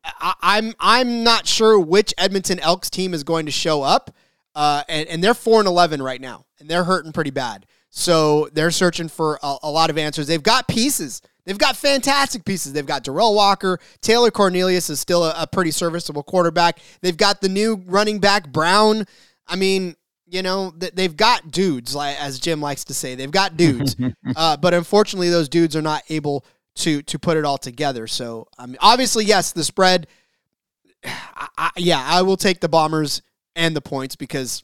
I, 0.04 0.34
I'm 0.40 0.74
I'm 0.78 1.22
not 1.22 1.46
sure 1.46 1.78
which 1.78 2.14
Edmonton 2.18 2.58
Elks 2.60 2.90
team 2.90 3.14
is 3.14 3.24
going 3.24 3.46
to 3.46 3.52
show 3.52 3.82
up, 3.82 4.14
uh, 4.54 4.82
and 4.88 5.08
and 5.08 5.22
they're 5.22 5.34
four 5.34 5.60
and 5.60 5.68
eleven 5.68 6.02
right 6.02 6.20
now, 6.20 6.46
and 6.58 6.68
they're 6.68 6.84
hurting 6.84 7.12
pretty 7.12 7.30
bad. 7.30 7.66
So 7.90 8.48
they're 8.52 8.70
searching 8.70 9.08
for 9.08 9.38
a, 9.42 9.56
a 9.64 9.70
lot 9.70 9.90
of 9.90 9.98
answers. 9.98 10.26
They've 10.26 10.42
got 10.42 10.68
pieces. 10.68 11.22
They've 11.44 11.58
got 11.58 11.76
fantastic 11.76 12.44
pieces. 12.44 12.72
They've 12.72 12.86
got 12.86 13.02
Derel 13.04 13.34
Walker. 13.34 13.80
Taylor 14.00 14.30
Cornelius 14.30 14.90
is 14.90 15.00
still 15.00 15.24
a, 15.24 15.34
a 15.36 15.46
pretty 15.46 15.70
serviceable 15.70 16.22
quarterback. 16.22 16.78
They've 17.00 17.16
got 17.16 17.40
the 17.40 17.48
new 17.48 17.82
running 17.86 18.20
back 18.20 18.52
Brown. 18.52 19.06
I 19.48 19.56
mean, 19.56 19.96
you 20.30 20.42
know, 20.42 20.72
they've 20.76 21.16
got 21.16 21.50
dudes, 21.50 21.94
like 21.94 22.20
as 22.20 22.38
Jim 22.38 22.60
likes 22.60 22.84
to 22.84 22.94
say, 22.94 23.14
they've 23.14 23.30
got 23.30 23.56
dudes. 23.56 23.96
uh, 24.36 24.56
but 24.56 24.72
unfortunately, 24.74 25.28
those 25.28 25.48
dudes 25.48 25.74
are 25.74 25.82
not 25.82 26.02
able 26.08 26.44
to 26.76 27.02
to 27.02 27.18
put 27.18 27.36
it 27.36 27.44
all 27.44 27.58
together. 27.58 28.06
So, 28.06 28.46
I 28.56 28.66
mean, 28.66 28.78
obviously, 28.80 29.24
yes, 29.24 29.52
the 29.52 29.64
spread. 29.64 30.06
I, 31.04 31.48
I, 31.58 31.70
yeah, 31.76 32.02
I 32.02 32.22
will 32.22 32.36
take 32.36 32.60
the 32.60 32.68
Bombers 32.68 33.22
and 33.56 33.74
the 33.74 33.80
points 33.80 34.14
because 34.14 34.62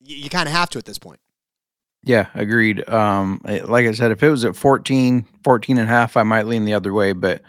you, 0.00 0.16
you 0.16 0.30
kind 0.30 0.48
of 0.48 0.54
have 0.54 0.70
to 0.70 0.78
at 0.78 0.84
this 0.84 0.98
point. 0.98 1.20
Yeah, 2.02 2.28
agreed. 2.34 2.88
Um, 2.88 3.40
like 3.44 3.86
I 3.86 3.92
said, 3.92 4.12
if 4.12 4.22
it 4.22 4.30
was 4.30 4.44
at 4.44 4.54
14, 4.54 5.26
14 5.42 5.78
and 5.78 5.88
a 5.88 5.90
half, 5.90 6.16
I 6.16 6.22
might 6.22 6.46
lean 6.46 6.64
the 6.64 6.74
other 6.74 6.92
way, 6.92 7.12
but 7.12 7.42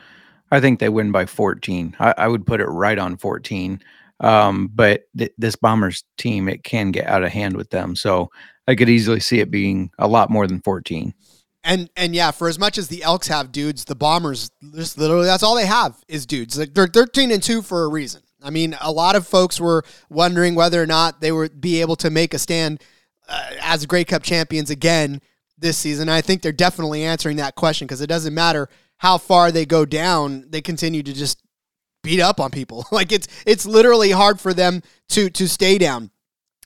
I 0.50 0.60
think 0.60 0.80
they 0.80 0.90
win 0.90 1.12
by 1.12 1.28
14. 1.28 1.96
I, 2.00 2.14
I 2.18 2.28
would 2.28 2.46
put 2.46 2.60
it 2.60 2.66
right 2.66 2.98
on 2.98 3.18
14. 3.18 3.82
Um, 4.20 4.70
but 4.74 5.04
th- 5.18 5.34
this 5.38 5.56
Bombers 5.56 6.04
team, 6.18 6.50
it 6.50 6.64
can 6.64 6.92
get 6.92 7.08
out 7.08 7.24
of 7.24 7.32
hand 7.32 7.56
with 7.56 7.70
them. 7.70 7.96
So 7.96 8.30
I 8.68 8.76
could 8.76 8.90
easily 8.90 9.20
see 9.20 9.40
it 9.40 9.52
being 9.52 9.92
a 10.00 10.08
lot 10.08 10.30
more 10.30 10.48
than 10.48 10.62
14. 10.62 11.14
And 11.64 11.90
and 11.98 12.16
yeah, 12.16 12.32
for 12.32 12.48
as 12.48 12.58
much 12.58 12.78
as 12.78 12.88
the 12.88 13.04
Elks 13.04 13.28
have 13.28 13.52
dudes, 13.52 13.86
the 13.86 13.96
Bombers 13.96 14.52
just 14.74 14.98
literally 14.98 15.26
that's 15.26 15.44
all 15.44 15.56
they 15.56 15.66
have 15.66 16.02
is 16.08 16.26
dudes. 16.26 16.58
Like 16.58 16.74
they're 16.74 16.88
13 16.88 17.32
and 17.32 17.44
2 17.44 17.62
for 17.62 17.84
a 17.84 17.90
reason. 17.90 18.22
I 18.42 18.52
mean, 18.52 18.78
a 18.80 18.92
lot 18.92 19.16
of 19.16 19.28
folks 19.28 19.60
were 19.60 19.84
wondering 20.10 20.56
whether 20.56 20.82
or 20.82 20.86
not 20.86 21.20
they 21.20 21.32
would 21.32 21.60
be 21.60 21.82
able 21.82 21.96
to 21.98 22.10
make 22.10 22.34
a 22.34 22.40
stand 22.40 22.82
uh, 23.28 23.50
as 23.62 23.86
Grey 23.86 24.06
Cup 24.06 24.24
champions 24.24 24.70
again 24.70 25.22
this 25.58 25.78
season. 25.78 26.08
I 26.08 26.22
think 26.22 26.42
they're 26.42 26.52
definitely 26.52 27.04
answering 27.04 27.38
that 27.38 27.56
question 27.56 27.88
because 27.88 28.02
it 28.02 28.08
doesn't 28.08 28.34
matter 28.34 28.70
how 28.98 29.18
far 29.18 29.52
they 29.52 29.66
go 29.66 29.86
down, 29.86 30.46
they 30.50 30.62
continue 30.62 31.04
to 31.04 31.14
just 31.14 31.42
beat 32.08 32.22
up 32.22 32.40
on 32.40 32.52
people. 32.52 32.86
like 32.92 33.12
it's 33.12 33.28
it's 33.46 33.66
literally 33.66 34.12
hard 34.12 34.40
for 34.40 34.54
them 34.54 34.82
to 35.10 35.30
to 35.30 35.48
stay 35.48 35.78
down. 35.78 36.12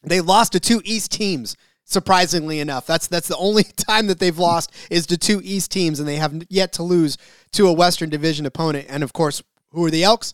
They 0.04 0.22
lost 0.22 0.54
to 0.54 0.60
two 0.60 0.82
East 0.84 1.12
teams 1.12 1.58
surprisingly 1.92 2.60
enough. 2.60 2.86
That's 2.86 3.08
that's 3.08 3.28
the 3.28 3.38
only 3.38 3.64
time 3.76 4.08
that 4.08 4.20
they've 4.20 4.38
lost 4.38 4.72
is 4.90 5.06
to 5.08 5.18
two 5.18 5.42
East 5.44 5.72
teams, 5.72 6.00
and 6.00 6.08
they 6.08 6.16
have 6.16 6.44
yet 6.50 6.74
to 6.74 6.84
lose 6.84 7.18
to 7.54 7.68
a 7.68 7.74
Western 7.74 8.10
Division 8.10 8.46
opponent. 8.46 8.88
And 8.90 9.04
of 9.04 9.14
course, 9.14 9.44
who 9.70 9.86
are 9.86 9.92
the 9.92 10.04
Elks? 10.04 10.34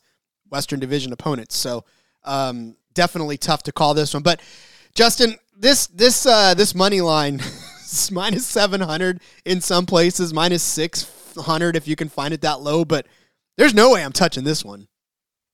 Western 0.50 0.80
Division 0.80 1.12
opponents. 1.12 1.58
So 1.58 1.84
um, 2.24 2.78
definitely 2.93 3.38
tough 3.38 3.63
to 3.63 3.74
call 3.74 3.93
this 3.93 4.13
one. 4.13 4.24
But 4.24 4.41
Justin, 4.93 5.36
this 5.58 5.88
this 5.88 6.26
uh, 6.26 6.54
this 6.54 6.74
money 6.74 7.02
line 7.02 7.36
is 7.84 8.12
minus 8.12 8.46
seven 8.46 8.82
hundred 8.82 9.22
in 9.46 9.62
some 9.62 9.86
places, 9.86 10.34
minus 10.34 10.63
six 10.63 11.12
hundred 11.38 11.76
if 11.76 11.88
you 11.88 11.96
can 11.96 12.10
find 12.10 12.34
it 12.34 12.41
that 12.41 12.62
low. 12.62 12.86
But 12.86 13.08
there's 13.58 13.74
no 13.74 13.91
way 13.91 14.04
I'm 14.04 14.13
touching 14.13 14.43
this 14.43 14.63
one. 14.63 14.88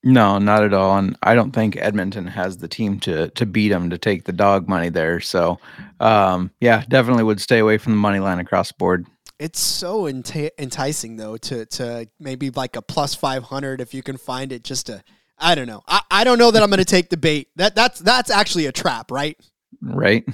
No, 0.04 0.38
not 0.38 0.64
at 0.64 0.74
all. 0.74 0.98
And 0.98 1.18
I 1.24 1.34
don't 1.34 1.52
think 1.52 1.78
Edmonton 1.78 2.28
has 2.28 2.58
the 2.58 2.68
team 2.68 3.00
to 3.02 3.30
to 3.30 3.46
beat 3.46 3.70
them 3.70 3.90
to 3.90 3.98
take 3.98 4.26
the 4.26 4.34
dog 4.34 4.68
money 4.68 4.90
there. 4.90 5.22
So, 5.22 5.60
um, 6.00 6.52
yeah, 6.60 6.84
definitely 6.90 7.24
would 7.24 7.40
stay 7.40 7.60
away 7.60 7.78
from 7.78 7.94
the 7.94 8.00
money 8.00 8.20
line 8.20 8.40
across 8.40 8.70
the 8.70 8.76
board. 8.78 9.08
It's 9.40 9.60
so 9.60 10.04
enti- 10.04 10.52
enticing 10.60 11.16
though 11.16 11.38
to 11.38 11.66
to 11.66 12.10
maybe 12.20 12.50
like 12.50 12.76
a 12.76 12.82
plus 12.82 13.16
five 13.16 13.44
hundred 13.44 13.80
if 13.80 13.94
you 13.94 14.04
can 14.04 14.18
find 14.18 14.52
it. 14.52 14.64
Just 14.64 14.88
to 14.88 15.04
I 15.38 15.56
don't 15.56 15.68
know. 15.68 15.84
I, 15.88 16.02
I 16.12 16.24
don't 16.24 16.38
know 16.38 16.52
that 16.52 16.62
I'm 16.62 16.70
going 16.70 16.80
to 16.80 16.86
take 16.86 17.10
the 17.10 17.18
bait. 17.18 17.48
That 17.56 17.74
that's 17.74 18.00
that's 18.00 18.30
actually 18.30 18.66
a 18.66 18.72
trap, 18.72 19.10
right? 19.10 19.38
Right. 19.82 20.26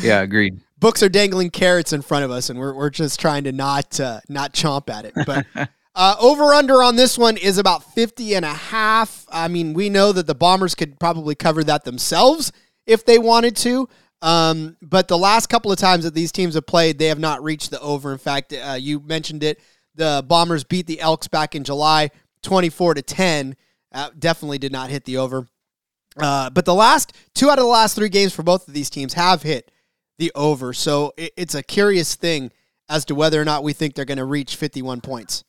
Yeah, 0.00 0.20
agreed. 0.20 0.60
Books 0.78 1.02
are 1.02 1.08
dangling 1.08 1.50
carrots 1.50 1.92
in 1.92 2.02
front 2.02 2.24
of 2.24 2.30
us, 2.30 2.50
and 2.50 2.58
we're 2.58 2.74
we're 2.74 2.90
just 2.90 3.20
trying 3.20 3.44
to 3.44 3.52
not 3.52 3.98
uh, 4.00 4.20
not 4.28 4.52
chomp 4.52 4.90
at 4.90 5.04
it. 5.04 5.14
But 5.26 5.46
Uh, 5.98 6.14
over 6.20 6.54
under 6.54 6.80
on 6.80 6.94
this 6.94 7.18
one 7.18 7.36
is 7.36 7.58
about 7.58 7.82
50 7.92 8.36
and 8.36 8.44
a 8.44 8.54
half. 8.54 9.26
I 9.32 9.48
mean, 9.48 9.74
we 9.74 9.88
know 9.88 10.12
that 10.12 10.28
the 10.28 10.34
Bombers 10.34 10.76
could 10.76 11.00
probably 11.00 11.34
cover 11.34 11.64
that 11.64 11.82
themselves 11.82 12.52
if 12.86 13.04
they 13.04 13.18
wanted 13.18 13.56
to. 13.56 13.88
Um, 14.22 14.76
but 14.80 15.08
the 15.08 15.18
last 15.18 15.48
couple 15.48 15.72
of 15.72 15.78
times 15.78 16.04
that 16.04 16.14
these 16.14 16.30
teams 16.30 16.54
have 16.54 16.66
played, 16.66 17.00
they 17.00 17.08
have 17.08 17.18
not 17.18 17.42
reached 17.42 17.72
the 17.72 17.80
over. 17.80 18.12
In 18.12 18.18
fact, 18.18 18.52
uh, 18.52 18.76
you 18.78 19.00
mentioned 19.00 19.42
it. 19.42 19.58
The 19.96 20.24
Bombers 20.24 20.62
beat 20.62 20.86
the 20.86 21.00
Elks 21.00 21.26
back 21.26 21.56
in 21.56 21.64
July, 21.64 22.12
24 22.42 22.94
to 22.94 23.02
10. 23.02 23.56
Uh, 23.90 24.10
definitely 24.16 24.58
did 24.58 24.70
not 24.70 24.90
hit 24.90 25.04
the 25.04 25.16
over. 25.16 25.48
Uh, 26.16 26.48
but 26.48 26.64
the 26.64 26.74
last 26.74 27.12
two 27.34 27.50
out 27.50 27.58
of 27.58 27.64
the 27.64 27.70
last 27.70 27.96
three 27.96 28.08
games 28.08 28.32
for 28.32 28.44
both 28.44 28.68
of 28.68 28.72
these 28.72 28.88
teams 28.88 29.14
have 29.14 29.42
hit 29.42 29.72
the 30.16 30.30
over. 30.36 30.72
So 30.72 31.12
it, 31.16 31.32
it's 31.36 31.56
a 31.56 31.62
curious 31.64 32.14
thing 32.14 32.52
as 32.88 33.04
to 33.06 33.16
whether 33.16 33.42
or 33.42 33.44
not 33.44 33.64
we 33.64 33.72
think 33.72 33.96
they're 33.96 34.04
going 34.04 34.18
to 34.18 34.24
reach 34.24 34.54
51 34.54 35.00
points. 35.00 35.42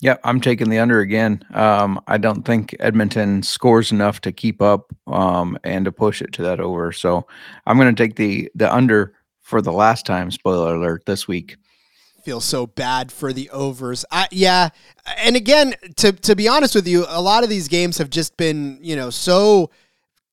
Yeah, 0.00 0.18
I'm 0.24 0.40
taking 0.40 0.68
the 0.68 0.78
under 0.78 1.00
again. 1.00 1.42
Um, 1.54 2.00
I 2.06 2.18
don't 2.18 2.44
think 2.44 2.76
Edmonton 2.80 3.42
scores 3.42 3.92
enough 3.92 4.20
to 4.22 4.32
keep 4.32 4.60
up 4.60 4.92
um, 5.06 5.58
and 5.64 5.86
to 5.86 5.92
push 5.92 6.20
it 6.20 6.32
to 6.34 6.42
that 6.42 6.60
over. 6.60 6.92
So 6.92 7.26
I'm 7.66 7.78
going 7.78 7.94
to 7.94 8.02
take 8.02 8.16
the 8.16 8.50
the 8.54 8.72
under 8.72 9.14
for 9.40 9.62
the 9.62 9.72
last 9.72 10.04
time. 10.04 10.30
Spoiler 10.30 10.74
alert 10.74 11.06
this 11.06 11.26
week. 11.26 11.56
Feel 12.24 12.40
so 12.40 12.66
bad 12.66 13.10
for 13.10 13.32
the 13.32 13.48
overs. 13.50 14.04
I, 14.10 14.26
yeah, 14.32 14.70
and 15.16 15.34
again, 15.34 15.74
to 15.96 16.12
to 16.12 16.36
be 16.36 16.46
honest 16.46 16.74
with 16.74 16.86
you, 16.86 17.06
a 17.08 17.22
lot 17.22 17.42
of 17.42 17.48
these 17.48 17.68
games 17.68 17.96
have 17.98 18.10
just 18.10 18.36
been 18.36 18.78
you 18.82 18.96
know 18.96 19.08
so 19.08 19.70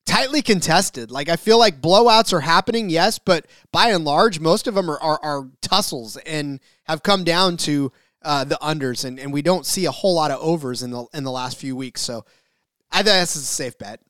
tightly 0.04 0.42
contested. 0.42 1.10
Like 1.10 1.30
I 1.30 1.36
feel 1.36 1.58
like 1.58 1.80
blowouts 1.80 2.34
are 2.34 2.40
happening, 2.40 2.90
yes, 2.90 3.18
but 3.18 3.46
by 3.72 3.90
and 3.90 4.04
large, 4.04 4.40
most 4.40 4.66
of 4.66 4.74
them 4.74 4.90
are 4.90 5.00
are, 5.00 5.20
are 5.22 5.48
tussles 5.62 6.18
and 6.18 6.60
have 6.84 7.02
come 7.02 7.24
down 7.24 7.56
to 7.58 7.92
uh, 8.24 8.44
the 8.44 8.58
unders, 8.62 9.04
and, 9.04 9.20
and 9.20 9.32
we 9.32 9.42
don't 9.42 9.66
see 9.66 9.84
a 9.84 9.90
whole 9.90 10.14
lot 10.14 10.30
of 10.30 10.40
overs 10.40 10.82
in 10.82 10.90
the 10.90 11.06
in 11.14 11.24
the 11.24 11.30
last 11.30 11.58
few 11.58 11.76
weeks. 11.76 12.00
So 12.00 12.24
I 12.90 12.96
think 13.02 13.20
this 13.20 13.36
is 13.36 13.42
a 13.42 13.46
safe 13.46 13.78
bet. 13.78 14.00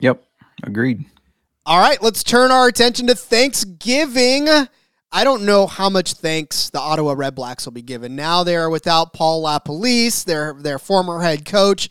Yep, 0.00 0.22
agreed. 0.62 1.04
All 1.64 1.80
right, 1.80 2.00
let's 2.02 2.22
turn 2.22 2.52
our 2.52 2.68
attention 2.68 3.08
to 3.08 3.14
Thanksgiving. 3.14 4.48
I 5.10 5.24
don't 5.24 5.44
know 5.44 5.66
how 5.66 5.88
much 5.88 6.12
thanks 6.14 6.70
the 6.70 6.78
Ottawa 6.78 7.14
Redblacks 7.14 7.64
will 7.64 7.72
be 7.72 7.82
given. 7.82 8.16
Now 8.16 8.44
they 8.44 8.56
are 8.56 8.70
without 8.70 9.12
Paul 9.12 9.42
LaPolice, 9.42 10.24
their 10.24 10.54
their 10.54 10.78
former 10.78 11.20
head 11.22 11.44
coach. 11.44 11.88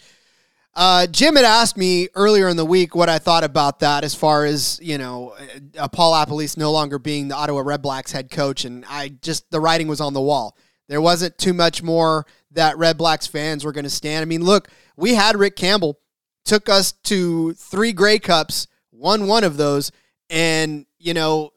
Uh, 0.76 1.08
Jim 1.08 1.38
had 1.38 1.46
asked 1.46 1.78
me 1.78 2.10
earlier 2.16 2.50
in 2.50 2.58
the 2.58 2.66
week 2.66 2.96
what 2.96 3.08
I 3.08 3.18
thought 3.18 3.46
about 3.46 3.80
that, 3.80 4.04
as 4.04 4.14
far 4.14 4.44
as 4.44 4.78
you 4.82 4.98
know, 4.98 5.34
uh, 5.78 5.88
Paul 5.88 6.14
LaPolice 6.14 6.58
no 6.58 6.72
longer 6.72 7.00
being 7.00 7.30
the 7.30 7.36
Ottawa 7.36 7.62
Redblacks 7.62 8.12
head 8.12 8.30
coach, 8.30 8.66
and 8.66 8.86
I 8.88 9.10
just 9.10 9.50
the 9.52 9.60
writing 9.60 9.88
was 9.88 10.02
on 10.02 10.14
the 10.14 10.22
wall. 10.22 10.58
There 10.88 11.02
wasn't 11.02 11.38
too 11.38 11.54
much 11.54 11.82
more 11.82 12.26
that 12.52 12.76
Redblacks 12.76 13.30
fans 13.30 13.64
were 13.64 13.72
going 13.72 13.84
to 13.84 13.90
stand. 13.90 14.22
I 14.22 14.26
mean, 14.26 14.44
look, 14.44 14.70
we 14.96 15.16
had 15.16 15.38
Rick 15.38 15.56
Campbell, 15.56 16.00
took 16.44 16.70
us 16.70 16.92
to 17.04 17.54
three 17.54 17.92
Grey 17.92 18.20
Cups, 18.20 18.68
won 18.92 19.28
one 19.28 19.44
of 19.44 19.58
those, 19.58 19.92
and, 20.30 20.86
you 21.00 21.14
know, 21.14 21.52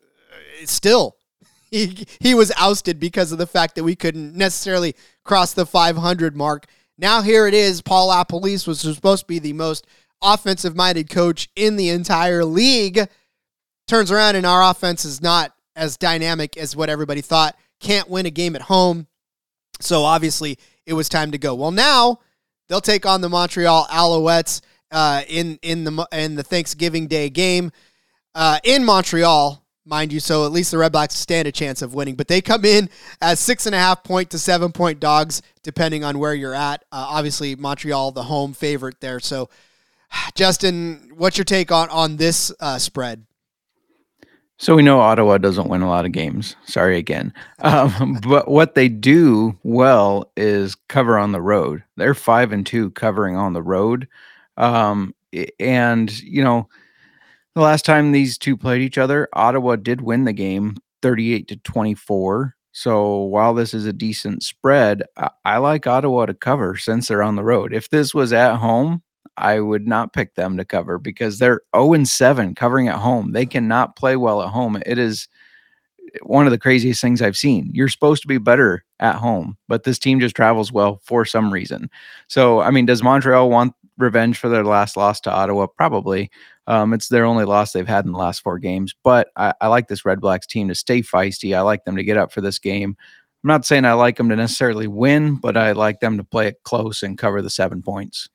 still, 0.64 1.16
he, 1.70 2.06
he 2.20 2.34
was 2.34 2.52
ousted 2.56 2.98
because 2.98 3.32
of 3.32 3.38
the 3.38 3.46
fact 3.46 3.74
that 3.74 3.84
we 3.84 3.94
couldn't 3.96 4.34
necessarily 4.34 4.94
cross 5.24 5.52
the 5.52 5.66
500 5.66 6.36
mark. 6.36 6.66
Now 6.96 7.22
here 7.22 7.46
it 7.46 7.54
is. 7.54 7.80
Paul 7.80 8.10
LaPolice 8.10 8.66
was 8.66 8.80
supposed 8.80 9.22
to 9.22 9.26
be 9.26 9.38
the 9.38 9.52
most 9.52 9.86
offensive 10.20 10.74
minded 10.74 11.08
coach 11.08 11.48
in 11.54 11.76
the 11.76 11.90
entire 11.90 12.44
league. 12.44 13.08
Turns 13.86 14.10
around 14.10 14.36
and 14.36 14.44
our 14.44 14.68
offense 14.68 15.04
is 15.04 15.22
not 15.22 15.54
as 15.76 15.96
dynamic 15.96 16.56
as 16.56 16.74
what 16.74 16.90
everybody 16.90 17.20
thought. 17.20 17.56
Can't 17.80 18.10
win 18.10 18.26
a 18.26 18.30
game 18.30 18.56
at 18.56 18.62
home. 18.62 19.06
So 19.80 20.02
obviously 20.04 20.58
it 20.86 20.92
was 20.92 21.08
time 21.08 21.30
to 21.32 21.38
go. 21.38 21.54
Well, 21.54 21.70
now 21.70 22.20
they'll 22.68 22.80
take 22.80 23.06
on 23.06 23.20
the 23.20 23.28
Montreal 23.28 23.86
Alouettes 23.90 24.60
uh, 24.90 25.22
in 25.28 25.58
in 25.62 25.84
the 25.84 26.08
in 26.12 26.34
the 26.34 26.42
Thanksgiving 26.42 27.06
Day 27.06 27.30
game 27.30 27.72
uh, 28.34 28.58
in 28.64 28.84
Montreal, 28.84 29.64
mind 29.84 30.12
you. 30.12 30.20
So 30.20 30.44
at 30.46 30.52
least 30.52 30.70
the 30.70 30.76
Redblacks 30.76 31.12
stand 31.12 31.48
a 31.48 31.52
chance 31.52 31.82
of 31.82 31.94
winning. 31.94 32.14
But 32.14 32.28
they 32.28 32.40
come 32.40 32.64
in 32.64 32.88
as 33.20 33.40
six 33.40 33.66
and 33.66 33.74
a 33.74 33.78
half 33.78 34.04
point 34.04 34.30
to 34.30 34.38
seven 34.38 34.72
point 34.72 35.00
dogs, 35.00 35.42
depending 35.62 36.04
on 36.04 36.18
where 36.18 36.34
you're 36.34 36.54
at. 36.54 36.82
Uh, 36.92 37.06
obviously, 37.10 37.56
Montreal 37.56 38.12
the 38.12 38.22
home 38.22 38.52
favorite 38.52 39.00
there. 39.00 39.20
So, 39.20 39.50
Justin, 40.34 41.10
what's 41.16 41.36
your 41.36 41.44
take 41.44 41.72
on 41.72 41.88
on 41.90 42.16
this 42.16 42.52
uh, 42.60 42.78
spread? 42.78 43.24
So 44.60 44.74
we 44.74 44.82
know 44.82 45.00
Ottawa 45.00 45.38
doesn't 45.38 45.68
win 45.68 45.82
a 45.82 45.88
lot 45.88 46.04
of 46.04 46.10
games. 46.10 46.56
Sorry 46.64 46.98
again. 46.98 47.32
Um, 47.60 48.18
but 48.28 48.48
what 48.48 48.74
they 48.74 48.88
do 48.88 49.56
well 49.62 50.30
is 50.36 50.74
cover 50.88 51.16
on 51.16 51.30
the 51.32 51.40
road. 51.40 51.84
They're 51.96 52.14
five 52.14 52.52
and 52.52 52.66
two 52.66 52.90
covering 52.90 53.36
on 53.36 53.52
the 53.52 53.62
road. 53.62 54.08
Um, 54.56 55.14
and, 55.60 56.20
you 56.22 56.42
know, 56.42 56.68
the 57.54 57.60
last 57.60 57.84
time 57.84 58.10
these 58.10 58.36
two 58.36 58.56
played 58.56 58.82
each 58.82 58.98
other, 58.98 59.28
Ottawa 59.32 59.76
did 59.76 60.00
win 60.00 60.24
the 60.24 60.32
game 60.32 60.76
38 61.02 61.46
to 61.48 61.56
24. 61.56 62.56
So 62.72 63.22
while 63.22 63.54
this 63.54 63.74
is 63.74 63.86
a 63.86 63.92
decent 63.92 64.42
spread, 64.42 65.04
I, 65.16 65.30
I 65.44 65.56
like 65.58 65.86
Ottawa 65.86 66.26
to 66.26 66.34
cover 66.34 66.76
since 66.76 67.08
they're 67.08 67.22
on 67.22 67.36
the 67.36 67.44
road. 67.44 67.72
If 67.72 67.90
this 67.90 68.12
was 68.12 68.32
at 68.32 68.56
home, 68.56 69.02
I 69.38 69.60
would 69.60 69.86
not 69.86 70.12
pick 70.12 70.34
them 70.34 70.56
to 70.56 70.64
cover 70.64 70.98
because 70.98 71.38
they're 71.38 71.62
0 71.74 71.94
and 71.94 72.08
7 72.08 72.54
covering 72.54 72.88
at 72.88 72.96
home. 72.96 73.32
They 73.32 73.46
cannot 73.46 73.96
play 73.96 74.16
well 74.16 74.42
at 74.42 74.48
home. 74.48 74.80
It 74.84 74.98
is 74.98 75.28
one 76.22 76.46
of 76.46 76.50
the 76.50 76.58
craziest 76.58 77.00
things 77.00 77.22
I've 77.22 77.36
seen. 77.36 77.70
You're 77.72 77.88
supposed 77.88 78.22
to 78.22 78.28
be 78.28 78.38
better 78.38 78.84
at 79.00 79.16
home, 79.16 79.56
but 79.68 79.84
this 79.84 79.98
team 79.98 80.20
just 80.20 80.34
travels 80.36 80.72
well 80.72 81.00
for 81.04 81.24
some 81.24 81.52
reason. 81.52 81.90
So, 82.28 82.60
I 82.60 82.70
mean, 82.70 82.86
does 82.86 83.02
Montreal 83.02 83.50
want 83.50 83.74
revenge 83.96 84.38
for 84.38 84.48
their 84.48 84.64
last 84.64 84.96
loss 84.96 85.20
to 85.22 85.32
Ottawa? 85.32 85.66
Probably. 85.66 86.30
Um, 86.66 86.92
it's 86.92 87.08
their 87.08 87.24
only 87.24 87.44
loss 87.44 87.72
they've 87.72 87.88
had 87.88 88.04
in 88.04 88.12
the 88.12 88.18
last 88.18 88.42
four 88.42 88.58
games. 88.58 88.94
But 89.02 89.28
I, 89.36 89.54
I 89.60 89.68
like 89.68 89.88
this 89.88 90.02
Redblacks 90.02 90.46
team 90.46 90.68
to 90.68 90.74
stay 90.74 91.02
feisty. 91.02 91.56
I 91.56 91.62
like 91.62 91.84
them 91.84 91.96
to 91.96 92.04
get 92.04 92.16
up 92.16 92.32
for 92.32 92.40
this 92.40 92.58
game. 92.58 92.96
I'm 93.44 93.48
not 93.48 93.64
saying 93.64 93.84
I 93.84 93.92
like 93.92 94.16
them 94.16 94.28
to 94.30 94.36
necessarily 94.36 94.88
win, 94.88 95.36
but 95.36 95.56
I 95.56 95.72
like 95.72 96.00
them 96.00 96.16
to 96.16 96.24
play 96.24 96.48
it 96.48 96.62
close 96.64 97.02
and 97.02 97.16
cover 97.16 97.40
the 97.40 97.50
seven 97.50 97.82
points. 97.82 98.28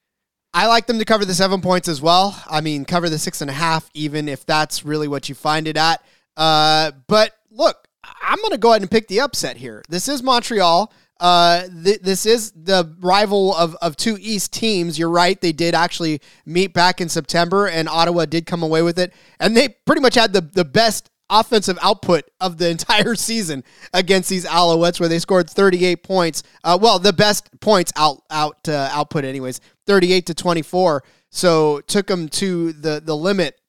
I 0.53 0.67
like 0.67 0.85
them 0.85 0.99
to 0.99 1.05
cover 1.05 1.25
the 1.25 1.33
seven 1.33 1.61
points 1.61 1.87
as 1.87 2.01
well. 2.01 2.41
I 2.47 2.61
mean, 2.61 2.85
cover 2.85 3.09
the 3.09 3.17
six 3.17 3.41
and 3.41 3.49
a 3.49 3.53
half, 3.53 3.89
even 3.93 4.29
if 4.29 4.45
that's 4.45 4.85
really 4.85 5.07
what 5.07 5.27
you 5.27 5.35
find 5.35 5.67
it 5.67 5.77
at. 5.77 6.03
Uh, 6.37 6.91
but 7.07 7.35
look, 7.49 7.87
I'm 8.21 8.37
going 8.37 8.51
to 8.51 8.57
go 8.57 8.71
ahead 8.71 8.81
and 8.81 8.91
pick 8.91 9.07
the 9.07 9.21
upset 9.21 9.57
here. 9.57 9.83
This 9.89 10.07
is 10.07 10.21
Montreal. 10.21 10.91
Uh, 11.19 11.67
th- 11.83 12.01
this 12.01 12.25
is 12.25 12.51
the 12.51 12.95
rival 12.99 13.55
of, 13.55 13.75
of 13.81 13.95
two 13.95 14.17
East 14.19 14.51
teams. 14.51 14.99
You're 14.99 15.09
right. 15.09 15.39
They 15.39 15.53
did 15.53 15.73
actually 15.73 16.21
meet 16.45 16.73
back 16.73 16.99
in 16.99 17.09
September, 17.09 17.67
and 17.67 17.87
Ottawa 17.87 18.25
did 18.25 18.45
come 18.45 18.61
away 18.61 18.81
with 18.81 18.99
it. 18.99 19.13
And 19.39 19.55
they 19.55 19.69
pretty 19.69 20.01
much 20.01 20.15
had 20.15 20.33
the, 20.33 20.41
the 20.41 20.65
best 20.65 21.09
offensive 21.29 21.77
output 21.81 22.29
of 22.39 22.57
the 22.57 22.69
entire 22.71 23.15
season 23.15 23.63
against 23.93 24.29
these 24.29 24.45
Alouettes, 24.45 24.99
where 24.99 25.09
they 25.09 25.19
scored 25.19 25.49
38 25.49 26.03
points. 26.03 26.43
Uh, 26.63 26.77
well, 26.81 26.99
the 26.99 27.13
best 27.13 27.49
points 27.59 27.93
out 27.95 28.23
out 28.29 28.67
uh, 28.67 28.89
output, 28.91 29.23
anyways, 29.23 29.61
38 29.85 30.25
to 30.27 30.33
24. 30.33 31.03
So 31.29 31.81
took 31.81 32.07
them 32.07 32.29
to 32.29 32.73
the 32.73 33.01
the 33.03 33.15
limit. 33.15 33.59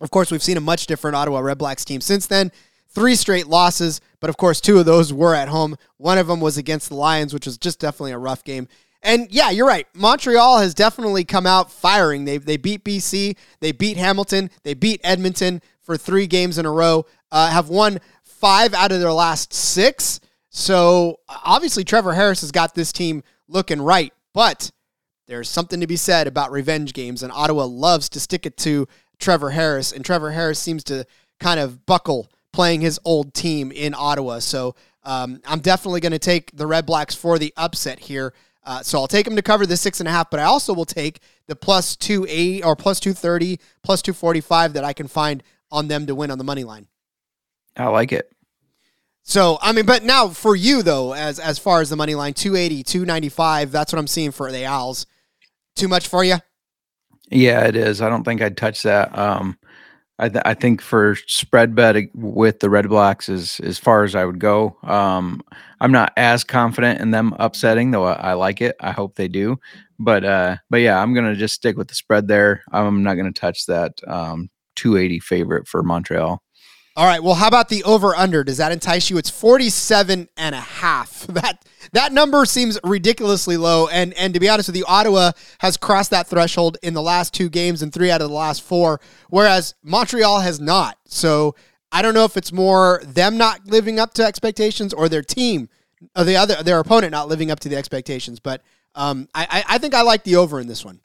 Of 0.00 0.10
course, 0.10 0.30
we've 0.30 0.42
seen 0.42 0.56
a 0.56 0.60
much 0.60 0.86
different 0.86 1.16
Ottawa 1.16 1.40
Redblacks 1.40 1.84
team 1.84 2.00
since 2.00 2.26
then. 2.26 2.52
Three 2.88 3.14
straight 3.14 3.46
losses, 3.46 4.00
but 4.20 4.28
of 4.28 4.36
course, 4.36 4.60
two 4.60 4.78
of 4.78 4.84
those 4.84 5.12
were 5.12 5.34
at 5.34 5.48
home. 5.48 5.76
One 5.96 6.18
of 6.18 6.26
them 6.26 6.40
was 6.40 6.58
against 6.58 6.90
the 6.90 6.96
Lions, 6.96 7.32
which 7.32 7.46
was 7.46 7.56
just 7.56 7.80
definitely 7.80 8.12
a 8.12 8.18
rough 8.18 8.44
game. 8.44 8.68
And 9.02 9.28
yeah, 9.30 9.50
you're 9.50 9.66
right. 9.66 9.86
Montreal 9.94 10.58
has 10.58 10.74
definitely 10.74 11.24
come 11.24 11.46
out 11.46 11.72
firing. 11.72 12.24
They 12.24 12.38
they 12.38 12.56
beat 12.56 12.84
BC, 12.84 13.36
they 13.60 13.72
beat 13.72 13.96
Hamilton, 13.96 14.50
they 14.62 14.74
beat 14.74 15.00
Edmonton 15.02 15.62
for 15.80 15.96
three 15.96 16.26
games 16.26 16.58
in 16.58 16.66
a 16.66 16.70
row. 16.70 17.06
Uh, 17.30 17.50
have 17.50 17.68
won 17.68 17.98
five 18.22 18.74
out 18.74 18.92
of 18.92 19.00
their 19.00 19.12
last 19.12 19.52
six. 19.52 20.20
So 20.50 21.20
obviously, 21.28 21.84
Trevor 21.84 22.12
Harris 22.12 22.42
has 22.42 22.52
got 22.52 22.74
this 22.74 22.92
team 22.92 23.22
looking 23.48 23.80
right. 23.80 24.12
But 24.34 24.70
there's 25.32 25.48
something 25.48 25.80
to 25.80 25.86
be 25.86 25.96
said 25.96 26.26
about 26.26 26.52
revenge 26.52 26.92
games, 26.92 27.22
and 27.22 27.32
Ottawa 27.32 27.64
loves 27.64 28.08
to 28.10 28.20
stick 28.20 28.44
it 28.44 28.56
to 28.58 28.86
Trevor 29.18 29.50
Harris, 29.50 29.92
and 29.92 30.04
Trevor 30.04 30.32
Harris 30.32 30.58
seems 30.58 30.84
to 30.84 31.06
kind 31.40 31.58
of 31.58 31.86
buckle 31.86 32.30
playing 32.52 32.82
his 32.82 33.00
old 33.04 33.32
team 33.32 33.72
in 33.72 33.94
Ottawa. 33.96 34.40
So 34.40 34.74
um, 35.04 35.40
I'm 35.46 35.60
definitely 35.60 36.00
going 36.00 36.12
to 36.12 36.18
take 36.18 36.54
the 36.54 36.64
Redblacks 36.64 37.16
for 37.16 37.38
the 37.38 37.52
upset 37.56 37.98
here. 37.98 38.34
Uh, 38.64 38.82
so 38.82 38.98
I'll 38.98 39.08
take 39.08 39.24
them 39.24 39.36
to 39.36 39.42
cover 39.42 39.64
the 39.66 39.76
six 39.76 40.00
and 40.00 40.08
a 40.08 40.12
half, 40.12 40.30
but 40.30 40.38
I 40.38 40.44
also 40.44 40.74
will 40.74 40.84
take 40.84 41.20
the 41.46 41.56
plus 41.56 41.96
two 41.96 42.26
eight 42.28 42.64
or 42.64 42.76
plus 42.76 43.00
two 43.00 43.12
thirty, 43.12 43.58
plus 43.82 44.02
two 44.02 44.12
forty 44.12 44.40
five 44.40 44.74
that 44.74 44.84
I 44.84 44.92
can 44.92 45.08
find 45.08 45.42
on 45.70 45.88
them 45.88 46.06
to 46.06 46.14
win 46.14 46.30
on 46.30 46.38
the 46.38 46.44
money 46.44 46.62
line. 46.62 46.86
I 47.76 47.86
like 47.86 48.12
it. 48.12 48.30
So 49.24 49.58
I 49.60 49.72
mean, 49.72 49.86
but 49.86 50.04
now 50.04 50.28
for 50.28 50.54
you 50.54 50.82
though, 50.82 51.14
as 51.14 51.40
as 51.40 51.58
far 51.58 51.80
as 51.80 51.90
the 51.90 51.96
money 51.96 52.14
line, 52.14 52.34
280, 52.34 52.84
295, 52.84 53.72
that's 53.72 53.92
what 53.92 53.98
I'm 53.98 54.06
seeing 54.06 54.30
for 54.30 54.52
the 54.52 54.64
Als. 54.64 55.06
Too 55.76 55.88
much 55.88 56.08
for 56.08 56.24
you? 56.24 56.36
Yeah, 57.30 57.64
it 57.64 57.76
is. 57.76 58.02
I 58.02 58.08
don't 58.08 58.24
think 58.24 58.42
I'd 58.42 58.56
touch 58.56 58.82
that. 58.82 59.16
Um, 59.16 59.58
I, 60.18 60.28
th- 60.28 60.42
I 60.44 60.54
think 60.54 60.80
for 60.80 61.16
spread 61.26 61.74
bet 61.74 61.96
with 62.14 62.60
the 62.60 62.68
Redblacks 62.68 63.28
is 63.28 63.58
as 63.60 63.78
far 63.78 64.04
as 64.04 64.14
I 64.14 64.24
would 64.24 64.38
go. 64.38 64.76
Um, 64.82 65.42
I'm 65.80 65.90
not 65.90 66.12
as 66.16 66.44
confident 66.44 67.00
in 67.00 67.10
them 67.10 67.34
upsetting, 67.38 67.90
though. 67.90 68.04
I, 68.04 68.12
I 68.12 68.32
like 68.34 68.60
it. 68.60 68.76
I 68.80 68.92
hope 68.92 69.16
they 69.16 69.28
do. 69.28 69.58
But 69.98 70.24
uh, 70.24 70.56
but 70.68 70.78
yeah, 70.78 71.00
I'm 71.00 71.14
gonna 71.14 71.34
just 71.34 71.54
stick 71.54 71.76
with 71.76 71.88
the 71.88 71.94
spread 71.94 72.28
there. 72.28 72.62
I'm 72.72 73.02
not 73.02 73.14
gonna 73.14 73.32
touch 73.32 73.66
that 73.66 73.92
um, 74.06 74.50
280 74.76 75.20
favorite 75.20 75.68
for 75.68 75.82
Montreal. 75.82 76.42
All 76.94 77.06
right. 77.06 77.22
Well, 77.22 77.34
how 77.34 77.48
about 77.48 77.70
the 77.70 77.82
over 77.84 78.14
under? 78.14 78.44
Does 78.44 78.58
that 78.58 78.70
entice 78.70 79.08
you? 79.08 79.16
It's 79.16 79.30
47 79.30 80.28
and 80.36 80.54
a 80.54 80.60
half. 80.60 81.26
That 81.32 81.64
that 81.92 82.12
number 82.12 82.44
seems 82.44 82.78
ridiculously 82.84 83.56
low 83.56 83.88
and 83.88 84.12
and 84.14 84.34
to 84.34 84.40
be 84.40 84.48
honest 84.48 84.68
with 84.68 84.76
you, 84.76 84.84
Ottawa 84.86 85.32
has 85.58 85.76
crossed 85.76 86.10
that 86.10 86.26
threshold 86.26 86.76
in 86.82 86.94
the 86.94 87.02
last 87.02 87.32
two 87.32 87.48
games 87.48 87.82
and 87.82 87.92
3 87.92 88.10
out 88.10 88.20
of 88.20 88.28
the 88.28 88.34
last 88.34 88.62
4, 88.62 89.00
whereas 89.30 89.74
Montreal 89.82 90.40
has 90.40 90.60
not. 90.60 90.98
So, 91.06 91.54
I 91.90 92.02
don't 92.02 92.14
know 92.14 92.24
if 92.24 92.36
it's 92.36 92.52
more 92.52 93.02
them 93.04 93.36
not 93.36 93.66
living 93.66 93.98
up 93.98 94.14
to 94.14 94.24
expectations 94.24 94.92
or 94.92 95.08
their 95.08 95.22
team, 95.22 95.68
or 96.16 96.24
the 96.24 96.36
other 96.36 96.62
their 96.62 96.78
opponent 96.78 97.12
not 97.12 97.28
living 97.28 97.50
up 97.50 97.60
to 97.60 97.68
the 97.68 97.76
expectations. 97.76 98.40
But 98.40 98.62
um, 98.94 99.28
I, 99.34 99.46
I 99.50 99.74
I 99.74 99.78
think 99.78 99.94
I 99.94 100.02
like 100.02 100.24
the 100.24 100.36
over 100.36 100.60
in 100.60 100.66
this 100.66 100.84
one. 100.84 101.00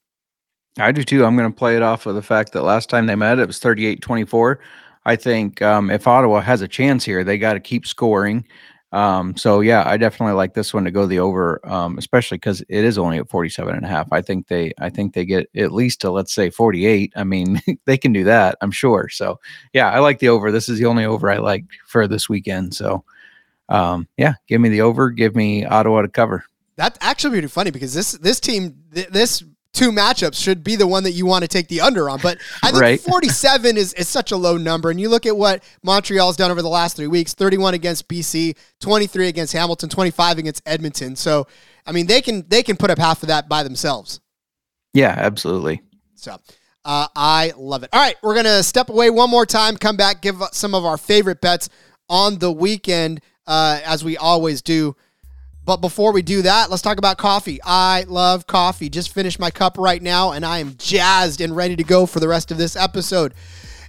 I 0.78 0.92
do 0.92 1.04
too. 1.04 1.26
I'm 1.26 1.36
going 1.36 1.52
to 1.52 1.58
play 1.58 1.76
it 1.76 1.82
off 1.82 2.06
of 2.06 2.16
the 2.16 2.22
fact 2.22 2.54
that 2.54 2.64
last 2.64 2.90
time 2.90 3.08
they 3.08 3.16
met, 3.16 3.40
it 3.40 3.48
was 3.48 3.60
38 3.60 4.02
24. 4.02 4.60
I 5.08 5.16
think 5.16 5.62
um, 5.62 5.90
if 5.90 6.06
Ottawa 6.06 6.42
has 6.42 6.62
a 6.62 6.68
chance 6.68 7.06
here, 7.06 7.24
they 7.24 7.38
got 7.38 7.54
to 7.54 7.62
keep 7.62 7.88
scoring. 7.88 8.46
Um, 8.92 9.38
so 9.38 9.62
yeah, 9.62 9.84
I 9.88 9.96
definitely 9.96 10.36
like 10.36 10.54
this 10.54 10.74
one 10.74 10.84
to 10.84 10.92
go 10.92 11.06
the 11.06 11.20
over, 11.20 11.62
um, 11.64 11.98
especially 11.98 12.38
because 12.38 12.60
it 12.68 12.84
is 12.84 12.98
only 12.98 13.18
at 13.18 13.30
47 13.30 13.74
and 13.74 13.86
a 13.86 13.88
half. 13.88 14.12
I 14.12 14.22
think 14.22 14.48
they, 14.48 14.74
I 14.80 14.90
think 14.90 15.14
they 15.14 15.24
get 15.24 15.50
at 15.56 15.72
least 15.72 16.02
to 16.02 16.12
let's 16.12 16.34
say 16.34 16.50
48. 16.50 17.14
I 17.16 17.24
mean, 17.24 17.62
they 17.86 17.98
can 17.98 18.12
do 18.12 18.26
that, 18.26 18.58
I'm 18.62 18.72
sure. 18.72 19.08
So 19.08 19.40
yeah, 19.72 19.90
I 19.92 20.00
like 20.00 20.20
the 20.20 20.28
over. 20.28 20.52
This 20.52 20.68
is 20.68 20.78
the 20.78 20.86
only 20.86 21.06
over 21.06 21.32
I 21.32 21.38
like 21.38 21.64
for 21.86 22.06
this 22.06 22.28
weekend. 22.28 22.74
So 22.74 23.06
um, 23.70 24.10
yeah, 24.18 24.34
give 24.46 24.60
me 24.60 24.68
the 24.68 24.82
over. 24.82 25.10
Give 25.10 25.38
me 25.38 25.66
Ottawa 25.66 26.02
to 26.02 26.10
cover. 26.10 26.44
That's 26.76 26.98
actually 27.00 27.32
pretty 27.32 27.48
funny 27.48 27.72
because 27.72 27.94
this 27.94 28.12
this 28.12 28.42
team 28.42 28.76
th- 28.94 29.08
this 29.08 29.44
two 29.78 29.92
matchups 29.92 30.42
should 30.42 30.64
be 30.64 30.76
the 30.76 30.88
one 30.88 31.04
that 31.04 31.12
you 31.12 31.26
want 31.26 31.44
to 31.44 31.48
take 31.48 31.68
the 31.68 31.82
under 31.82 32.10
on. 32.10 32.20
But 32.22 32.40
I 32.64 32.72
think 32.72 32.82
Right. 32.82 33.00
47 33.00 33.78
is, 33.78 33.94
is 33.94 34.08
such 34.08 34.32
a 34.32 34.38
low 34.38 34.58
number. 34.58 34.90
And 34.90 35.00
you 35.00 35.08
look 35.08 35.26
at 35.26 35.38
what 35.38 35.64
Montreal's 35.84 36.36
done 36.36 36.50
over 36.50 36.62
the 36.62 36.70
last 36.70 36.96
three 36.96 37.08
weeks 37.08 37.34
31 37.34 37.76
against 37.76 38.08
BC, 38.08 38.58
23 38.82 39.28
against 39.28 39.54
Hamilton, 39.54 39.90
25 39.90 40.40
against 40.40 40.64
Edmonton. 40.66 41.16
So, 41.16 41.48
I 41.86 41.92
mean, 41.92 42.08
they 42.08 42.22
can 42.22 42.44
they 42.48 42.64
can 42.64 42.76
put 42.76 42.90
up 42.90 42.98
half 42.98 43.22
of 43.22 43.28
that 43.28 43.48
by 43.48 43.64
themselves. 43.64 44.20
Yeah, 44.94 45.14
absolutely. 45.16 45.82
So 46.16 46.38
uh, 46.84 47.08
I 47.16 47.54
love 47.56 47.84
it. 47.84 47.90
All 47.94 48.02
right, 48.02 48.16
we're 48.24 48.36
gonna 48.36 48.64
step 48.64 48.90
away 48.90 49.10
one 49.10 49.30
more 49.30 49.46
time, 49.46 49.78
come 49.78 49.96
back, 49.96 50.22
give 50.22 50.42
some 50.52 50.74
of 50.74 50.86
our 50.86 50.98
favorite 50.98 51.40
bets 51.40 51.70
on 52.10 52.40
the 52.40 52.52
weekend, 52.52 53.22
uh, 53.46 53.80
as 53.86 54.04
we 54.04 54.18
always 54.18 54.62
do. 54.62 54.96
But 55.68 55.82
before 55.82 56.14
we 56.14 56.22
do 56.22 56.44
that, 56.44 56.70
let's 56.70 56.82
talk 56.82 56.98
about 56.98 57.18
coffee. 57.18 57.60
I 57.62 58.06
love 58.08 58.48
coffee. 58.48 58.88
Just 58.88 59.14
finished 59.14 59.38
my 59.38 59.52
cup 59.52 59.78
right 59.78 60.02
now, 60.02 60.32
and 60.32 60.46
I 60.46 60.60
am 60.60 60.76
jazzed 60.78 61.42
and 61.42 61.54
ready 61.54 61.76
to 61.76 61.84
go 61.84 62.06
for 62.06 62.22
the 62.22 62.28
rest 62.30 62.52
of 62.52 62.58
this 62.58 62.78
episode. 62.78 63.34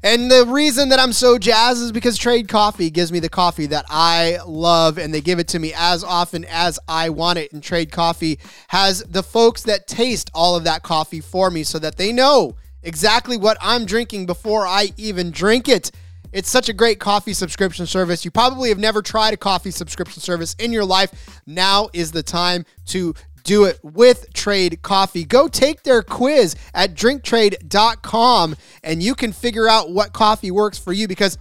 And 0.02 0.28
the 0.28 0.44
reason 0.44 0.88
that 0.88 0.98
I'm 0.98 1.12
so 1.12 1.38
jazzed 1.38 1.80
is 1.80 1.92
because 1.92 2.18
Trade 2.18 2.48
Coffee 2.48 2.90
gives 2.90 3.12
me 3.12 3.20
the 3.20 3.28
coffee 3.28 3.66
that 3.66 3.84
I 3.88 4.40
love, 4.44 4.98
and 4.98 5.14
they 5.14 5.20
give 5.20 5.38
it 5.38 5.46
to 5.48 5.60
me 5.60 5.72
as 5.76 6.02
often 6.02 6.44
as 6.46 6.80
I 6.88 7.10
want 7.10 7.38
it. 7.38 7.52
And 7.52 7.62
Trade 7.62 7.92
Coffee 7.92 8.40
has 8.66 9.04
the 9.04 9.22
folks 9.22 9.62
that 9.62 9.86
taste 9.86 10.32
all 10.34 10.56
of 10.56 10.64
that 10.64 10.82
coffee 10.82 11.20
for 11.20 11.48
me 11.48 11.62
so 11.62 11.78
that 11.78 11.96
they 11.96 12.10
know 12.10 12.56
exactly 12.82 13.36
what 13.36 13.56
I'm 13.60 13.86
drinking 13.86 14.26
before 14.26 14.66
I 14.66 14.90
even 14.96 15.30
drink 15.30 15.68
it. 15.68 15.92
It's 16.32 16.50
such 16.50 16.68
a 16.68 16.72
great 16.72 17.00
coffee 17.00 17.32
subscription 17.32 17.86
service. 17.86 18.24
You 18.24 18.30
probably 18.30 18.68
have 18.68 18.78
never 18.78 19.02
tried 19.02 19.34
a 19.34 19.36
coffee 19.36 19.70
subscription 19.70 20.20
service 20.20 20.54
in 20.58 20.72
your 20.72 20.84
life. 20.84 21.40
Now 21.46 21.88
is 21.92 22.12
the 22.12 22.22
time 22.22 22.64
to 22.86 23.14
do 23.44 23.64
it 23.64 23.80
with 23.82 24.32
Trade 24.34 24.82
Coffee. 24.82 25.24
Go 25.24 25.48
take 25.48 25.82
their 25.82 26.02
quiz 26.02 26.54
at 26.74 26.94
drinktrade.com 26.94 28.56
and 28.84 29.02
you 29.02 29.14
can 29.14 29.32
figure 29.32 29.68
out 29.68 29.90
what 29.90 30.12
coffee 30.12 30.50
works 30.50 30.78
for 30.78 30.92
you 30.92 31.08
because 31.08 31.38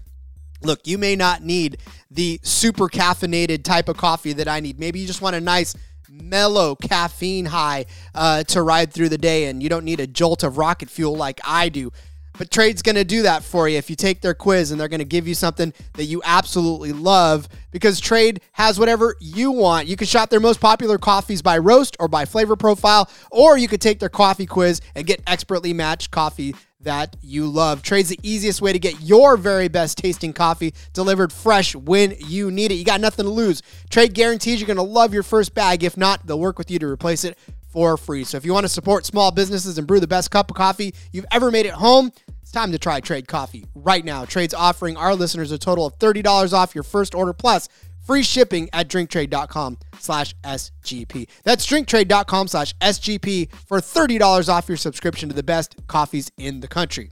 look, 0.63 0.88
you 0.88 0.97
may 0.97 1.15
not 1.15 1.43
need 1.43 1.77
the 2.09 2.39
super 2.43 2.88
caffeinated 2.88 3.63
type 3.63 3.89
of 3.89 3.97
coffee 3.97 4.33
that 4.33 4.47
I 4.47 4.59
need. 4.61 4.79
Maybe 4.79 4.99
you 4.99 5.07
just 5.07 5.21
want 5.21 5.35
a 5.35 5.41
nice 5.41 5.75
mellow 6.09 6.75
caffeine 6.75 7.45
high 7.45 7.85
uh, 8.15 8.43
to 8.43 8.61
ride 8.61 8.93
through 8.93 9.09
the 9.09 9.17
day 9.17 9.45
and 9.45 9.61
you 9.61 9.69
don't 9.69 9.83
need 9.83 9.99
a 9.99 10.07
jolt 10.07 10.43
of 10.43 10.57
rocket 10.57 10.89
fuel 10.89 11.15
like 11.15 11.41
I 11.45 11.69
do. 11.69 11.91
But 12.38 12.51
Trade's 12.51 12.81
going 12.81 12.95
to 12.95 13.03
do 13.03 13.23
that 13.23 13.43
for 13.43 13.67
you 13.67 13.77
if 13.77 13.89
you 13.89 13.95
take 13.95 14.21
their 14.21 14.33
quiz 14.33 14.71
and 14.71 14.79
they're 14.79 14.88
going 14.88 14.99
to 14.99 15.05
give 15.05 15.27
you 15.27 15.35
something 15.35 15.73
that 15.93 16.05
you 16.05 16.21
absolutely 16.23 16.93
love 16.93 17.47
because 17.71 17.99
Trade 17.99 18.41
has 18.53 18.79
whatever 18.79 19.15
you 19.19 19.51
want. 19.51 19.88
You 19.88 19.95
can 19.95 20.07
shop 20.07 20.29
their 20.29 20.39
most 20.39 20.59
popular 20.59 20.97
coffees 20.97 21.41
by 21.41 21.57
roast 21.57 21.97
or 21.99 22.07
by 22.07 22.25
flavor 22.25 22.55
profile, 22.55 23.09
or 23.31 23.57
you 23.57 23.67
could 23.67 23.81
take 23.81 23.99
their 23.99 24.09
coffee 24.09 24.45
quiz 24.45 24.81
and 24.95 25.05
get 25.05 25.21
expertly 25.27 25.73
matched 25.73 26.11
coffee 26.11 26.55
that 26.81 27.15
you 27.21 27.47
love. 27.47 27.81
Trade's 27.81 28.09
the 28.09 28.19
easiest 28.21 28.61
way 28.61 28.71
to 28.71 28.79
get 28.79 29.01
your 29.01 29.35
very 29.35 29.67
best 29.67 29.97
tasting 29.97 30.31
coffee 30.31 30.73
delivered 30.93 31.33
fresh 31.33 31.75
when 31.75 32.15
you 32.19 32.51
need 32.51 32.71
it. 32.71 32.75
You 32.75 32.85
got 32.85 33.01
nothing 33.01 33.25
to 33.25 33.31
lose. 33.31 33.63
Trade 33.89 34.13
guarantees 34.13 34.59
you're 34.59 34.67
going 34.67 34.77
to 34.77 34.83
love 34.83 35.13
your 35.13 35.23
first 35.23 35.53
bag. 35.53 35.83
If 35.83 35.97
not, 35.97 36.25
they'll 36.25 36.39
work 36.39 36.57
with 36.57 36.69
you 36.69 36.79
to 36.79 36.88
replace 36.88 37.23
it 37.23 37.38
for 37.78 37.95
free. 37.95 38.23
So 38.23 38.38
if 38.38 38.43
you 38.43 38.53
want 38.53 38.63
to 38.63 38.69
support 38.69 39.05
small 39.05 39.30
businesses 39.30 39.78
and 39.78 39.86
brew 39.86 39.99
the 39.99 40.07
best 40.07 40.32
cup 40.32 40.49
of 40.49 40.57
coffee 40.57 40.95
you've 41.11 41.28
ever 41.32 41.51
made 41.51 41.67
at 41.67 41.73
home, 41.73 42.11
it's 42.41 42.51
time 42.51 42.71
to 42.71 42.80
try 42.80 42.99
Trade 42.99 43.28
Coffee 43.28 43.67
right 43.75 44.03
now. 44.03 44.25
Trade's 44.25 44.55
offering 44.55 44.97
our 44.97 45.13
listeners 45.13 45.51
a 45.51 45.59
total 45.59 45.86
of 45.86 45.95
$30 45.99 46.53
off 46.53 46.73
your 46.73 46.84
first 46.84 47.13
order 47.13 47.34
plus 47.34 47.69
free 48.03 48.23
shipping 48.23 48.67
at 48.73 48.88
drinktrade.com 48.88 49.78
slash 49.99 50.34
SGP. 50.43 51.30
That's 51.43 51.67
drinktrade.com 51.67 52.47
slash 52.47 52.73
SGP 52.78 53.53
for 53.67 53.80
$30 53.80 54.49
off 54.49 54.67
your 54.67 54.78
subscription 54.78 55.30
to 55.30 55.36
the 55.36 55.43
best 55.43 55.75
coffees 55.86 56.32
in 56.36 56.61
the 56.61 56.67
country. 56.67 57.11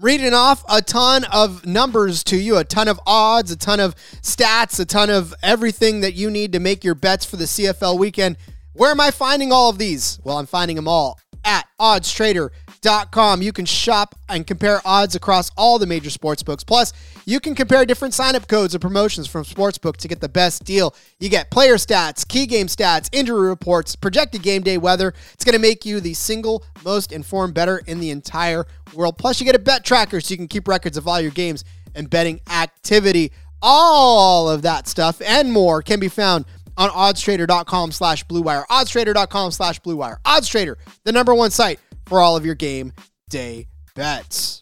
Reading 0.00 0.34
off 0.34 0.64
a 0.68 0.82
ton 0.82 1.22
of 1.32 1.64
numbers 1.64 2.24
to 2.24 2.36
you, 2.36 2.56
a 2.56 2.64
ton 2.64 2.88
of 2.88 2.98
odds, 3.06 3.52
a 3.52 3.56
ton 3.56 3.78
of 3.78 3.94
stats, 4.20 4.80
a 4.80 4.84
ton 4.84 5.10
of 5.10 5.32
everything 5.44 6.00
that 6.00 6.14
you 6.14 6.28
need 6.28 6.50
to 6.54 6.58
make 6.58 6.82
your 6.82 6.96
bets 6.96 7.24
for 7.24 7.36
the 7.36 7.44
CFL 7.44 7.96
weekend. 8.00 8.36
Where 8.74 8.90
am 8.90 9.00
I 9.00 9.10
finding 9.10 9.52
all 9.52 9.68
of 9.68 9.78
these? 9.78 10.18
Well, 10.24 10.38
I'm 10.38 10.46
finding 10.46 10.76
them 10.76 10.88
all 10.88 11.18
at 11.44 11.66
oddstrader.com. 11.80 13.42
You 13.42 13.52
can 13.52 13.66
shop 13.66 14.14
and 14.28 14.46
compare 14.46 14.80
odds 14.84 15.14
across 15.14 15.50
all 15.56 15.78
the 15.78 15.86
major 15.86 16.10
sports 16.10 16.42
books. 16.42 16.64
Plus, 16.64 16.92
you 17.26 17.38
can 17.40 17.54
compare 17.54 17.84
different 17.84 18.14
sign-up 18.14 18.48
codes 18.48 18.74
and 18.74 18.80
promotions 18.80 19.26
from 19.26 19.44
Sportsbook 19.44 19.96
to 19.98 20.08
get 20.08 20.20
the 20.20 20.28
best 20.28 20.64
deal. 20.64 20.94
You 21.20 21.28
get 21.28 21.50
player 21.50 21.74
stats, 21.74 22.26
key 22.26 22.46
game 22.46 22.66
stats, 22.66 23.08
injury 23.12 23.48
reports, 23.48 23.94
projected 23.94 24.42
game 24.42 24.62
day 24.62 24.78
weather. 24.78 25.12
It's 25.34 25.44
going 25.44 25.54
to 25.54 25.60
make 25.60 25.84
you 25.84 26.00
the 26.00 26.14
single 26.14 26.64
most 26.84 27.12
informed 27.12 27.54
better 27.54 27.82
in 27.86 28.00
the 28.00 28.10
entire 28.10 28.66
world. 28.94 29.18
Plus, 29.18 29.38
you 29.40 29.46
get 29.46 29.54
a 29.54 29.60
bet 29.60 29.84
tracker 29.84 30.20
so 30.20 30.32
you 30.32 30.38
can 30.38 30.48
keep 30.48 30.66
records 30.66 30.96
of 30.96 31.06
all 31.06 31.20
your 31.20 31.30
games 31.30 31.64
and 31.94 32.08
betting 32.08 32.40
activity. 32.50 33.32
All 33.60 34.48
of 34.48 34.62
that 34.62 34.88
stuff 34.88 35.20
and 35.20 35.52
more 35.52 35.82
can 35.82 36.00
be 36.00 36.08
found 36.08 36.46
on 36.76 36.90
oddstrader.com 36.90 37.92
slash 37.92 38.24
blue 38.24 38.42
wire. 38.42 38.64
Oddstrader.com 38.70 39.50
slash 39.50 39.78
blue 39.80 39.96
wire. 39.96 40.20
Oddstrader 40.24 40.76
the 41.04 41.12
number 41.12 41.34
one 41.34 41.50
site 41.50 41.80
for 42.06 42.20
all 42.20 42.36
of 42.36 42.44
your 42.44 42.54
game 42.54 42.92
day 43.30 43.66
bets. 43.94 44.60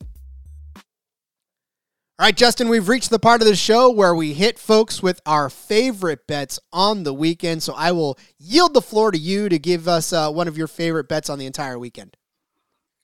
All 0.76 2.26
right 2.26 2.36
justin 2.36 2.68
we've 2.68 2.88
reached 2.88 3.08
the 3.08 3.18
part 3.18 3.40
of 3.40 3.46
the 3.46 3.56
show 3.56 3.90
where 3.90 4.14
we 4.14 4.34
hit 4.34 4.58
folks 4.58 5.02
with 5.02 5.22
our 5.24 5.48
favorite 5.48 6.26
bets 6.26 6.58
on 6.72 7.02
the 7.02 7.14
weekend. 7.14 7.62
So 7.62 7.72
i 7.74 7.92
will 7.92 8.18
yield 8.38 8.74
the 8.74 8.82
floor 8.82 9.10
to 9.10 9.18
you 9.18 9.48
to 9.48 9.58
give 9.58 9.88
us 9.88 10.12
uh, 10.12 10.30
one 10.30 10.46
of 10.46 10.58
your 10.58 10.66
favorite 10.66 11.08
bets 11.08 11.30
on 11.30 11.38
the 11.38 11.46
entire 11.46 11.78
weekend. 11.78 12.16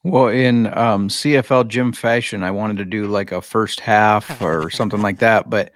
Well, 0.04 0.28
in 0.28 0.66
um, 0.78 1.08
CFL 1.08 1.66
Jim 1.66 1.92
fashion, 1.92 2.44
I 2.44 2.52
wanted 2.52 2.76
to 2.76 2.84
do 2.84 3.06
like 3.08 3.32
a 3.32 3.42
first 3.42 3.80
half 3.80 4.40
or 4.40 4.70
something 4.70 5.02
like 5.02 5.18
that, 5.18 5.50
but 5.50 5.72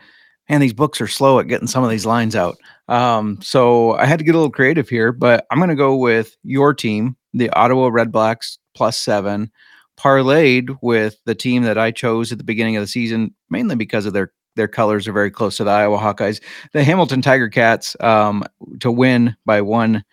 man, 0.48 0.60
these 0.60 0.72
books 0.72 1.00
are 1.00 1.08
slow 1.08 1.40
at 1.40 1.48
getting 1.48 1.66
some 1.66 1.82
of 1.82 1.90
these 1.90 2.06
lines 2.06 2.36
out. 2.36 2.56
Um, 2.90 3.38
so 3.40 3.92
I 3.92 4.04
had 4.04 4.18
to 4.18 4.24
get 4.24 4.34
a 4.34 4.38
little 4.38 4.50
creative 4.50 4.88
here, 4.88 5.12
but 5.12 5.46
I'm 5.50 5.58
going 5.58 5.70
to 5.70 5.76
go 5.76 5.96
with 5.96 6.36
your 6.42 6.74
team, 6.74 7.16
the 7.32 7.48
Ottawa 7.50 7.88
Redblacks 7.88 8.58
plus 8.74 8.98
seven, 8.98 9.50
parlayed 9.96 10.76
with 10.82 11.18
the 11.24 11.34
team 11.34 11.62
that 11.62 11.78
I 11.78 11.92
chose 11.92 12.32
at 12.32 12.38
the 12.38 12.44
beginning 12.44 12.76
of 12.76 12.82
the 12.82 12.88
season, 12.88 13.34
mainly 13.48 13.76
because 13.76 14.06
of 14.06 14.12
their 14.12 14.32
their 14.56 14.68
colors 14.68 15.06
are 15.06 15.12
very 15.12 15.30
close 15.30 15.56
to 15.58 15.64
the 15.64 15.70
Iowa 15.70 15.96
Hawkeyes, 15.96 16.42
the 16.72 16.82
Hamilton 16.82 17.22
Tiger 17.22 17.48
Cats, 17.48 17.96
um, 18.00 18.42
to 18.80 18.90
win 18.90 19.36
by 19.46 19.62
one 19.62 20.04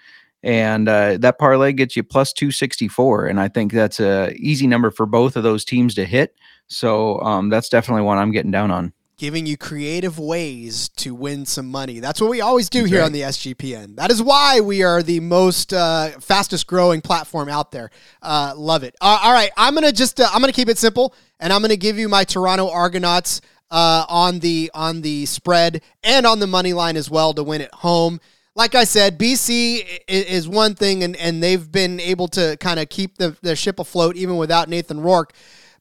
and 0.44 0.88
uh, 0.88 1.18
that 1.18 1.40
parlay 1.40 1.74
gets 1.74 1.96
you 1.96 2.04
plus 2.04 2.32
264 2.32 3.26
and 3.26 3.40
i 3.40 3.48
think 3.48 3.74
that's 3.74 4.00
a 4.00 4.32
easy 4.36 4.68
number 4.68 4.92
for 4.92 5.06
both 5.06 5.36
of 5.36 5.44
those 5.44 5.66
teams 5.66 5.96
to 5.96 6.06
hit. 6.06 6.36
So 6.68 7.20
um, 7.22 7.50
that's 7.50 7.70
definitely 7.70 8.04
one 8.04 8.18
i'm 8.18 8.32
getting 8.32 8.52
down 8.52 8.72
on 8.72 8.94
giving 9.18 9.48
you 9.48 9.58
creative 9.58 10.20
ways 10.20 10.90
to 10.90 11.16
win 11.16 11.46
some 11.46 11.68
money. 11.68 12.00
That's 12.00 12.22
what 12.22 12.30
we 12.30 12.42
always 12.42 12.70
do 12.70 12.84
here 12.84 13.02
on 13.04 13.12
the 13.12 13.22
SGPN. 13.22 13.96
That 13.96 14.12
is 14.12 14.22
why 14.22 14.60
we 14.60 14.84
are 14.84 15.02
the 15.02 15.20
most 15.20 15.74
uh, 15.74 16.12
fastest 16.20 16.68
growing 16.68 17.02
platform 17.02 17.50
out 17.50 17.72
there. 17.72 17.90
Uh, 18.22 18.54
love 18.56 18.84
it. 18.84 18.96
Uh, 19.02 19.20
all 19.24 19.34
right, 19.34 19.50
I'm 19.58 19.74
gonna 19.74 19.92
just 19.92 20.20
uh, 20.20 20.30
I'm 20.32 20.42
gonna 20.42 20.54
keep 20.54 20.70
it 20.70 20.78
simple, 20.78 21.16
and 21.40 21.52
I'm 21.52 21.62
gonna 21.62 21.76
give 21.76 21.98
you 21.98 22.08
my 22.08 22.24
Toronto 22.24 22.70
Argonauts 22.70 23.42
uh, 23.72 24.06
on 24.08 24.40
the 24.40 24.70
on 24.74 25.02
the 25.02 25.26
spread 25.26 25.82
and 26.04 26.26
on 26.26 26.40
the 26.40 26.48
money 26.48 26.74
line 26.74 26.96
as 26.96 27.10
well 27.10 27.34
to 27.34 27.44
win 27.44 27.62
at 27.62 27.74
home. 27.74 28.20
Like 28.56 28.74
I 28.74 28.86
said, 28.86 29.20
BC 29.20 30.02
is 30.08 30.48
one 30.48 30.74
thing, 30.74 31.04
and, 31.04 31.16
and 31.16 31.44
they've 31.44 31.72
been 31.72 32.00
able 32.00 32.28
to 32.30 32.58
kind 32.58 32.80
of 32.80 32.90
keep 32.90 33.18
the, 33.18 33.38
their 33.44 33.56
ship 33.56 33.78
afloat 33.78 34.16
even 34.16 34.38
without 34.38 34.68
Nathan 34.68 35.00
Rourke. 35.00 35.34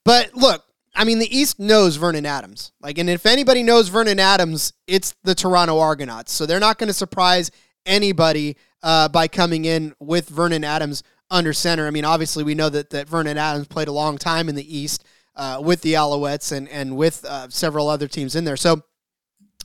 But 0.05 0.35
look, 0.35 0.63
I 0.97 1.05
mean, 1.05 1.19
the 1.19 1.37
East 1.37 1.59
knows 1.59 1.97
Vernon 1.97 2.27
Adams. 2.27 2.73
Like, 2.81 2.99
and 2.99 3.09
if 3.09 3.27
anybody 3.27 3.63
knows 3.63 3.89
Vernon 3.89 4.19
Adams, 4.19 4.73
it's 4.87 5.15
the 5.23 5.35
Toronto 5.35 5.79
Argonauts. 5.79 6.33
So 6.33 6.47
they're 6.47 6.59
not 6.61 6.79
going 6.79 6.89
to 6.89 6.95
surprise 6.95 7.51
anybody 7.85 8.57
uh, 8.83 9.09
by 9.09 9.29
coming 9.29 9.65
in 9.65 9.95
with 10.01 10.29
Vernon 10.29 10.65
Adams 10.65 11.03
under 11.31 11.53
center. 11.53 11.87
I 11.87 11.91
mean, 11.91 12.05
obviously, 12.05 12.45
we 12.45 12.55
know 12.55 12.69
that, 12.71 12.91
that 12.91 13.09
Vernon 13.09 13.39
Adams 13.39 13.69
played 13.69 13.89
a 13.89 13.93
long 13.93 14.19
time 14.19 14.49
in 14.49 14.55
the 14.55 14.77
East. 14.77 15.05
uh, 15.37 15.61
with 15.63 15.83
the 15.83 15.95
Alouettes 15.95 16.51
and 16.51 16.69
and 16.69 16.97
with 16.97 17.25
uh, 17.25 17.49
several 17.49 17.89
other 17.89 18.09
teams 18.09 18.35
in 18.35 18.45
there. 18.45 18.57
So 18.57 18.83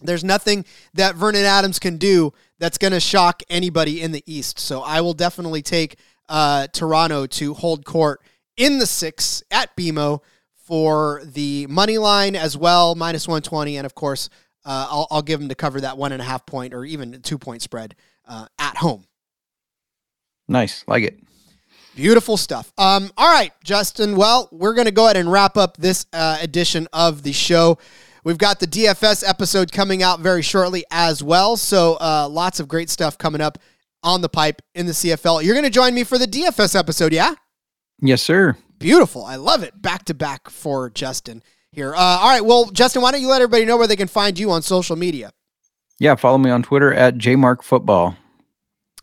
there's 0.01 0.23
nothing 0.23 0.65
that 0.93 1.15
Vernon 1.15 1.45
Adams 1.45 1.79
can 1.79 1.97
do 1.97 2.33
that's 2.59 2.77
going 2.77 2.93
to 2.93 2.99
shock 2.99 3.43
anybody 3.49 4.01
in 4.01 4.11
the 4.11 4.23
East. 4.25 4.59
So 4.59 4.81
I 4.81 5.01
will 5.01 5.13
definitely 5.13 5.61
take 5.61 5.97
uh, 6.27 6.67
Toronto 6.67 7.25
to 7.27 7.53
hold 7.53 7.85
court 7.85 8.21
in 8.57 8.79
the 8.79 8.85
six 8.85 9.43
at 9.51 9.75
BMO 9.77 10.21
for 10.71 11.21
the 11.25 11.67
money 11.67 11.97
line 11.97 12.33
as 12.33 12.55
well, 12.55 12.95
minus 12.95 13.27
120. 13.27 13.75
And 13.75 13.85
of 13.85 13.93
course, 13.93 14.29
uh, 14.63 14.87
I'll, 14.89 15.07
I'll, 15.11 15.21
give 15.21 15.37
them 15.37 15.49
to 15.49 15.55
cover 15.55 15.81
that 15.81 15.97
one 15.97 16.13
and 16.13 16.21
a 16.21 16.23
half 16.23 16.45
point 16.45 16.73
or 16.73 16.85
even 16.85 17.21
two 17.23 17.37
point 17.37 17.61
spread 17.61 17.93
uh, 18.25 18.45
at 18.57 18.77
home. 18.77 19.03
Nice. 20.47 20.85
Like 20.87 21.03
it. 21.03 21.19
Beautiful 21.93 22.37
stuff. 22.37 22.71
Um, 22.77 23.11
all 23.17 23.29
right, 23.29 23.51
Justin. 23.65 24.15
Well, 24.15 24.47
we're 24.53 24.73
going 24.73 24.85
to 24.85 24.93
go 24.93 25.03
ahead 25.07 25.17
and 25.17 25.29
wrap 25.29 25.57
up 25.57 25.75
this 25.75 26.05
uh, 26.13 26.37
edition 26.41 26.87
of 26.93 27.23
the 27.23 27.33
show. 27.33 27.77
We've 28.23 28.37
got 28.37 28.61
the 28.61 28.67
DFS 28.67 29.27
episode 29.27 29.73
coming 29.73 30.01
out 30.01 30.21
very 30.21 30.41
shortly 30.41 30.85
as 30.89 31.21
well. 31.21 31.57
So 31.57 31.97
uh, 31.99 32.29
lots 32.31 32.61
of 32.61 32.69
great 32.69 32.89
stuff 32.89 33.17
coming 33.17 33.41
up 33.41 33.57
on 34.03 34.21
the 34.21 34.29
pipe 34.29 34.61
in 34.73 34.85
the 34.85 34.93
CFL. 34.93 35.43
You're 35.43 35.53
going 35.53 35.65
to 35.65 35.69
join 35.69 35.93
me 35.93 36.05
for 36.05 36.17
the 36.17 36.27
DFS 36.27 36.79
episode, 36.79 37.11
yeah? 37.11 37.35
Yes, 37.99 38.21
sir. 38.21 38.55
Beautiful. 38.81 39.23
I 39.23 39.35
love 39.35 39.63
it. 39.63 39.81
Back 39.81 40.05
to 40.05 40.13
back 40.13 40.49
for 40.49 40.89
Justin 40.89 41.43
here. 41.71 41.93
Uh, 41.93 41.97
all 41.97 42.29
right. 42.29 42.43
Well, 42.43 42.65
Justin, 42.71 43.01
why 43.01 43.11
don't 43.11 43.21
you 43.21 43.29
let 43.29 43.41
everybody 43.41 43.65
know 43.65 43.77
where 43.77 43.87
they 43.87 43.95
can 43.95 44.07
find 44.07 44.37
you 44.37 44.51
on 44.51 44.61
social 44.61 44.95
media? 44.95 45.31
Yeah, 45.99 46.15
follow 46.15 46.37
me 46.37 46.49
on 46.49 46.63
Twitter 46.63 46.93
at 46.93 47.15
jmarkfootball. 47.15 48.17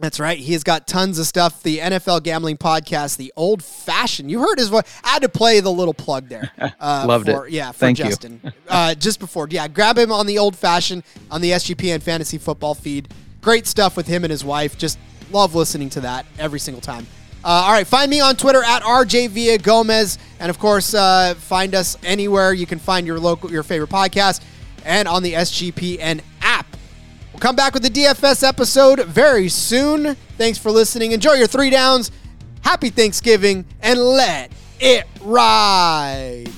That's 0.01 0.20
right. 0.20 0.39
He 0.39 0.53
has 0.53 0.62
got 0.62 0.87
tons 0.87 1.18
of 1.18 1.26
stuff. 1.26 1.62
The 1.62 1.79
NFL 1.79 2.22
gambling 2.22 2.57
podcast, 2.57 3.16
the 3.16 3.33
old 3.37 3.64
fashioned. 3.64 4.31
You 4.31 4.41
heard 4.41 4.59
his 4.59 4.68
voice. 4.68 4.85
I 5.03 5.11
had 5.11 5.22
to 5.22 5.29
play 5.29 5.59
the 5.59 5.72
little 5.72 5.95
plug 5.95 6.29
there. 6.29 6.51
Uh, 6.81 7.05
Loved 7.09 7.26
for, 7.26 7.47
it. 7.47 7.53
Yeah, 7.53 7.72
for 7.72 7.79
Thank 7.79 7.99
Justin. 7.99 8.41
uh, 8.68 8.95
just 8.95 9.18
before, 9.18 9.49
yeah, 9.51 9.66
grab 9.66 9.99
him 9.99 10.12
on 10.12 10.26
the 10.26 10.39
old 10.39 10.55
fashioned 10.57 11.03
on 11.31 11.41
the 11.41 11.51
SGPN 11.53 12.03
fantasy 12.03 12.39
football 12.39 12.74
feed. 12.74 13.12
Great 13.41 13.66
stuff 13.66 13.97
with 13.97 14.07
him 14.07 14.22
and 14.22 14.31
his 14.31 14.45
wife. 14.45 14.79
Just 14.79 14.99
love 15.33 15.55
listening 15.57 15.91
to 15.91 16.01
that 16.03 16.24
every 16.39 16.61
single 16.61 16.81
time. 16.81 17.07
Uh, 17.45 17.49
all 17.66 17.72
right, 17.72 17.86
find 17.86 18.11
me 18.11 18.20
on 18.20 18.36
Twitter 18.36 18.62
at 18.62 18.82
RJ 18.82 19.28
Villagomez, 19.30 20.18
and 20.41 20.51
of 20.51 20.59
course, 20.59 20.93
uh, 20.93 21.34
find 21.36 21.74
us 21.74 21.97
anywhere 22.03 22.53
you 22.53 22.66
can 22.66 22.78
find 22.78 23.07
your 23.07 23.18
local, 23.18 23.51
your 23.51 23.62
favorite 23.62 23.91
podcast, 23.91 24.43
and 24.84 25.07
on 25.07 25.22
the 25.22 25.34
SGPN 25.34 26.20
app. 26.43 26.66
We'll 27.32 27.41
come 27.41 27.57
back 27.57 27.74
with 27.74 27.84
the 27.84 27.91
DFS 27.91 28.43
episode 28.47 29.05
very 29.05 29.49
soon. 29.49 30.16
Thanks 30.36 30.59
for 30.59 30.70
listening. 30.72 31.12
Enjoy 31.12 31.34
your 31.34 31.47
three 31.47 31.70
downs. 31.70 32.11
Happy 32.62 32.91
Thanksgiving, 32.91 33.64
and 33.80 34.01
let 34.01 34.51
it 34.80 35.07
ride. 35.22 36.51